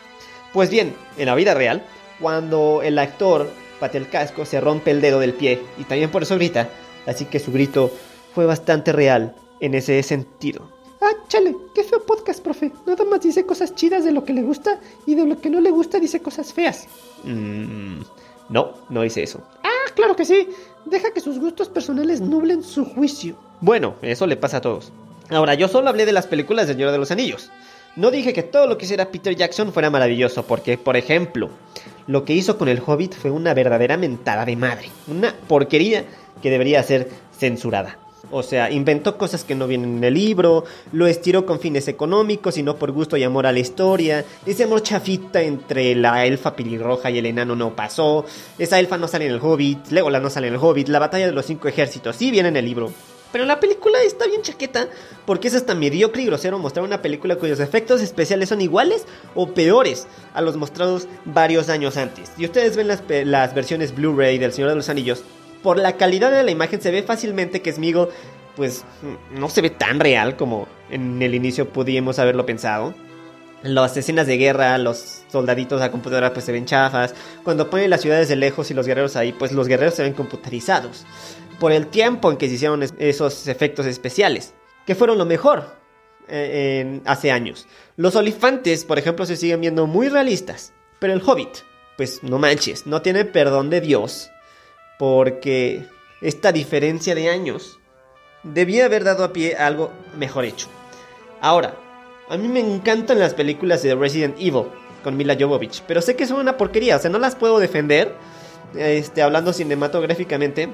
Pues 0.53 0.71
bien, 0.71 0.95
en 1.17 1.27
la 1.27 1.35
vida 1.35 1.53
real, 1.53 1.83
cuando 2.19 2.81
el 2.83 2.97
actor 2.97 3.49
patea 3.79 4.01
el 4.01 4.09
casco, 4.09 4.45
se 4.45 4.59
rompe 4.59 4.89
el 4.89 5.01
dedo 5.01 5.19
del 5.19 5.33
pie 5.33 5.61
y 5.77 5.83
también 5.83 6.09
por 6.09 6.23
eso 6.23 6.35
grita, 6.35 6.69
así 7.05 7.25
que 7.25 7.39
su 7.39 7.51
grito 7.51 7.91
fue 8.33 8.47
bastante 8.47 8.91
real 8.91 9.35
en 9.59 9.75
ese 9.75 10.01
sentido. 10.01 10.76
Ah, 11.01 11.11
chale, 11.27 11.55
qué 11.75 11.83
feo 11.83 12.03
podcast, 12.03 12.41
profe. 12.43 12.71
Nada 12.85 13.05
más 13.05 13.21
dice 13.21 13.45
cosas 13.45 13.75
chidas 13.75 14.03
de 14.03 14.11
lo 14.11 14.25
que 14.25 14.33
le 14.33 14.41
gusta 14.41 14.79
y 15.05 15.15
de 15.15 15.25
lo 15.25 15.39
que 15.39 15.49
no 15.49 15.59
le 15.61 15.69
gusta 15.69 15.99
dice 15.99 16.21
cosas 16.21 16.53
feas. 16.53 16.87
Mm, 17.23 18.01
no, 18.49 18.73
no 18.89 19.05
hice 19.05 19.23
eso. 19.23 19.41
Ah, 19.63 19.91
claro 19.95 20.15
que 20.15 20.25
sí. 20.25 20.49
Deja 20.85 21.11
que 21.11 21.21
sus 21.21 21.39
gustos 21.39 21.69
personales 21.69 22.21
nublen 22.21 22.63
su 22.63 22.85
juicio. 22.85 23.35
Bueno, 23.61 23.95
eso 24.01 24.25
le 24.25 24.37
pasa 24.37 24.57
a 24.57 24.61
todos. 24.61 24.91
Ahora, 25.29 25.53
yo 25.53 25.67
solo 25.67 25.89
hablé 25.89 26.05
de 26.05 26.13
las 26.13 26.27
películas 26.27 26.67
de 26.67 26.73
Señor 26.73 26.91
de 26.91 26.97
los 26.97 27.11
Anillos. 27.11 27.51
No 27.95 28.11
dije 28.11 28.33
que 28.33 28.43
todo 28.43 28.67
lo 28.67 28.77
que 28.77 28.85
hiciera 28.85 29.09
Peter 29.11 29.35
Jackson 29.35 29.73
fuera 29.73 29.89
maravilloso, 29.89 30.43
porque, 30.45 30.77
por 30.77 30.97
ejemplo, 30.97 31.49
lo 32.05 32.25
que 32.25 32.33
hizo 32.33 32.57
con 32.57 32.69
el 32.69 32.81
Hobbit 32.85 33.15
fue 33.15 33.31
una 33.31 33.53
verdadera 33.53 33.97
mentada 33.97 34.45
de 34.45 34.55
madre. 34.55 34.89
Una 35.07 35.33
porquería 35.47 36.05
que 36.41 36.49
debería 36.49 36.81
ser 36.83 37.09
censurada. 37.37 37.97
O 38.31 38.43
sea, 38.43 38.71
inventó 38.71 39.17
cosas 39.17 39.43
que 39.43 39.55
no 39.55 39.67
vienen 39.67 39.97
en 39.97 40.03
el 40.03 40.13
libro, 40.13 40.65
lo 40.91 41.07
estiró 41.07 41.45
con 41.45 41.59
fines 41.59 41.87
económicos 41.87 42.57
y 42.57 42.63
no 42.63 42.75
por 42.75 42.91
gusto 42.91 43.17
y 43.17 43.23
amor 43.23 43.45
a 43.45 43.51
la 43.51 43.59
historia. 43.59 44.25
Ese 44.45 44.63
amor 44.63 44.83
chafita 44.83 45.41
entre 45.41 45.95
la 45.95 46.25
elfa 46.25 46.55
pelirroja 46.55 47.09
y 47.09 47.19
el 47.19 47.25
enano 47.25 47.55
no 47.55 47.75
pasó. 47.75 48.25
Esa 48.57 48.79
elfa 48.79 48.97
no 48.97 49.07
sale 49.07 49.25
en 49.25 49.33
el 49.33 49.39
Hobbit, 49.41 49.91
Legolas 49.91 50.21
no 50.21 50.29
sale 50.29 50.47
en 50.47 50.55
el 50.55 50.59
Hobbit, 50.59 50.89
la 50.89 50.99
batalla 50.99 51.27
de 51.27 51.31
los 51.31 51.45
cinco 51.45 51.67
ejércitos 51.67 52.15
sí 52.15 52.31
viene 52.31 52.49
en 52.49 52.57
el 52.57 52.65
libro. 52.65 52.91
Pero 53.31 53.45
la 53.45 53.59
película 53.59 54.01
está 54.01 54.25
bien 54.25 54.41
chaqueta 54.41 54.87
porque 55.25 55.49
es 55.49 55.55
hasta 55.55 55.75
mediocre 55.75 56.21
y 56.21 56.25
grosero 56.25 56.59
mostrar 56.59 56.85
una 56.85 57.01
película 57.01 57.35
cuyos 57.35 57.59
efectos 57.59 58.01
especiales 58.01 58.49
son 58.49 58.61
iguales 58.61 59.05
o 59.35 59.49
peores 59.53 60.07
a 60.33 60.41
los 60.41 60.55
mostrados 60.55 61.07
varios 61.25 61.69
años 61.69 61.97
antes. 61.97 62.31
Y 62.37 62.45
ustedes 62.45 62.77
ven 62.77 62.87
las, 62.87 63.03
las 63.25 63.53
versiones 63.53 63.93
Blu-ray 63.93 64.37
del 64.37 64.53
Señor 64.53 64.69
de 64.69 64.77
los 64.77 64.89
Anillos 64.89 65.23
por 65.67 65.79
la 65.79 65.97
calidad 65.97 66.31
de 66.31 66.43
la 66.43 66.51
imagen 66.51 66.79
se 66.79 66.91
ve 66.91 67.03
fácilmente 67.03 67.61
que 67.61 67.73
Smigo 67.73 68.07
pues 68.55 68.85
no 69.31 69.49
se 69.49 69.59
ve 69.59 69.69
tan 69.69 69.99
real 69.99 70.37
como 70.37 70.65
en 70.89 71.21
el 71.21 71.35
inicio 71.35 71.67
pudimos 71.67 72.19
haberlo 72.19 72.45
pensado. 72.45 72.95
Las 73.63 73.97
escenas 73.97 74.27
de 74.27 74.37
guerra, 74.37 74.77
los 74.77 75.23
soldaditos 75.27 75.81
a 75.81 75.91
computadora 75.91 76.31
pues 76.31 76.45
se 76.45 76.53
ven 76.53 76.63
chafas. 76.63 77.13
Cuando 77.43 77.69
ponen 77.69 77.89
las 77.89 77.99
ciudades 77.99 78.29
de 78.29 78.37
lejos 78.37 78.71
y 78.71 78.73
los 78.73 78.87
guerreros 78.87 79.17
ahí, 79.17 79.33
pues 79.33 79.51
los 79.51 79.67
guerreros 79.67 79.95
se 79.95 80.03
ven 80.03 80.13
computarizados. 80.13 81.05
Por 81.59 81.73
el 81.73 81.87
tiempo 81.87 82.31
en 82.31 82.37
que 82.37 82.47
se 82.47 82.53
hicieron 82.53 82.81
esos 82.97 83.49
efectos 83.49 83.87
especiales, 83.87 84.53
que 84.85 84.95
fueron 84.95 85.17
lo 85.17 85.25
mejor 85.25 85.75
eh, 86.29 87.01
hace 87.03 87.29
años. 87.29 87.67
Los 87.97 88.15
olifantes, 88.15 88.85
por 88.85 88.99
ejemplo, 88.99 89.25
se 89.25 89.35
siguen 89.35 89.59
viendo 89.59 89.85
muy 89.85 90.07
realistas. 90.07 90.71
Pero 90.99 91.11
el 91.11 91.21
hobbit, 91.21 91.57
pues 91.97 92.23
no 92.23 92.39
manches, 92.39 92.87
no 92.87 93.01
tiene 93.01 93.25
perdón 93.25 93.69
de 93.69 93.81
Dios 93.81 94.31
porque 94.97 95.85
esta 96.21 96.51
diferencia 96.51 97.15
de 97.15 97.29
años 97.29 97.79
debía 98.43 98.85
haber 98.85 99.03
dado 99.03 99.23
a 99.23 99.33
pie 99.33 99.55
a 99.55 99.67
algo 99.67 99.91
mejor 100.17 100.45
hecho. 100.45 100.67
Ahora, 101.41 101.75
a 102.29 102.37
mí 102.37 102.47
me 102.47 102.59
encantan 102.59 103.19
las 103.19 103.33
películas 103.33 103.83
de 103.83 103.95
Resident 103.95 104.35
Evil 104.39 104.65
con 105.03 105.15
Mila 105.15 105.37
Jovovich, 105.39 105.83
pero 105.87 106.01
sé 106.01 106.15
que 106.15 106.25
son 106.25 106.39
una 106.39 106.57
porquería, 106.57 106.97
o 106.97 106.99
sea, 106.99 107.09
no 107.09 107.19
las 107.19 107.35
puedo 107.35 107.59
defender, 107.59 108.13
este, 108.75 109.21
hablando 109.21 109.53
cinematográficamente, 109.53 110.69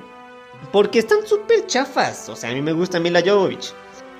porque 0.71 0.99
están 0.99 1.27
súper 1.27 1.67
chafas, 1.67 2.29
o 2.29 2.35
sea, 2.35 2.49
a 2.49 2.53
mí 2.53 2.61
me 2.61 2.73
gusta 2.73 2.99
Mila 2.99 3.21
Jovovich. 3.23 3.73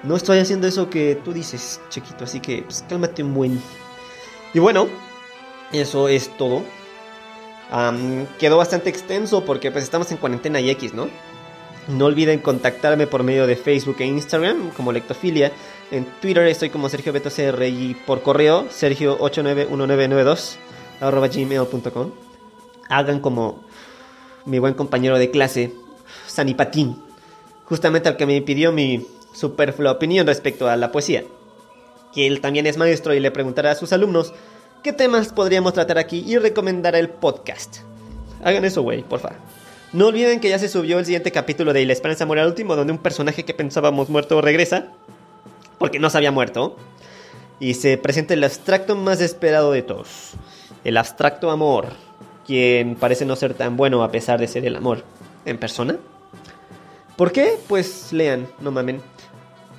No 0.04 0.18
estoy 0.18 0.40
haciendo 0.40 0.68
eso 0.68 0.90
que 0.90 1.18
tú 1.24 1.32
dices, 1.32 1.80
chiquito, 1.90 2.26
así 2.26 2.42
que 2.42 2.64
pues, 2.64 2.84
cálmate 2.90 3.24
un 3.24 3.34
buen. 3.34 3.62
Y 4.54 4.60
bueno, 4.60 4.88
eso 5.72 6.10
es 6.10 6.36
todo 6.38 6.62
quedó 8.40 8.58
bastante 8.58 8.90
extenso 8.90 9.46
porque 9.46 9.72
pues 9.72 9.84
estamos 9.84 10.12
en 10.12 10.18
cuarentena 10.18 10.60
y 10.62 10.70
X, 10.72 10.94
¿no? 10.94 11.10
No 11.88 12.06
olviden 12.06 12.40
contactarme 12.40 13.08
por 13.08 13.24
medio 13.24 13.46
de 13.46 13.56
Facebook 13.56 13.98
e 14.00 14.06
Instagram 14.06 14.70
como 14.72 14.92
Lectofilia. 14.92 15.52
En 15.92 16.06
Twitter 16.22 16.48
estoy 16.48 16.70
como 16.70 16.88
Sergio 16.88 17.12
Beto 17.12 17.30
CR 17.30 17.62
y 17.64 17.96
por 18.06 18.22
correo 18.22 18.68
sergio891992 18.70 20.56
arroba 21.02 21.28
gmail.com. 21.28 22.12
Hagan 22.90 23.20
como 23.20 23.64
mi 24.46 24.60
buen 24.60 24.74
compañero 24.74 25.18
de 25.18 25.32
clase, 25.32 25.74
Sanipatín, 26.28 27.02
justamente 27.66 28.10
al 28.10 28.18
que 28.18 28.26
me 28.26 28.42
pidió 28.42 28.72
mi 28.72 29.06
superflua 29.34 29.92
opinión 29.92 30.28
respecto 30.28 30.70
a 30.70 30.78
la 30.78 30.92
poesía. 30.92 31.26
Que 32.14 32.28
él 32.28 32.40
también 32.42 32.68
es 32.68 32.78
maestro 32.78 33.14
y 33.14 33.20
le 33.20 33.32
preguntará 33.32 33.72
a 33.72 33.76
sus 33.76 33.92
alumnos 33.92 34.34
qué 34.84 34.92
temas 34.92 35.30
podríamos 35.30 35.74
tratar 35.74 35.98
aquí 35.98 36.24
y 36.28 36.38
recomendar 36.38 36.94
el 36.96 37.10
podcast. 37.10 37.78
Hagan 38.44 38.66
eso, 38.66 38.82
güey, 38.82 39.02
porfa. 39.02 39.32
No 39.94 40.08
olviden 40.08 40.42
que 40.42 40.50
ya 40.50 40.60
se 40.60 40.68
subió 40.68 41.00
el 41.00 41.06
siguiente 41.06 41.32
capítulo 41.32 41.72
de 41.72 41.86
La 41.86 41.94
Esperanza 41.94 42.26
Muere 42.26 42.42
al 42.42 42.50
Último, 42.50 42.76
donde 42.76 42.92
un 42.92 43.00
personaje 43.00 43.46
que 43.46 43.54
pensábamos 43.54 44.10
muerto 44.10 44.42
regresa, 44.42 44.90
porque 45.78 46.00
no 46.00 46.10
se 46.10 46.18
había 46.18 46.32
muerto, 46.32 46.76
y 47.62 47.76
se 47.76 47.98
presenta 47.98 48.34
el 48.34 48.44
abstracto 48.44 48.98
más 48.98 49.22
esperado 49.22 49.72
de 49.72 49.84
todos, 49.84 50.32
el 50.84 50.98
abstracto 50.98 51.50
amor, 51.50 51.88
quien 52.46 52.96
parece 52.96 53.26
no 53.26 53.38
ser 53.38 53.54
tan 53.54 53.78
bueno 53.78 54.04
a 54.04 54.12
pesar 54.12 54.38
de 54.40 54.50
ser 54.50 54.66
el 54.66 54.76
amor 54.76 55.06
en 55.46 55.58
persona. 55.58 55.98
¿Por 57.16 57.32
qué? 57.32 57.58
Pues 57.70 58.12
lean, 58.12 58.48
no 58.60 58.72
mamen. 58.72 59.02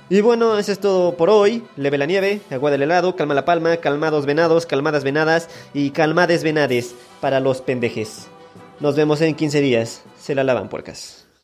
Y 0.09 0.21
bueno, 0.21 0.57
eso 0.59 0.71
es 0.71 0.79
todo 0.79 1.17
por 1.17 1.31
hoy. 1.31 1.63
Leve 1.77 1.97
la 1.97 2.05
nieve, 2.05 2.41
agua 2.51 2.69
del 2.69 2.83
helado, 2.83 3.15
calma 3.15 3.33
la 3.33 3.43
palma, 3.43 3.77
calmados 3.77 4.27
venados, 4.27 4.67
calmadas 4.67 5.03
venadas 5.03 5.49
y 5.73 5.89
calmades 5.89 6.43
venades 6.43 6.93
para 7.21 7.39
los 7.39 7.61
pendejes. 7.61 8.27
Nos 8.79 8.95
vemos 8.95 9.21
en 9.21 9.33
15 9.33 9.61
días. 9.61 10.03
Se 10.19 10.35
la 10.35 10.43
lavan 10.43 10.69
puercas. 10.69 11.24